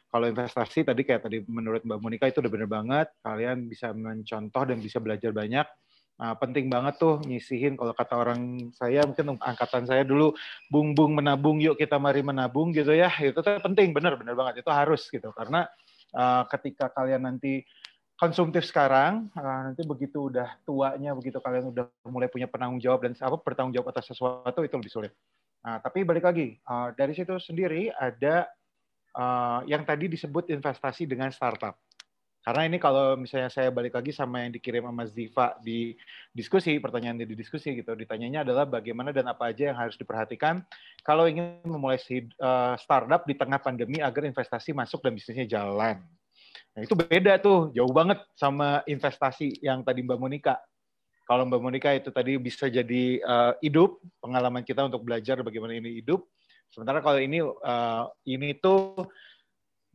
kalau 0.10 0.26
investasi 0.26 0.88
tadi 0.88 1.04
kayak 1.06 1.28
tadi 1.28 1.44
menurut 1.46 1.84
Mbak 1.86 2.00
Monika 2.00 2.26
itu 2.26 2.40
udah 2.42 2.52
bener 2.52 2.70
banget, 2.70 3.08
kalian 3.22 3.70
bisa 3.70 3.92
mencontoh 3.94 4.64
dan 4.66 4.80
bisa 4.80 4.98
belajar 4.98 5.30
banyak. 5.36 5.68
Nah, 6.14 6.38
penting 6.38 6.70
banget 6.70 7.02
tuh 7.02 7.20
nyisihin 7.26 7.74
kalau 7.74 7.92
kata 7.98 8.14
orang 8.14 8.70
saya 8.78 9.02
mungkin 9.04 9.38
angkatan 9.42 9.90
saya 9.90 10.06
dulu 10.06 10.38
bung 10.70 10.94
bung 10.94 11.18
menabung 11.18 11.58
yuk 11.58 11.76
kita 11.76 11.98
mari 11.98 12.22
menabung 12.22 12.70
gitu 12.70 12.94
ya. 12.94 13.10
Itu 13.10 13.42
tuh 13.42 13.58
penting 13.60 13.92
bener 13.92 14.14
bener 14.16 14.38
banget. 14.38 14.62
Itu 14.62 14.70
harus 14.70 15.10
gitu. 15.10 15.34
Karena 15.34 15.66
uh, 16.14 16.46
ketika 16.48 16.94
kalian 16.94 17.26
nanti 17.26 17.66
konsumtif 18.14 18.64
sekarang 18.64 19.34
uh, 19.34 19.74
nanti 19.74 19.82
begitu 19.84 20.30
udah 20.30 20.62
tuanya 20.64 21.18
begitu 21.18 21.42
kalian 21.42 21.74
udah 21.74 21.90
mulai 22.06 22.30
punya 22.30 22.46
penanggung 22.46 22.80
jawab 22.80 23.04
dan 23.04 23.18
apa 23.18 23.38
bertanggung 23.42 23.74
jawab 23.74 23.90
atas 23.90 24.14
sesuatu 24.14 24.62
itu 24.62 24.76
lebih 24.78 24.94
sulit. 24.94 25.14
Nah, 25.64 25.80
tapi 25.80 26.04
balik 26.04 26.28
lagi, 26.28 26.60
uh, 26.68 26.92
dari 26.92 27.16
situ 27.16 27.40
sendiri 27.40 27.88
ada 27.96 28.52
uh, 29.16 29.64
yang 29.64 29.88
tadi 29.88 30.12
disebut 30.12 30.52
investasi 30.52 31.08
dengan 31.08 31.32
startup. 31.32 31.80
Karena 32.44 32.68
ini 32.68 32.76
kalau 32.76 33.16
misalnya 33.16 33.48
saya 33.48 33.72
balik 33.72 33.96
lagi 33.96 34.12
sama 34.12 34.44
yang 34.44 34.52
dikirim 34.52 34.84
sama 34.84 35.08
Ziva 35.08 35.56
di 35.64 35.96
diskusi, 36.36 36.76
pertanyaan 36.76 37.24
di 37.24 37.36
diskusi 37.40 37.72
gitu, 37.72 37.96
ditanyanya 37.96 38.44
adalah 38.44 38.68
bagaimana 38.68 39.16
dan 39.16 39.32
apa 39.32 39.56
aja 39.56 39.72
yang 39.72 39.80
harus 39.80 39.96
diperhatikan 39.96 40.60
kalau 41.08 41.24
ingin 41.24 41.64
memulai 41.64 41.96
uh, 42.44 42.76
startup 42.76 43.24
di 43.24 43.40
tengah 43.40 43.64
pandemi 43.64 44.04
agar 44.04 44.28
investasi 44.28 44.76
masuk 44.76 45.00
dan 45.00 45.16
bisnisnya 45.16 45.48
jalan. 45.48 46.04
Nah, 46.76 46.82
itu 46.84 46.94
beda 47.00 47.40
tuh, 47.40 47.72
jauh 47.72 47.94
banget 47.96 48.20
sama 48.36 48.84
investasi 48.92 49.64
yang 49.64 49.80
tadi 49.80 50.04
Mbak 50.04 50.20
Monika 50.20 50.60
kalau 51.24 51.48
Mbak 51.48 51.62
Monika 51.64 51.90
itu 51.96 52.12
tadi 52.12 52.36
bisa 52.36 52.68
jadi 52.68 53.24
uh, 53.24 53.56
hidup 53.64 53.96
pengalaman 54.20 54.60
kita 54.60 54.84
untuk 54.84 55.08
belajar 55.08 55.40
bagaimana 55.40 55.72
ini 55.72 56.04
hidup. 56.04 56.28
Sementara 56.68 57.00
kalau 57.00 57.22
ini 57.22 57.40
uh, 57.40 58.12
ini 58.28 58.60
tuh 58.60 59.08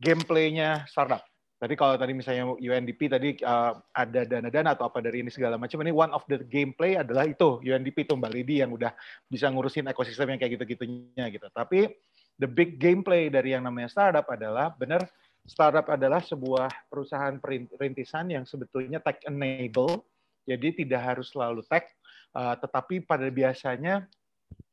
gameplaynya 0.01 0.89
startup. 0.89 1.28
Tadi 1.59 1.75
kalau 1.75 1.99
tadi 1.99 2.15
misalnya 2.15 2.55
UNDP 2.55 3.11
tadi 3.11 3.35
uh, 3.43 3.75
ada 3.91 4.23
dana-dana 4.23 4.79
atau 4.79 4.87
apa 4.87 5.03
dari 5.03 5.19
ini 5.19 5.27
segala 5.27 5.59
macam 5.59 5.83
ini 5.83 5.91
one 5.91 6.07
of 6.15 6.23
the 6.31 6.39
gameplay 6.47 6.95
adalah 6.95 7.27
itu 7.27 7.59
UNDP 7.59 8.07
itu 8.07 8.15
Mbak 8.15 8.31
Lidi 8.31 8.63
yang 8.63 8.71
udah 8.71 8.95
bisa 9.27 9.51
ngurusin 9.51 9.91
ekosistem 9.91 10.31
yang 10.31 10.39
kayak 10.39 10.55
gitu-gitunya 10.55 11.27
gitu. 11.27 11.51
Tapi 11.51 11.91
the 12.39 12.47
big 12.47 12.79
gameplay 12.79 13.27
dari 13.27 13.51
yang 13.51 13.67
namanya 13.67 13.91
startup 13.91 14.23
adalah 14.31 14.71
benar 14.71 15.03
startup 15.43 15.91
adalah 15.91 16.23
sebuah 16.23 16.87
perusahaan 16.87 17.35
perintisan 17.75 18.31
yang 18.31 18.47
sebetulnya 18.47 19.03
tech 19.03 19.19
enable 19.27 20.07
jadi 20.49 20.73
tidak 20.73 21.01
harus 21.05 21.29
selalu 21.29 21.61
tech, 21.69 21.93
uh, 22.33 22.57
tetapi 22.57 23.05
pada 23.05 23.29
biasanya 23.29 24.09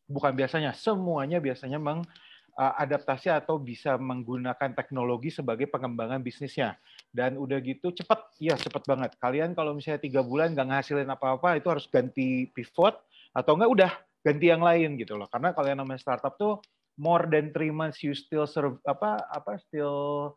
bukan 0.09 0.33
biasanya 0.33 0.73
semuanya 0.73 1.37
biasanya 1.37 1.77
mengadaptasi 1.77 2.26
uh, 2.57 3.37
atau 3.37 3.61
bisa 3.61 4.01
menggunakan 4.01 4.73
teknologi 4.73 5.29
sebagai 5.29 5.69
pengembangan 5.69 6.25
bisnisnya. 6.25 6.81
Dan 7.13 7.37
udah 7.37 7.61
gitu 7.61 7.93
cepat, 7.93 8.33
ya 8.41 8.57
cepat 8.57 8.85
banget. 8.89 9.11
Kalian 9.21 9.53
kalau 9.53 9.77
misalnya 9.77 10.01
tiga 10.03 10.21
bulan 10.25 10.57
nggak 10.57 10.69
ngasilin 10.73 11.09
apa-apa, 11.13 11.61
itu 11.61 11.69
harus 11.69 11.85
ganti 11.89 12.49
pivot 12.53 12.97
atau 13.37 13.53
enggak 13.57 13.71
udah 13.71 13.93
ganti 14.25 14.47
yang 14.49 14.65
lain 14.65 14.97
gitu 14.97 15.15
loh. 15.15 15.29
Karena 15.29 15.53
kalau 15.53 15.69
yang 15.69 15.81
namanya 15.85 16.01
startup 16.01 16.35
tuh 16.41 16.59
more 16.97 17.29
than 17.29 17.53
three 17.53 17.71
months 17.71 18.01
you 18.01 18.17
still 18.17 18.49
serve 18.49 18.81
apa 18.89 19.21
apa 19.29 19.61
still 19.61 20.33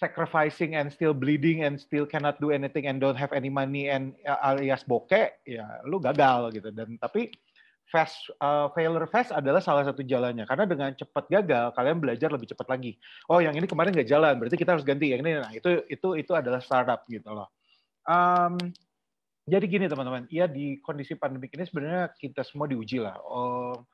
sacrificing 0.00 0.78
and 0.78 0.88
still 0.88 1.12
bleeding 1.12 1.66
and 1.66 1.76
still 1.76 2.08
cannot 2.08 2.40
do 2.40 2.48
anything 2.54 2.88
and 2.88 3.02
don't 3.02 3.18
have 3.18 3.34
any 3.34 3.52
money 3.52 3.92
and 3.92 4.16
uh, 4.24 4.40
alias 4.54 4.86
bokeh 4.88 5.28
ya 5.44 5.66
lu 5.84 6.00
gagal 6.00 6.54
gitu 6.56 6.72
dan 6.72 6.96
tapi 6.96 7.28
fast 7.88 8.28
uh, 8.40 8.68
failure 8.76 9.08
fast 9.08 9.32
adalah 9.32 9.58
salah 9.64 9.84
satu 9.84 10.04
jalannya. 10.04 10.44
Karena 10.44 10.64
dengan 10.68 10.90
cepat 10.92 11.28
gagal 11.28 11.72
kalian 11.74 11.98
belajar 11.98 12.28
lebih 12.28 12.52
cepat 12.52 12.68
lagi. 12.68 12.96
Oh 13.28 13.40
yang 13.40 13.56
ini 13.56 13.64
kemarin 13.64 13.92
nggak 13.92 14.08
jalan 14.08 14.36
berarti 14.36 14.56
kita 14.56 14.76
harus 14.76 14.84
ganti. 14.84 15.10
Yang 15.12 15.20
ini 15.24 15.30
nah 15.40 15.52
itu 15.52 15.84
itu 15.88 16.08
itu 16.16 16.32
adalah 16.36 16.60
startup 16.60 17.04
gitu 17.08 17.32
loh. 17.32 17.48
Um, 18.04 18.56
jadi 19.48 19.64
gini 19.64 19.88
teman-teman. 19.88 20.28
Ya 20.28 20.44
di 20.44 20.76
kondisi 20.84 21.16
pandemi 21.16 21.48
ini 21.48 21.64
sebenarnya 21.64 22.12
kita 22.16 22.44
semua 22.44 22.68
diuji 22.68 23.00
lah. 23.00 23.16
Um, 23.24 23.84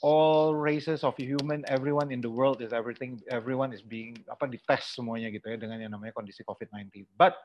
all 0.00 0.56
races 0.56 1.04
of 1.04 1.16
human, 1.16 1.64
everyone 1.68 2.12
in 2.12 2.20
the 2.20 2.30
world 2.30 2.64
is 2.64 2.72
everything, 2.72 3.20
everyone 3.28 3.72
is 3.72 3.84
being 3.84 4.16
apa 4.28 4.48
dites 4.48 4.96
semuanya 4.96 5.28
gitu 5.28 5.52
ya 5.52 5.56
dengan 5.60 5.80
yang 5.80 5.92
namanya 5.92 6.16
kondisi 6.16 6.40
COVID-19. 6.44 7.08
But 7.16 7.36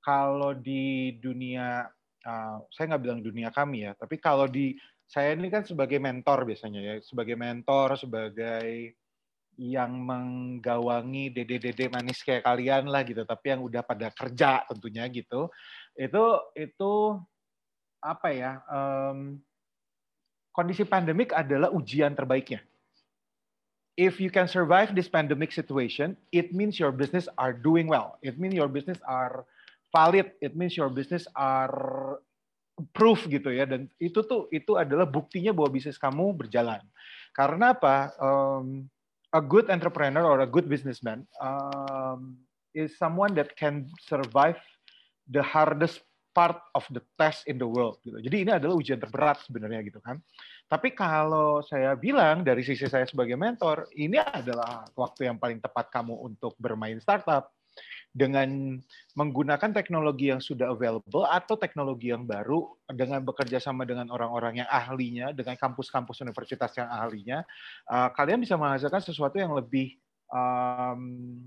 kalau 0.00 0.56
di 0.56 1.16
dunia, 1.20 1.88
uh, 2.24 2.56
saya 2.72 2.84
nggak 2.96 3.02
bilang 3.04 3.20
dunia 3.20 3.52
kami 3.52 3.84
ya, 3.84 3.92
tapi 3.96 4.16
kalau 4.16 4.48
di 4.48 4.76
saya 5.10 5.34
ini 5.34 5.50
kan 5.50 5.66
sebagai 5.66 5.98
mentor 5.98 6.46
biasanya 6.46 6.78
ya, 6.78 6.94
sebagai 7.02 7.34
mentor, 7.34 7.98
sebagai 7.98 8.94
yang 9.58 9.90
menggawangi 10.06 11.34
dede-dede 11.34 11.90
manis 11.90 12.22
kayak 12.22 12.46
kalian 12.46 12.86
lah 12.86 13.02
gitu, 13.02 13.26
tapi 13.26 13.50
yang 13.50 13.66
udah 13.66 13.82
pada 13.82 14.14
kerja 14.14 14.62
tentunya 14.70 15.04
gitu, 15.10 15.50
itu 15.98 16.24
itu 16.54 16.92
apa 17.98 18.28
ya? 18.30 18.62
Um, 18.70 19.42
kondisi 20.54 20.86
pandemik 20.86 21.34
adalah 21.34 21.74
ujian 21.74 22.14
terbaiknya. 22.14 22.62
If 23.98 24.22
you 24.22 24.30
can 24.30 24.46
survive 24.46 24.94
this 24.94 25.10
pandemic 25.10 25.50
situation, 25.50 26.14
it 26.30 26.54
means 26.54 26.78
your 26.78 26.94
business 26.94 27.26
are 27.34 27.52
doing 27.52 27.90
well. 27.90 28.16
It 28.22 28.38
means 28.38 28.54
your 28.54 28.70
business 28.70 29.02
are 29.04 29.42
valid. 29.90 30.32
It 30.38 30.54
means 30.54 30.78
your 30.78 30.88
business 30.88 31.26
are 31.34 32.22
proof 32.90 33.28
gitu 33.28 33.52
ya. 33.52 33.68
Dan 33.68 33.88
itu 34.00 34.22
tuh 34.24 34.46
itu 34.52 34.76
adalah 34.76 35.04
buktinya 35.08 35.52
bahwa 35.52 35.70
bisnis 35.72 36.00
kamu 36.00 36.36
berjalan. 36.36 36.80
Karena 37.34 37.76
apa? 37.76 38.14
Um, 38.18 38.88
a 39.30 39.42
good 39.42 39.70
entrepreneur 39.70 40.26
or 40.26 40.42
a 40.42 40.48
good 40.48 40.66
businessman 40.66 41.22
um, 41.38 42.34
is 42.74 42.98
someone 42.98 43.34
that 43.34 43.54
can 43.54 43.86
survive 44.02 44.58
the 45.30 45.42
hardest 45.42 46.02
part 46.30 46.58
of 46.78 46.86
the 46.94 47.02
test 47.18 47.46
in 47.50 47.58
the 47.58 47.66
world 47.66 47.98
gitu. 48.06 48.18
Jadi 48.22 48.36
ini 48.46 48.50
adalah 48.54 48.74
ujian 48.78 48.98
terberat 48.98 49.42
sebenarnya 49.42 49.82
gitu 49.82 49.98
kan. 49.98 50.18
Tapi 50.70 50.94
kalau 50.94 51.62
saya 51.66 51.98
bilang 51.98 52.46
dari 52.46 52.62
sisi 52.62 52.86
saya 52.86 53.02
sebagai 53.02 53.34
mentor, 53.34 53.90
ini 53.98 54.14
adalah 54.18 54.86
waktu 54.94 55.26
yang 55.26 55.38
paling 55.42 55.58
tepat 55.58 55.90
kamu 55.90 56.14
untuk 56.14 56.54
bermain 56.54 57.02
startup 57.02 57.50
dengan 58.10 58.78
menggunakan 59.14 59.70
teknologi 59.70 60.34
yang 60.34 60.42
sudah 60.42 60.74
available 60.74 61.22
atau 61.22 61.54
teknologi 61.54 62.10
yang 62.10 62.26
baru 62.26 62.66
dengan 62.90 63.22
bekerja 63.22 63.62
sama 63.62 63.86
dengan 63.86 64.10
orang-orang 64.10 64.62
yang 64.62 64.68
ahlinya, 64.70 65.30
dengan 65.30 65.54
kampus-kampus 65.54 66.18
universitas 66.26 66.74
yang 66.74 66.90
ahlinya, 66.90 67.46
uh, 67.86 68.10
kalian 68.10 68.42
bisa 68.42 68.58
menghasilkan 68.58 68.98
sesuatu 68.98 69.38
yang 69.38 69.54
lebih 69.54 69.94
um, 70.26 71.38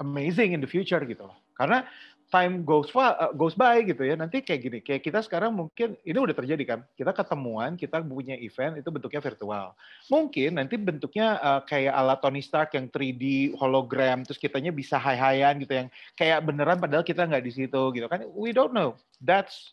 amazing 0.00 0.56
in 0.56 0.64
the 0.64 0.70
future 0.70 1.00
gitu 1.04 1.28
loh. 1.28 1.36
Karena 1.52 1.84
time 2.28 2.60
goes 2.60 2.92
uh, 2.92 3.32
goes 3.32 3.56
by 3.56 3.80
gitu 3.84 4.04
ya. 4.04 4.14
Nanti 4.14 4.44
kayak 4.44 4.60
gini, 4.60 4.78
kayak 4.84 5.02
kita 5.04 5.24
sekarang 5.24 5.56
mungkin 5.56 5.96
ini 6.04 6.18
udah 6.20 6.36
terjadi 6.36 6.64
kan. 6.64 6.80
Kita 6.92 7.16
ketemuan, 7.16 7.74
kita 7.74 8.04
punya 8.04 8.36
event 8.36 8.76
itu 8.80 8.88
bentuknya 8.92 9.20
virtual. 9.24 9.66
Mungkin 10.12 10.60
nanti 10.60 10.76
bentuknya 10.76 11.40
uh, 11.40 11.60
kayak 11.64 11.94
ala 11.96 12.20
Tony 12.20 12.44
Stark 12.44 12.76
yang 12.76 12.86
3D 12.92 13.56
hologram 13.56 14.22
terus 14.28 14.36
kitanya 14.36 14.70
bisa 14.70 15.00
hai-haian 15.00 15.56
gitu 15.60 15.72
yang 15.72 15.88
kayak 16.14 16.44
beneran 16.44 16.76
padahal 16.76 17.04
kita 17.04 17.24
nggak 17.24 17.44
di 17.44 17.52
situ 17.52 17.82
gitu 17.96 18.06
kan. 18.06 18.28
We 18.36 18.52
don't 18.52 18.76
know. 18.76 19.00
That's 19.24 19.72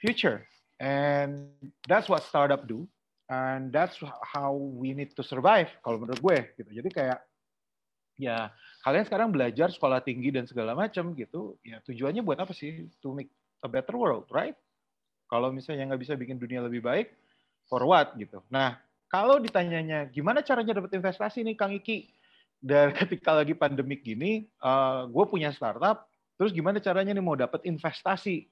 future. 0.00 0.48
And 0.80 1.52
that's 1.84 2.08
what 2.08 2.24
startup 2.24 2.64
do. 2.64 2.88
And 3.28 3.68
that's 3.68 4.00
how 4.24 4.56
we 4.56 4.96
need 4.96 5.12
to 5.20 5.22
survive 5.22 5.68
kalau 5.84 6.00
menurut 6.00 6.22
gue 6.24 6.38
gitu. 6.56 6.70
Jadi 6.80 6.88
kayak 6.88 7.20
ya 8.18 8.50
kalian 8.88 9.04
sekarang 9.04 9.28
belajar 9.28 9.68
sekolah 9.68 10.00
tinggi 10.00 10.32
dan 10.32 10.48
segala 10.48 10.72
macam 10.72 11.12
gitu 11.12 11.60
ya 11.60 11.84
tujuannya 11.84 12.24
buat 12.24 12.40
apa 12.40 12.56
sih? 12.56 12.88
To 13.04 13.12
make 13.12 13.28
a 13.60 13.68
better 13.68 13.92
world 14.00 14.24
right? 14.32 14.56
Kalau 15.28 15.52
misalnya 15.52 15.92
nggak 15.92 16.00
bisa 16.00 16.16
bikin 16.16 16.40
dunia 16.40 16.64
lebih 16.64 16.80
baik 16.80 17.12
for 17.68 17.84
what 17.84 18.16
gitu. 18.16 18.40
Nah 18.48 18.80
kalau 19.12 19.36
ditanyanya 19.36 20.08
gimana 20.08 20.40
caranya 20.40 20.80
dapat 20.80 20.96
investasi 20.96 21.44
nih 21.44 21.56
Kang 21.60 21.76
Iki? 21.76 22.08
Dan 22.64 22.90
ketika 23.04 23.36
lagi 23.36 23.52
pandemik 23.52 24.00
gini 24.00 24.48
uh, 24.64 25.04
gue 25.04 25.24
punya 25.28 25.52
startup 25.52 26.08
terus 26.40 26.56
gimana 26.56 26.80
caranya 26.80 27.12
nih 27.12 27.20
mau 27.20 27.36
dapat 27.36 27.68
investasi 27.68 28.48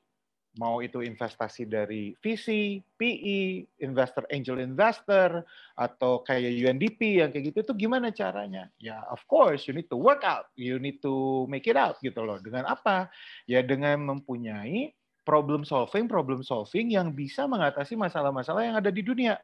mau 0.57 0.81
itu 0.81 1.05
investasi 1.05 1.69
dari 1.69 2.17
VC, 2.21 2.81
PE, 2.97 3.69
investor 3.85 4.25
angel 4.33 4.61
investor 4.61 5.45
atau 5.77 6.25
kayak 6.25 6.53
UNDP 6.53 7.21
yang 7.21 7.29
kayak 7.29 7.53
gitu 7.53 7.59
itu 7.63 7.87
gimana 7.87 8.09
caranya? 8.09 8.73
Ya 8.81 9.05
of 9.13 9.21
course 9.29 9.69
you 9.69 9.77
need 9.77 9.89
to 9.93 10.01
work 10.01 10.25
out, 10.25 10.49
you 10.57 10.81
need 10.81 11.01
to 11.05 11.45
make 11.53 11.69
it 11.69 11.77
out 11.77 12.01
gitu 12.01 12.25
loh. 12.25 12.41
Dengan 12.41 12.69
apa? 12.69 13.13
Ya 13.45 13.61
dengan 13.61 14.01
mempunyai 14.05 14.97
problem 15.27 15.67
solving, 15.67 16.07
problem 16.07 16.41
solving 16.41 16.95
yang 16.95 17.13
bisa 17.13 17.45
mengatasi 17.45 17.99
masalah-masalah 17.99 18.63
yang 18.63 18.77
ada 18.79 18.89
di 18.95 19.03
dunia. 19.03 19.37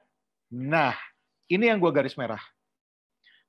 Nah, 0.52 0.94
ini 1.50 1.68
yang 1.68 1.82
gue 1.82 1.92
garis 1.92 2.14
merah. 2.14 2.40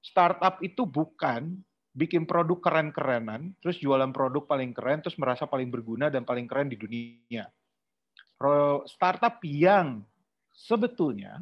Startup 0.03 0.59
itu 0.59 0.83
bukan 0.83 1.63
bikin 1.93 2.25
produk 2.25 2.59
keren-kerenan, 2.59 3.53
terus 3.61 3.77
jualan 3.77 4.09
produk 4.09 4.43
paling 4.49 4.73
keren, 4.73 4.99
terus 5.05 5.15
merasa 5.21 5.45
paling 5.45 5.69
berguna 5.69 6.09
dan 6.09 6.25
paling 6.25 6.49
keren 6.49 6.67
di 6.67 6.77
dunia. 6.77 7.47
Startup 8.89 9.37
yang 9.45 10.03
sebetulnya 10.51 11.39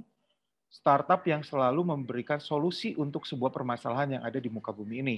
startup 0.71 1.19
yang 1.27 1.43
selalu 1.43 1.83
memberikan 1.83 2.39
solusi 2.39 2.95
untuk 2.95 3.27
sebuah 3.27 3.51
permasalahan 3.51 4.17
yang 4.17 4.23
ada 4.23 4.39
di 4.39 4.47
muka 4.47 4.71
bumi 4.71 5.03
ini. 5.03 5.17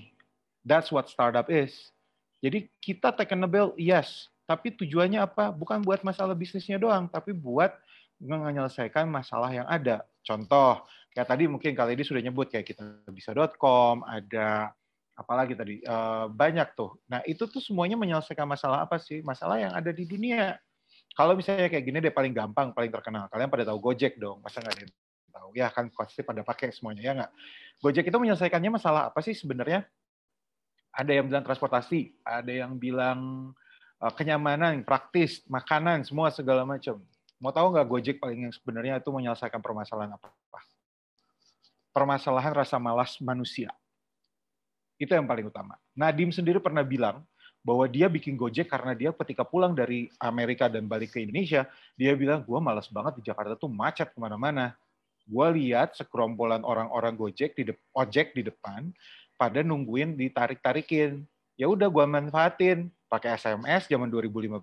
That's 0.65 0.89
what 0.89 1.07
startup 1.07 1.47
is. 1.53 1.93
Jadi 2.41 2.67
kita 2.81 3.13
technable, 3.13 3.77
yes. 3.77 4.34
Tapi 4.49 4.73
tujuannya 4.75 5.23
apa? 5.23 5.53
Bukan 5.53 5.86
buat 5.86 6.01
masalah 6.03 6.36
bisnisnya 6.36 6.81
doang, 6.81 7.07
tapi 7.07 7.31
buat 7.31 7.71
menyelesaikan 8.19 9.07
masalah 9.07 9.53
yang 9.53 9.67
ada. 9.69 10.03
Contoh, 10.25 10.84
kayak 11.15 11.29
tadi 11.29 11.47
mungkin 11.47 11.71
kali 11.77 11.95
ini 11.95 12.03
sudah 12.03 12.19
nyebut 12.19 12.51
kayak 12.51 12.67
kita 12.67 12.84
bisa.com, 13.13 14.03
ada 14.03 14.73
apalagi 15.14 15.53
tadi 15.53 15.80
uh, 15.86 16.26
banyak 16.30 16.74
tuh. 16.74 16.97
Nah 17.05 17.22
itu 17.30 17.45
tuh 17.45 17.61
semuanya 17.61 17.97
menyelesaikan 17.97 18.49
masalah 18.49 18.86
apa 18.86 18.97
sih? 18.97 19.22
Masalah 19.22 19.61
yang 19.61 19.74
ada 19.74 19.93
di 19.93 20.05
dunia. 20.09 20.57
Kalau 21.14 21.38
misalnya 21.38 21.70
kayak 21.70 21.86
gini 21.86 21.97
deh 22.01 22.14
paling 22.14 22.34
gampang, 22.34 22.74
paling 22.74 22.89
terkenal. 22.89 23.30
Kalian 23.30 23.49
pada 23.53 23.64
tahu 23.70 23.78
Gojek 23.78 24.18
dong, 24.18 24.41
masa 24.41 24.66
nggak 24.66 24.74
ada 24.74 24.86
tahu? 25.30 25.49
Ya 25.53 25.70
kan 25.70 25.93
pasti 25.93 26.26
pada 26.26 26.41
pakai 26.41 26.74
semuanya 26.74 27.01
ya 27.05 27.11
nggak. 27.14 27.32
Gojek 27.86 28.05
itu 28.09 28.18
menyelesaikannya 28.18 28.72
masalah 28.74 29.14
apa 29.14 29.20
sih 29.22 29.38
sebenarnya? 29.38 29.86
Ada 30.93 31.22
yang 31.22 31.26
bilang 31.30 31.45
transportasi, 31.45 32.18
ada 32.26 32.49
yang 32.53 32.78
bilang 32.78 33.53
uh, 34.01 34.14
kenyamanan, 34.14 34.82
praktis, 34.82 35.45
makanan, 35.45 36.05
semua 36.05 36.34
segala 36.34 36.66
macam. 36.66 37.01
Mau 37.38 37.53
tahu 37.53 37.78
nggak 37.78 37.86
Gojek 37.86 38.18
paling 38.18 38.49
yang 38.49 38.53
sebenarnya 38.53 38.97
itu 38.97 39.09
menyelesaikan 39.14 39.61
permasalahan 39.61 40.18
apa? 40.18 40.34
Permasalahan 41.93 42.57
rasa 42.57 42.82
malas 42.82 43.22
manusia 43.22 43.70
itu 44.98 45.12
yang 45.12 45.26
paling 45.26 45.50
utama. 45.50 45.78
Nadim 45.98 46.30
sendiri 46.30 46.62
pernah 46.62 46.86
bilang 46.86 47.26
bahwa 47.64 47.88
dia 47.88 48.12
bikin 48.12 48.36
Gojek 48.36 48.68
karena 48.68 48.91
dia 48.91 49.16
ketika 49.16 49.48
pulang 49.48 49.72
dari 49.72 50.12
Amerika 50.20 50.68
dan 50.68 50.84
balik 50.86 51.16
ke 51.16 51.24
Indonesia, 51.24 51.64
dia 51.96 52.12
bilang, 52.14 52.44
gue 52.44 52.60
malas 52.60 52.91
banget 52.91 53.24
di 53.24 53.24
Jakarta 53.24 53.56
tuh 53.56 53.72
macet 53.72 54.12
ke 54.12 54.20
mana-mana. 54.20 54.76
Gue 55.24 55.48
lihat 55.56 55.96
sekerombolan 55.96 56.68
orang-orang 56.68 57.16
Gojek 57.16 57.56
di 57.56 57.72
ojek 57.96 58.36
di 58.36 58.44
depan, 58.44 58.91
pada 59.39 59.64
nungguin 59.64 60.20
ditarik-tarikin. 60.20 61.24
Ya 61.56 61.72
udah 61.72 61.88
gue 61.88 62.04
manfaatin, 62.04 62.91
pakai 63.08 63.39
SMS 63.39 63.88
zaman 63.88 64.12
2015, 64.12 64.60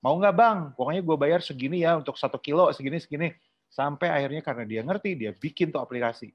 mau 0.00 0.16
nggak 0.16 0.34
bang? 0.34 0.58
Pokoknya 0.72 1.02
gue 1.04 1.16
bayar 1.20 1.40
segini 1.44 1.84
ya 1.84 2.00
untuk 2.00 2.16
satu 2.16 2.40
kilo 2.40 2.72
segini-segini. 2.72 3.36
Sampai 3.68 4.08
akhirnya 4.08 4.40
karena 4.40 4.64
dia 4.64 4.80
ngerti, 4.80 5.18
dia 5.18 5.36
bikin 5.36 5.68
tuh 5.68 5.84
aplikasi. 5.84 6.32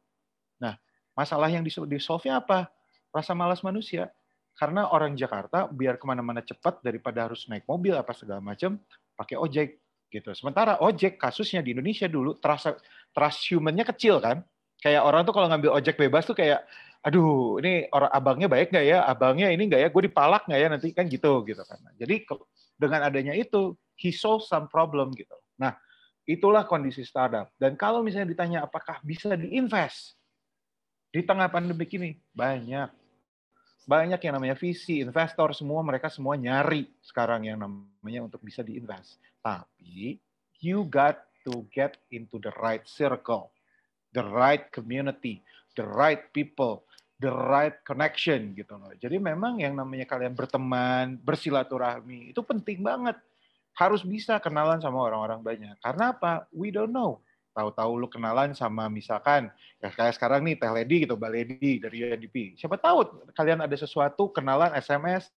Nah, 0.61 0.77
masalah 1.17 1.49
yang 1.49 1.65
di-solve-nya 1.65 2.41
apa? 2.41 2.69
Rasa 3.13 3.33
malas 3.33 3.63
manusia. 3.63 4.11
Karena 4.57 4.89
orang 4.89 5.13
Jakarta 5.13 5.69
biar 5.69 6.01
ke 6.01 6.05
mana-mana 6.09 6.41
cepat 6.41 6.81
daripada 6.81 7.29
harus 7.29 7.45
naik 7.45 7.69
mobil 7.69 7.93
apa 7.93 8.09
segala 8.17 8.41
macam, 8.41 8.81
pakai 9.13 9.37
ojek 9.37 9.77
gitu. 10.09 10.33
Sementara 10.33 10.81
ojek 10.81 11.21
kasusnya 11.21 11.61
di 11.61 11.77
Indonesia 11.77 12.09
dulu 12.09 12.41
trust 12.41 12.73
trust 13.13 13.39
humannya 13.53 13.85
kecil 13.85 14.17
kan. 14.17 14.41
Kayak 14.81 15.05
orang 15.05 15.25
tuh 15.25 15.33
kalau 15.33 15.49
ngambil 15.49 15.77
ojek 15.77 15.97
bebas 15.97 16.25
tuh 16.25 16.37
kayak, 16.37 16.65
aduh 17.05 17.61
ini 17.61 17.85
orang 17.93 18.09
abangnya 18.13 18.49
baik 18.49 18.73
nggak 18.73 18.85
ya, 18.85 19.05
abangnya 19.05 19.53
ini 19.53 19.63
nggak 19.69 19.81
ya, 19.85 19.89
gue 19.93 20.03
dipalak 20.09 20.45
nggak 20.49 20.59
ya 20.59 20.67
nanti 20.73 20.87
kan 20.93 21.05
gitu 21.05 21.45
gitu 21.45 21.61
kan. 21.61 21.77
Jadi 21.97 22.25
dengan 22.77 23.05
adanya 23.05 23.33
itu, 23.37 23.77
he 23.97 24.09
solve 24.09 24.45
some 24.45 24.69
problem 24.69 25.13
gitu. 25.13 25.33
Nah 25.61 25.77
itulah 26.25 26.65
kondisi 26.65 27.05
startup. 27.05 27.53
Dan 27.61 27.77
kalau 27.77 28.01
misalnya 28.01 28.29
ditanya 28.33 28.59
apakah 28.65 29.01
bisa 29.05 29.33
diinvest 29.37 30.16
di 31.11 31.21
tengah 31.23 31.47
pandemi 31.47 31.87
ini, 31.89 32.11
banyak 32.35 33.07
banyak 33.87 34.19
yang 34.19 34.35
namanya 34.35 34.59
visi, 34.59 34.99
investor, 34.99 35.55
semua 35.55 35.79
mereka 35.79 36.11
semua 36.11 36.35
nyari 36.35 36.91
sekarang 36.99 37.47
yang 37.47 37.55
namanya 37.55 38.27
untuk 38.27 38.43
bisa 38.43 38.59
diinvest. 38.59 39.15
Tapi 39.39 40.19
you 40.59 40.83
got 40.91 41.23
to 41.47 41.63
get 41.71 41.95
into 42.11 42.35
the 42.43 42.51
right 42.59 42.83
circle, 42.83 43.55
the 44.11 44.27
right 44.27 44.67
community, 44.75 45.39
the 45.79 45.87
right 45.87 46.27
people, 46.35 46.83
the 47.23 47.31
right 47.31 47.79
connection 47.87 48.51
gitu 48.59 48.75
loh. 48.75 48.91
Jadi 48.99 49.23
memang 49.23 49.63
yang 49.63 49.79
namanya 49.79 50.03
kalian 50.03 50.35
berteman, 50.35 51.15
bersilaturahmi 51.23 52.35
itu 52.35 52.43
penting 52.43 52.83
banget. 52.83 53.15
Harus 53.71 54.03
bisa 54.03 54.35
kenalan 54.43 54.83
sama 54.83 54.99
orang-orang 54.99 55.39
banyak. 55.39 55.75
Karena 55.79 56.11
apa? 56.11 56.43
We 56.51 56.75
don't 56.75 56.91
know 56.91 57.23
tahu-tahu 57.57 57.97
lu 57.97 58.05
kenalan 58.05 58.53
sama 58.53 58.85
misalkan 58.85 59.49
ya 59.81 59.89
kayak 59.89 60.13
sekarang 60.13 60.45
nih 60.45 60.61
Teh 60.61 60.69
Lady 60.69 60.95
gitu, 61.09 61.17
Mbak 61.17 61.31
Lady 61.33 61.81
dari 61.81 61.97
UNDP. 62.05 62.53
Siapa 62.53 62.77
tahu 62.77 63.25
kalian 63.33 63.65
ada 63.65 63.73
sesuatu 63.73 64.29
kenalan 64.29 64.77
SMS 64.77 65.33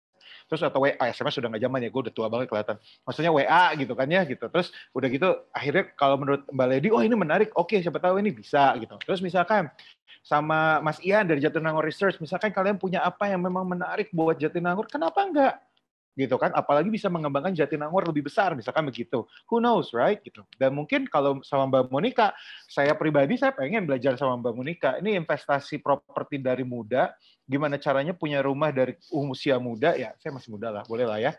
terus 0.47 0.63
atau 0.63 0.87
WA 0.87 0.95
SMS 1.11 1.37
sudah 1.37 1.51
nggak 1.51 1.63
zaman 1.67 1.79
ya 1.83 1.89
gue 1.91 2.01
udah 2.07 2.13
tua 2.15 2.27
banget 2.31 2.47
kelihatan. 2.49 2.75
Maksudnya 3.03 3.31
WA 3.35 3.63
gitu 3.77 3.93
kan 3.93 4.07
ya 4.07 4.25
gitu. 4.25 4.45
Terus 4.49 4.73
udah 4.95 5.07
gitu 5.11 5.29
akhirnya 5.53 5.83
kalau 5.93 6.15
menurut 6.17 6.41
Mbak 6.49 6.67
Lady 6.71 6.87
oh 6.89 7.03
ini 7.03 7.13
menarik 7.13 7.53
oke 7.53 7.77
siapa 7.77 7.99
tahu 7.99 8.17
ini 8.17 8.33
bisa 8.33 8.73
gitu. 8.79 8.95
Terus 9.03 9.19
misalkan 9.21 9.69
sama 10.23 10.83
Mas 10.83 10.99
Ian 11.03 11.27
dari 11.27 11.43
Jatinangor 11.43 11.83
Research 11.83 12.17
misalkan 12.19 12.51
kalian 12.51 12.79
punya 12.79 13.03
apa 13.03 13.29
yang 13.31 13.43
memang 13.43 13.63
menarik 13.63 14.11
buat 14.11 14.39
Jatinangor 14.39 14.87
kenapa 14.87 15.23
enggak 15.23 15.53
gitu 16.17 16.33
kan 16.41 16.49
apalagi 16.57 16.89
bisa 16.89 17.13
mengembangkan 17.13 17.53
Jatinangor 17.53 18.09
lebih 18.09 18.25
besar 18.25 18.57
misalkan 18.57 18.89
begitu. 18.89 19.29
Who 19.53 19.61
knows 19.61 19.93
right? 19.93 20.17
Gitu. 20.25 20.41
Dan 20.57 20.73
mungkin 20.73 21.05
kalau 21.05 21.45
sama 21.45 21.69
Mbak 21.69 21.93
Monica 21.93 22.33
saya 22.65 22.97
pribadi 22.97 23.37
saya 23.37 23.53
pengen 23.53 23.85
belajar 23.85 24.17
sama 24.17 24.41
Mbak 24.41 24.53
Monica. 24.57 24.89
Ini 24.97 25.21
investasi 25.21 25.77
properti 25.77 26.41
dari 26.41 26.65
muda 26.65 27.13
gimana 27.45 27.77
caranya 27.77 28.17
punya 28.17 28.41
rumah 28.41 28.73
dari 28.73 28.97
usia 29.13 29.61
muda 29.61 29.93
ya 29.93 30.11
saya 30.17 30.33
masih 30.33 30.49
muda 30.57 30.73
lah 30.73 30.83
boleh 30.89 31.05
lah 31.05 31.21
ya. 31.21 31.31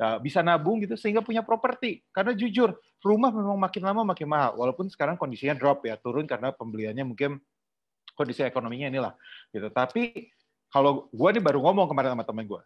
Nah, 0.00 0.16
bisa 0.18 0.40
nabung 0.40 0.80
gitu 0.80 0.96
sehingga 0.96 1.20
punya 1.20 1.44
properti. 1.44 2.00
Karena 2.08 2.32
jujur 2.32 2.72
rumah 3.04 3.28
memang 3.28 3.60
makin 3.60 3.82
lama 3.84 4.02
makin 4.02 4.26
mahal 4.26 4.56
walaupun 4.56 4.88
sekarang 4.88 5.20
kondisinya 5.20 5.52
drop 5.52 5.84
ya 5.84 6.00
turun 6.00 6.24
karena 6.24 6.56
pembeliannya 6.56 7.04
mungkin 7.04 7.36
kondisi 8.16 8.40
ekonominya 8.40 8.88
inilah 8.88 9.12
gitu. 9.52 9.68
Tapi 9.68 10.32
kalau 10.72 11.12
gue 11.12 11.28
nih 11.36 11.44
baru 11.44 11.60
ngomong 11.60 11.84
kemarin 11.84 12.16
sama 12.16 12.24
temen 12.24 12.48
gue 12.48 12.62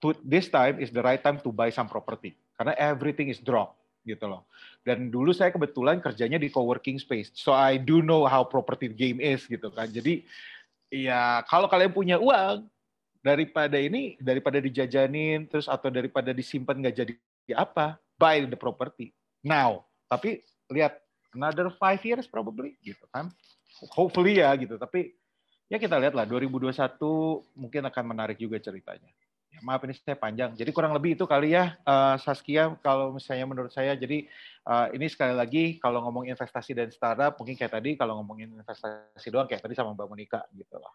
to, 0.00 0.16
this 0.24 0.48
time 0.48 0.80
is 0.80 0.90
the 0.90 1.04
right 1.04 1.20
time 1.20 1.38
to 1.40 1.52
buy 1.52 1.68
some 1.68 1.86
property 1.86 2.36
karena 2.56 2.74
everything 2.76 3.28
is 3.28 3.40
drop. 3.40 3.80
gitu 4.04 4.24
loh. 4.26 4.48
Dan 4.80 5.12
dulu 5.12 5.32
saya 5.36 5.52
kebetulan 5.52 6.00
kerjanya 6.00 6.40
di 6.40 6.48
co-working 6.48 6.96
space, 6.96 7.32
so 7.36 7.52
I 7.52 7.76
do 7.76 8.00
know 8.00 8.24
how 8.24 8.44
property 8.48 8.88
game 8.88 9.20
is 9.20 9.44
gitu 9.44 9.68
kan. 9.72 9.92
Jadi 9.92 10.24
ya 10.88 11.44
kalau 11.46 11.68
kalian 11.68 11.92
punya 11.92 12.16
uang 12.16 12.64
daripada 13.20 13.76
ini 13.76 14.16
daripada 14.16 14.56
dijajanin 14.56 15.44
terus 15.46 15.68
atau 15.68 15.92
daripada 15.92 16.32
disimpan 16.32 16.80
nggak 16.80 16.96
jadi 16.96 17.12
apa, 17.54 18.00
buy 18.16 18.48
the 18.48 18.56
property 18.56 19.12
now. 19.44 19.84
Tapi 20.08 20.40
lihat 20.72 20.96
another 21.36 21.68
five 21.76 22.00
years 22.00 22.24
probably 22.24 22.80
gitu 22.80 23.04
kan. 23.12 23.28
Hopefully 23.92 24.40
ya 24.40 24.48
gitu. 24.56 24.80
Tapi 24.80 25.12
ya 25.68 25.76
kita 25.76 26.00
lihat 26.00 26.16
lah 26.16 26.24
2021 26.24 26.72
mungkin 27.54 27.82
akan 27.84 28.04
menarik 28.04 28.40
juga 28.40 28.58
ceritanya 28.58 29.12
maaf 29.62 29.80
ini 29.84 29.94
saya 29.96 30.16
panjang. 30.16 30.52
Jadi 30.56 30.70
kurang 30.70 30.92
lebih 30.92 31.16
itu 31.16 31.24
kali 31.24 31.56
ya 31.56 31.76
uh, 31.84 32.16
Saskia 32.20 32.74
kalau 32.80 33.14
misalnya 33.14 33.46
menurut 33.48 33.72
saya. 33.72 33.96
Jadi 33.96 34.28
uh, 34.68 34.92
ini 34.92 35.06
sekali 35.08 35.32
lagi 35.32 35.76
kalau 35.80 36.04
ngomong 36.04 36.28
investasi 36.28 36.76
dan 36.76 36.88
startup 36.92 37.36
mungkin 37.36 37.56
kayak 37.56 37.76
tadi 37.76 37.96
kalau 37.96 38.20
ngomongin 38.20 38.52
investasi 38.52 39.28
doang 39.32 39.48
kayak 39.48 39.64
tadi 39.64 39.74
sama 39.76 39.96
Mbak 39.96 40.08
Monika 40.08 40.40
gitu 40.52 40.76
loh. 40.76 40.92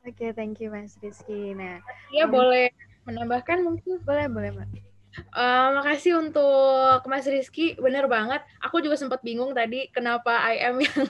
Oke, 0.00 0.16
okay, 0.16 0.30
thank 0.32 0.58
you 0.64 0.72
Mas 0.72 0.96
Rizky. 1.04 1.52
Nah, 1.52 1.76
ya 2.08 2.24
um, 2.24 2.32
boleh 2.32 2.72
menambahkan 3.04 3.60
mungkin 3.60 4.00
boleh 4.02 4.26
boleh 4.32 4.50
Mbak. 4.56 4.89
Uh, 5.34 5.82
makasih 5.82 6.22
untuk 6.22 7.02
Mas 7.10 7.26
Rizky, 7.26 7.74
bener 7.74 8.06
banget. 8.06 8.46
Aku 8.62 8.78
juga 8.78 8.94
sempat 8.94 9.18
bingung 9.26 9.50
tadi 9.50 9.90
kenapa 9.90 10.38
IM 10.54 10.78
yang 10.86 11.02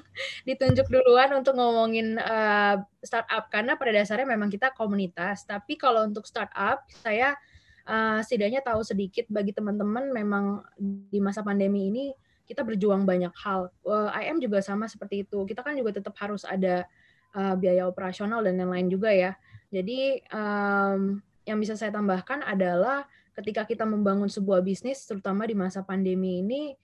ditunjuk 0.48 0.88
duluan 0.88 1.28
untuk 1.36 1.52
ngomongin 1.60 2.16
uh, 2.16 2.80
startup 3.04 3.52
karena 3.52 3.76
pada 3.76 3.92
dasarnya 3.92 4.24
memang 4.24 4.48
kita 4.48 4.72
komunitas. 4.72 5.44
Tapi 5.44 5.76
kalau 5.76 6.08
untuk 6.08 6.24
startup, 6.24 6.88
saya 7.04 7.36
uh, 7.84 8.24
setidaknya 8.24 8.64
tahu 8.64 8.80
sedikit 8.80 9.28
bagi 9.28 9.52
teman-teman 9.52 10.08
memang 10.08 10.64
di 10.80 11.20
masa 11.20 11.44
pandemi 11.44 11.92
ini 11.92 12.16
kita 12.48 12.64
berjuang 12.64 13.04
banyak 13.04 13.30
hal. 13.36 13.68
Uh, 13.84 14.08
IM 14.16 14.40
juga 14.40 14.64
sama 14.64 14.88
seperti 14.88 15.28
itu. 15.28 15.44
Kita 15.44 15.60
kan 15.60 15.76
juga 15.76 16.00
tetap 16.00 16.16
harus 16.18 16.42
ada 16.48 16.88
uh, 17.36 17.54
biaya 17.54 17.84
operasional 17.84 18.42
dan 18.42 18.56
lain-lain 18.58 18.88
juga 18.88 19.12
ya. 19.12 19.36
Jadi 19.70 20.18
um, 20.34 21.22
yang 21.46 21.58
bisa 21.62 21.78
saya 21.78 21.94
tambahkan 21.94 22.42
adalah 22.42 23.06
ketika 23.34 23.62
kita 23.66 23.84
membangun 23.86 24.28
sebuah 24.28 24.60
bisnis, 24.62 25.06
terutama 25.06 25.46
di 25.46 25.54
masa 25.54 25.84
pandemi 25.86 26.42
ini, 26.42 26.74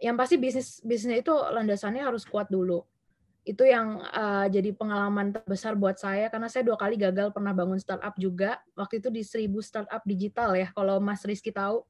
yang 0.00 0.16
pasti 0.16 0.36
bisnis 0.36 0.80
bisnis 0.84 1.24
itu 1.24 1.32
landasannya 1.32 2.04
harus 2.04 2.24
kuat 2.28 2.48
dulu. 2.52 2.84
Itu 3.46 3.62
yang 3.62 4.02
uh, 4.02 4.50
jadi 4.50 4.74
pengalaman 4.74 5.30
terbesar 5.30 5.78
buat 5.78 5.96
saya 5.96 6.26
karena 6.26 6.50
saya 6.50 6.66
dua 6.66 6.74
kali 6.74 6.98
gagal 6.98 7.30
pernah 7.30 7.54
bangun 7.54 7.78
startup 7.78 8.12
juga. 8.18 8.58
Waktu 8.74 8.98
itu 8.98 9.08
di 9.08 9.22
seribu 9.22 9.62
startup 9.62 10.02
digital 10.02 10.58
ya, 10.58 10.68
kalau 10.74 10.98
Mas 10.98 11.22
Rizky 11.22 11.54
tahu. 11.54 11.86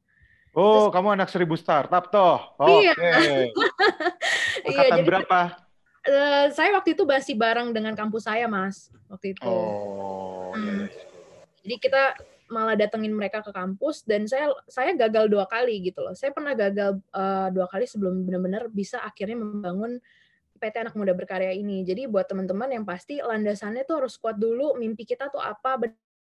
Oh, 0.56 0.88
Terus, 0.88 0.94
kamu 0.96 1.08
anak 1.20 1.28
seribu 1.28 1.54
startup 1.56 2.08
toh? 2.08 2.40
Oh, 2.56 2.80
iya. 2.80 2.96
Okay. 2.96 3.52
iya, 4.72 4.88
jadi, 4.88 5.04
berapa? 5.04 5.40
Uh, 6.06 6.48
saya 6.56 6.72
waktu 6.72 6.96
itu 6.96 7.04
masih 7.04 7.36
bareng 7.36 7.76
dengan 7.76 7.92
kampus 7.92 8.24
saya, 8.24 8.48
Mas. 8.48 8.88
Waktu 9.08 9.36
itu. 9.36 9.44
Oh. 9.44 10.56
Hmm. 10.56 10.88
Jadi 11.60 11.76
kita 11.76 12.16
malah 12.46 12.78
datengin 12.78 13.10
mereka 13.10 13.42
ke 13.42 13.50
kampus 13.50 14.06
dan 14.06 14.30
saya 14.30 14.54
saya 14.70 14.94
gagal 14.94 15.26
dua 15.26 15.46
kali 15.50 15.82
gitu 15.82 16.02
loh. 16.02 16.14
Saya 16.14 16.30
pernah 16.30 16.54
gagal 16.54 16.98
uh, 17.10 17.48
dua 17.50 17.66
kali 17.66 17.90
sebelum 17.90 18.22
benar-benar 18.22 18.70
bisa 18.70 19.02
akhirnya 19.02 19.38
membangun 19.38 19.98
PT 20.56 20.74
Anak 20.82 20.94
Muda 20.96 21.12
Berkarya 21.12 21.52
ini. 21.52 21.84
Jadi 21.84 22.08
buat 22.08 22.26
teman-teman 22.26 22.72
yang 22.72 22.84
pasti 22.86 23.20
landasannya 23.20 23.84
tuh 23.84 24.02
harus 24.02 24.16
kuat 24.16 24.40
dulu. 24.40 24.74
Mimpi 24.78 25.04
kita 25.04 25.28
tuh 25.28 25.42
apa? 25.42 25.76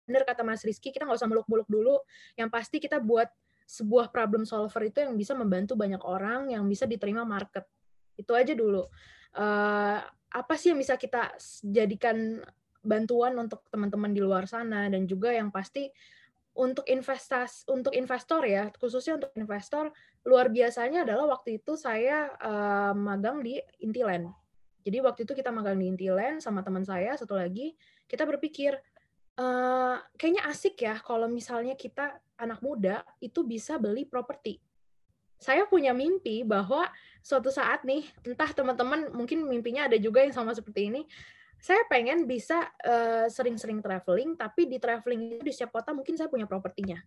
Bener 0.06 0.22
kata 0.22 0.46
Mas 0.46 0.62
Rizky, 0.62 0.94
kita 0.94 1.08
nggak 1.08 1.18
usah 1.18 1.30
muluk-muluk 1.30 1.66
dulu. 1.66 1.98
Yang 2.38 2.48
pasti 2.52 2.76
kita 2.78 3.00
buat 3.02 3.30
sebuah 3.66 4.14
problem 4.14 4.46
solver 4.46 4.86
itu 4.86 5.02
yang 5.02 5.18
bisa 5.18 5.34
membantu 5.34 5.74
banyak 5.74 5.98
orang, 6.06 6.54
yang 6.54 6.62
bisa 6.70 6.86
diterima 6.86 7.26
market. 7.26 7.66
Itu 8.14 8.34
aja 8.34 8.54
dulu. 8.54 8.86
Uh, 9.34 9.98
apa 10.30 10.54
sih 10.58 10.70
yang 10.70 10.78
bisa 10.78 10.94
kita 11.00 11.34
jadikan 11.64 12.44
bantuan 12.86 13.34
untuk 13.36 13.66
teman-teman 13.68 14.14
di 14.14 14.22
luar 14.22 14.46
sana 14.46 14.86
dan 14.86 15.04
juga 15.04 15.34
yang 15.34 15.50
pasti 15.50 15.90
untuk 16.56 16.88
investasi 16.88 17.68
untuk 17.68 17.92
investor 17.92 18.40
ya 18.48 18.72
khususnya 18.80 19.20
untuk 19.20 19.30
investor 19.36 19.92
luar 20.24 20.48
biasanya 20.48 21.04
adalah 21.04 21.36
waktu 21.36 21.60
itu 21.60 21.76
saya 21.76 22.32
uh, 22.40 22.96
magang 22.96 23.44
di 23.44 23.60
Intiland. 23.84 24.32
Jadi 24.82 24.98
waktu 25.02 25.26
itu 25.28 25.36
kita 25.36 25.52
magang 25.52 25.76
di 25.76 25.86
Intiland 25.86 26.40
sama 26.40 26.64
teman 26.64 26.82
saya 26.82 27.12
satu 27.14 27.36
lagi 27.36 27.76
kita 28.08 28.24
berpikir 28.24 28.72
uh, 29.36 30.00
kayaknya 30.16 30.42
asik 30.48 30.80
ya 30.80 30.96
kalau 31.04 31.28
misalnya 31.28 31.76
kita 31.76 32.16
anak 32.40 32.58
muda 32.64 33.04
itu 33.20 33.44
bisa 33.44 33.76
beli 33.76 34.08
properti. 34.08 34.58
Saya 35.36 35.68
punya 35.68 35.92
mimpi 35.92 36.40
bahwa 36.48 36.88
suatu 37.20 37.52
saat 37.52 37.84
nih 37.84 38.08
entah 38.24 38.48
teman-teman 38.56 39.12
mungkin 39.12 39.44
mimpinya 39.44 39.84
ada 39.84 40.00
juga 40.00 40.24
yang 40.24 40.32
sama 40.32 40.56
seperti 40.56 40.88
ini 40.88 41.04
saya 41.58 41.82
pengen 41.90 42.28
bisa 42.28 42.70
sering-sering 43.32 43.80
uh, 43.80 43.84
traveling, 43.84 44.38
tapi 44.38 44.70
di 44.70 44.78
traveling 44.78 45.38
itu 45.38 45.42
di 45.42 45.52
setiap 45.52 45.74
kota 45.76 45.90
mungkin 45.96 46.14
saya 46.14 46.30
punya 46.30 46.46
propertinya, 46.46 47.00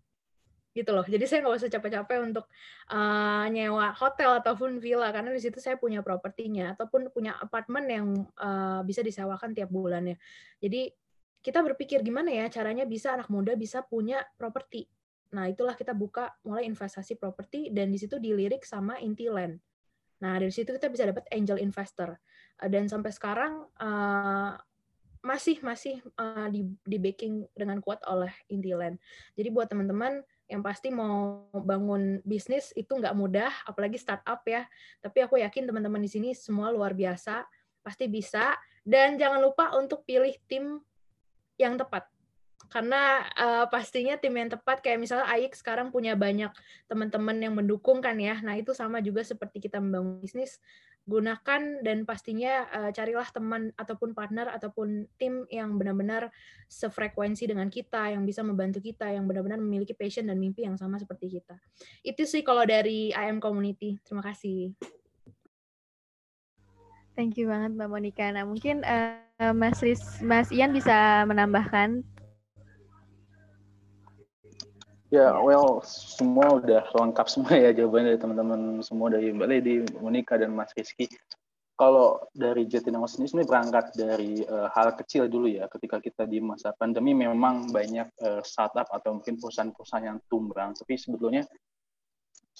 gitu 0.76 0.92
loh. 0.94 1.06
Jadi 1.08 1.26
saya 1.26 1.42
nggak 1.42 1.56
usah 1.58 1.72
capek-capek 1.72 2.18
untuk 2.22 2.46
uh, 2.92 3.46
nyewa 3.50 3.90
hotel 3.98 4.38
ataupun 4.44 4.78
villa 4.78 5.10
karena 5.10 5.34
di 5.34 5.42
situ 5.42 5.58
saya 5.58 5.76
punya 5.82 6.06
propertinya 6.06 6.78
ataupun 6.78 7.10
punya 7.10 7.36
apartemen 7.42 7.86
yang 7.90 8.08
uh, 8.38 8.82
bisa 8.86 9.02
disewakan 9.02 9.56
tiap 9.58 9.74
bulannya. 9.74 10.20
Jadi 10.62 10.94
kita 11.40 11.64
berpikir 11.64 12.04
gimana 12.04 12.36
ya 12.36 12.52
caranya 12.52 12.84
bisa 12.84 13.16
anak 13.16 13.32
muda 13.32 13.56
bisa 13.56 13.80
punya 13.82 14.20
properti. 14.36 14.92
Nah 15.32 15.48
itulah 15.48 15.72
kita 15.78 15.96
buka 15.96 16.36
mulai 16.44 16.68
investasi 16.68 17.16
properti 17.16 17.72
dan 17.72 17.90
di 17.90 17.98
situ 18.02 18.20
dilirik 18.20 18.68
sama 18.68 19.00
Intiland. 19.00 19.56
Nah 20.20 20.36
dari 20.36 20.52
situ 20.52 20.76
kita 20.76 20.92
bisa 20.92 21.08
dapat 21.08 21.24
angel 21.32 21.64
investor 21.64 22.20
dan 22.68 22.92
sampai 22.92 23.16
sekarang 23.16 23.64
uh, 23.80 24.60
masih 25.20 25.60
masih 25.60 26.00
uh, 26.16 26.48
di, 26.48 26.64
di 26.88 26.98
backing 27.00 27.44
dengan 27.52 27.84
kuat 27.84 28.00
oleh 28.08 28.32
Intiland. 28.48 28.96
Jadi 29.36 29.50
buat 29.52 29.68
teman-teman 29.68 30.24
yang 30.50 30.64
pasti 30.64 30.90
mau 30.90 31.46
bangun 31.52 32.24
bisnis 32.24 32.72
itu 32.74 32.90
nggak 32.90 33.14
mudah, 33.14 33.52
apalagi 33.68 34.00
startup 34.00 34.42
ya. 34.48 34.66
Tapi 35.04 35.28
aku 35.28 35.38
yakin 35.44 35.68
teman-teman 35.68 36.02
di 36.02 36.10
sini 36.10 36.30
semua 36.32 36.72
luar 36.72 36.96
biasa, 36.96 37.44
pasti 37.84 38.08
bisa. 38.08 38.56
Dan 38.82 39.20
jangan 39.20 39.44
lupa 39.44 39.76
untuk 39.76 40.08
pilih 40.08 40.34
tim 40.48 40.80
yang 41.60 41.76
tepat. 41.76 42.08
Karena 42.72 43.24
uh, 43.36 43.66
pastinya 43.68 44.16
tim 44.16 44.34
yang 44.34 44.50
tepat 44.50 44.80
kayak 44.80 45.04
misalnya 45.04 45.28
Aik 45.30 45.54
sekarang 45.54 45.92
punya 45.92 46.16
banyak 46.16 46.50
teman-teman 46.88 47.38
yang 47.38 47.54
mendukung 47.54 48.00
kan 48.00 48.16
ya. 48.18 48.40
Nah 48.40 48.56
itu 48.56 48.72
sama 48.72 49.04
juga 49.04 49.22
seperti 49.22 49.62
kita 49.62 49.84
membangun 49.84 50.24
bisnis 50.24 50.58
gunakan 51.10 51.82
dan 51.82 52.06
pastinya 52.06 52.70
uh, 52.70 52.92
carilah 52.94 53.26
teman 53.34 53.74
ataupun 53.74 54.14
partner 54.14 54.54
ataupun 54.54 55.10
tim 55.18 55.50
yang 55.50 55.76
benar-benar 55.82 56.30
sefrekuensi 56.70 57.50
dengan 57.50 57.74
kita, 57.74 58.14
yang 58.14 58.30
bisa 58.30 58.46
membantu 58.46 58.78
kita, 58.78 59.10
yang 59.10 59.26
benar-benar 59.26 59.58
memiliki 59.58 59.98
passion 59.98 60.30
dan 60.30 60.38
mimpi 60.38 60.70
yang 60.70 60.78
sama 60.78 61.02
seperti 61.02 61.42
kita. 61.42 61.58
Itu 62.06 62.30
sih 62.30 62.46
kalau 62.46 62.62
dari 62.70 63.10
IM 63.10 63.42
Community. 63.42 63.98
Terima 64.06 64.22
kasih. 64.22 64.78
Thank 67.18 67.36
you 67.36 67.50
banget 67.52 67.76
Mbak 67.76 67.90
Monica. 67.90 68.26
Nah 68.32 68.48
mungkin 68.48 68.86
uh, 68.86 69.52
Mas 69.52 69.82
Riz, 69.84 70.22
Mas 70.24 70.54
Ian 70.54 70.72
bisa 70.72 71.26
menambahkan 71.28 72.06
Ya, 75.10 75.34
well, 75.42 75.82
semua 75.90 76.62
udah 76.62 76.86
lengkap 76.94 77.26
semua 77.34 77.58
ya 77.58 77.74
jawabannya 77.74 78.14
dari 78.14 78.22
teman-teman 78.22 78.62
semua 78.86 79.10
dari 79.10 79.34
Mbak 79.34 79.50
Lady, 79.50 79.82
Monica, 79.98 80.38
dan 80.38 80.54
Mas 80.54 80.70
Rizky. 80.78 81.10
Kalau 81.74 82.30
dari 82.38 82.70
Jatinangor 82.70 83.10
sendiri 83.10 83.34
sebenarnya 83.34 83.50
berangkat 83.50 83.86
dari 83.98 84.46
uh, 84.46 84.70
hal 84.70 84.94
kecil 84.94 85.26
dulu 85.26 85.50
ya. 85.50 85.66
Ketika 85.66 85.98
kita 85.98 86.30
di 86.30 86.38
masa 86.38 86.78
pandemi 86.78 87.18
memang 87.18 87.74
banyak 87.74 88.06
uh, 88.22 88.46
startup 88.46 88.86
atau 88.94 89.18
mungkin 89.18 89.42
perusahaan-perusahaan 89.42 90.06
yang 90.14 90.20
tumbang. 90.30 90.78
Tapi 90.78 90.94
sebetulnya 90.94 91.42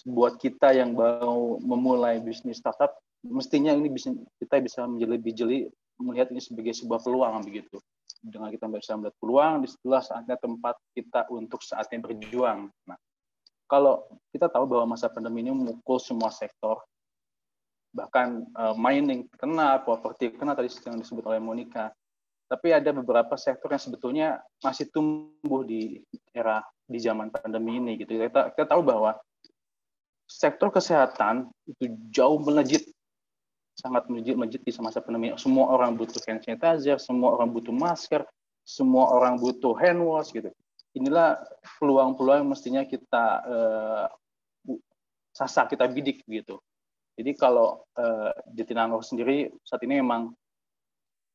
buat 0.10 0.42
kita 0.42 0.74
yang 0.74 0.98
mau 0.98 1.62
memulai 1.62 2.18
bisnis 2.18 2.58
startup, 2.58 2.98
mestinya 3.22 3.78
ini 3.78 3.94
bisa 3.94 4.10
kita 4.42 4.58
bisa 4.58 4.90
menjadi 4.90 5.12
lebih 5.22 5.34
jeli 5.38 5.60
melihat 6.02 6.34
ini 6.34 6.42
sebagai 6.42 6.74
sebuah 6.74 7.04
peluang 7.04 7.46
begitu 7.46 7.78
dengan 8.20 8.52
kita 8.52 8.68
bisa 8.68 9.00
melihat 9.00 9.16
peluang, 9.18 9.64
di 9.64 9.68
situlah 9.72 10.04
saatnya 10.04 10.36
tempat 10.36 10.76
kita 10.92 11.28
untuk 11.32 11.64
saatnya 11.64 12.04
berjuang. 12.04 12.68
Nah, 12.88 12.98
kalau 13.70 14.06
kita 14.34 14.52
tahu 14.52 14.66
bahwa 14.68 14.96
masa 14.96 15.08
pandemi 15.08 15.46
ini 15.46 15.56
memukul 15.56 15.98
semua 16.02 16.34
sektor, 16.34 16.84
bahkan 17.96 18.46
uh, 18.54 18.76
mining 18.78 19.26
kena, 19.40 19.82
properti 19.82 20.34
kena 20.34 20.54
tadi 20.54 20.70
yang 20.86 21.00
disebut 21.00 21.24
oleh 21.26 21.42
Monica. 21.42 21.94
Tapi 22.50 22.74
ada 22.74 22.90
beberapa 22.90 23.38
sektor 23.38 23.70
yang 23.70 23.82
sebetulnya 23.82 24.28
masih 24.66 24.90
tumbuh 24.90 25.62
di 25.62 26.02
era 26.34 26.66
di 26.90 26.98
zaman 26.98 27.30
pandemi 27.30 27.78
ini 27.78 27.94
gitu. 28.02 28.18
Kita, 28.18 28.50
kita 28.58 28.66
tahu 28.66 28.82
bahwa 28.82 29.14
sektor 30.26 30.74
kesehatan 30.74 31.54
itu 31.70 31.94
jauh 32.10 32.42
melejit 32.42 32.90
sangat 33.80 34.12
melejit 34.12 34.36
di 34.60 34.72
masa 34.84 35.00
pandemi. 35.00 35.32
Semua 35.40 35.72
orang 35.72 35.96
butuh 35.96 36.20
hand 36.28 36.44
sanitizer, 36.44 37.00
semua 37.00 37.40
orang 37.40 37.48
butuh 37.48 37.72
masker, 37.72 38.28
semua 38.68 39.16
orang 39.16 39.40
butuh 39.40 39.72
hand 39.80 40.04
wash 40.04 40.36
gitu. 40.36 40.52
Inilah 41.00 41.40
peluang-peluang 41.80 42.44
mestinya 42.44 42.84
kita 42.84 43.26
uh, 43.48 44.06
sasar 45.32 45.72
kita 45.72 45.88
bidik 45.88 46.28
gitu. 46.28 46.60
Jadi 47.16 47.32
kalau 47.40 47.88
uh, 47.96 48.36
Jatinangor 48.52 49.00
sendiri 49.00 49.48
saat 49.64 49.80
ini 49.88 50.04
memang 50.04 50.36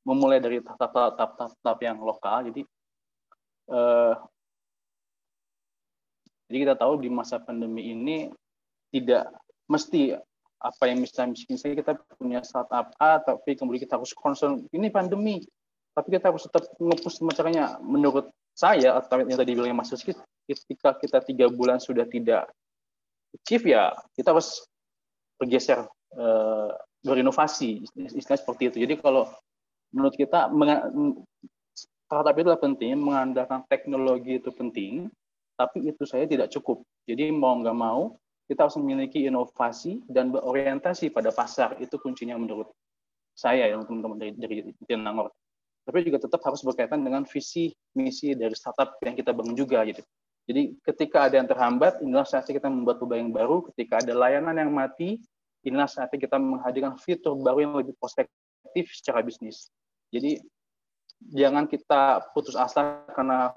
memulai 0.05 0.37
dari 0.37 0.61
tahap-tahap 0.61 1.79
yang 1.81 1.97
lokal. 2.05 2.53
Jadi 2.53 2.61
uh, 3.73 4.15
jadi 6.49 6.59
kita 6.69 6.75
tahu 6.77 7.01
di 7.01 7.09
masa 7.09 7.41
pandemi 7.41 7.89
ini 7.89 8.29
tidak 8.93 9.33
mesti 9.65 10.13
apa 10.61 10.89
yang 10.89 11.03
misalnya 11.03 11.37
misalnya 11.51 11.77
kita 11.85 11.93
punya 12.17 12.41
startup 12.41 12.95
A 12.97 13.21
tapi 13.21 13.59
kemudian 13.59 13.85
kita 13.85 14.01
harus 14.01 14.15
concern 14.17 14.65
ini 14.71 14.89
pandemi. 14.89 15.45
Tapi 15.95 16.11
kita 16.19 16.35
harus 16.35 16.51
tetap 16.51 16.67
ngepus 16.75 17.23
caranya 17.39 17.79
menurut 17.79 18.27
saya 18.55 18.99
atau 18.99 19.23
yang 19.23 19.39
tadi 19.39 19.55
bilang 19.55 19.79
Mas 19.79 19.95
Rizky 19.95 20.15
ketika 20.47 20.99
kita 20.99 21.19
tiga 21.23 21.47
bulan 21.47 21.79
sudah 21.79 22.07
tidak 22.07 22.51
achieve 23.35 23.75
ya 23.75 23.95
kita 24.15 24.35
harus 24.35 24.67
bergeser 25.39 25.87
uh, 26.19 26.71
berinovasi. 27.05 27.87
Istilah 27.95 28.39
seperti 28.41 28.75
itu. 28.75 28.77
Jadi 28.83 28.95
kalau 28.99 29.31
menurut 29.95 30.15
kita 30.19 30.51
startup 32.11 32.35
itu 32.35 32.51
penting 32.59 32.99
mengandalkan 32.99 33.63
teknologi 33.71 34.43
itu 34.43 34.51
penting 34.51 35.07
tapi 35.55 35.87
itu 35.87 36.03
saya 36.03 36.27
tidak 36.27 36.51
cukup. 36.51 36.83
Jadi 37.07 37.31
mau 37.31 37.55
nggak 37.59 37.79
mau 37.79 38.19
kita 38.45 38.69
harus 38.69 38.77
memiliki 38.77 39.25
inovasi 39.25 40.05
dan 40.09 40.29
berorientasi 40.29 41.09
pada 41.09 41.33
pasar 41.33 41.81
itu 41.81 41.97
kuncinya 41.97 42.37
menurut 42.37 42.69
saya 43.35 43.67
ya 43.67 43.81
teman-teman 43.83 44.17
dari 44.37 44.61
dari 44.63 44.95
Nangor. 45.01 45.33
Tapi 45.85 46.01
juga 46.01 46.23
tetap 46.23 46.41
harus 46.49 46.65
berkaitan 46.65 47.05
dengan 47.05 47.29
visi 47.29 47.75
misi 47.93 48.33
dari 48.33 48.57
startup 48.57 48.97
yang 49.05 49.17
kita 49.17 49.37
bangun 49.37 49.53
juga 49.53 49.85
gitu. 49.85 50.01
Jadi 50.45 50.77
ketika 50.85 51.29
ada 51.29 51.41
yang 51.41 51.49
terhambat, 51.49 52.01
inilah 52.05 52.25
saatnya 52.25 52.61
kita 52.61 52.69
membuat 52.69 53.01
perubahan 53.01 53.33
baru. 53.33 53.65
Ketika 53.73 54.01
ada 54.01 54.13
layanan 54.13 54.57
yang 54.57 54.73
mati, 54.73 55.21
inilah 55.65 55.89
saatnya 55.89 56.21
kita 56.21 56.37
menghadirkan 56.37 57.01
fitur 57.01 57.37
baru 57.37 57.69
yang 57.69 57.75
lebih 57.77 57.97
prospektif 57.97 58.85
secara 58.93 59.25
bisnis. 59.25 59.73
Jadi 60.13 60.41
jangan 61.33 61.65
kita 61.65 62.33
putus 62.37 62.57
asa 62.57 63.05
karena 63.13 63.53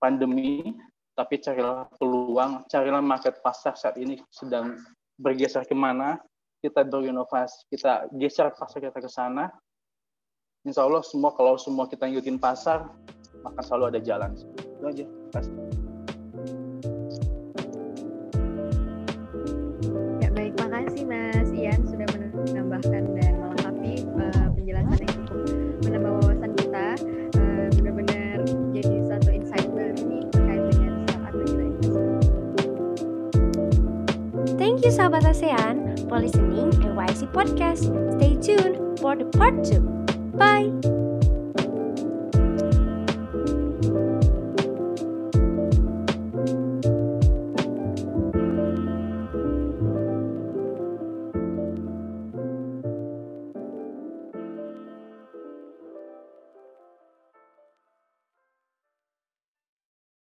pandemi, 0.00 0.72
tapi 1.12 1.40
carilah 1.40 1.88
peluang, 2.00 2.64
carilah 2.68 3.04
market 3.04 3.40
pasar 3.44 3.76
saat 3.76 4.00
ini 4.00 4.16
sedang 4.32 4.80
bergeser 5.20 5.68
ke 5.68 5.76
mana, 5.76 6.16
kita 6.64 6.86
berinovasi, 6.86 7.68
kita 7.68 8.08
geser 8.16 8.54
pasar 8.56 8.80
kita 8.80 8.98
ke 9.02 9.10
sana. 9.10 9.52
Insya 10.62 10.86
Allah 10.86 11.02
semua 11.02 11.34
kalau 11.34 11.58
semua 11.58 11.90
kita 11.90 12.06
ngikutin 12.06 12.38
pasar, 12.38 12.86
maka 13.42 13.60
selalu 13.66 13.98
ada 13.98 14.00
jalan. 14.00 14.30
Itu 14.56 14.86
aja. 14.86 15.04
Kasih. 15.34 15.81
Sahabat 35.12 35.36
ASEAN 35.36 36.08
for 36.08 36.18
listening 36.20 36.72
NYC 36.80 37.28
Podcast. 37.32 37.84
Stay 38.16 38.32
tuned 38.40 38.98
for 38.98 39.14
the 39.14 39.26
part 39.36 39.62
2. 39.64 39.80
Bye! 40.36 41.01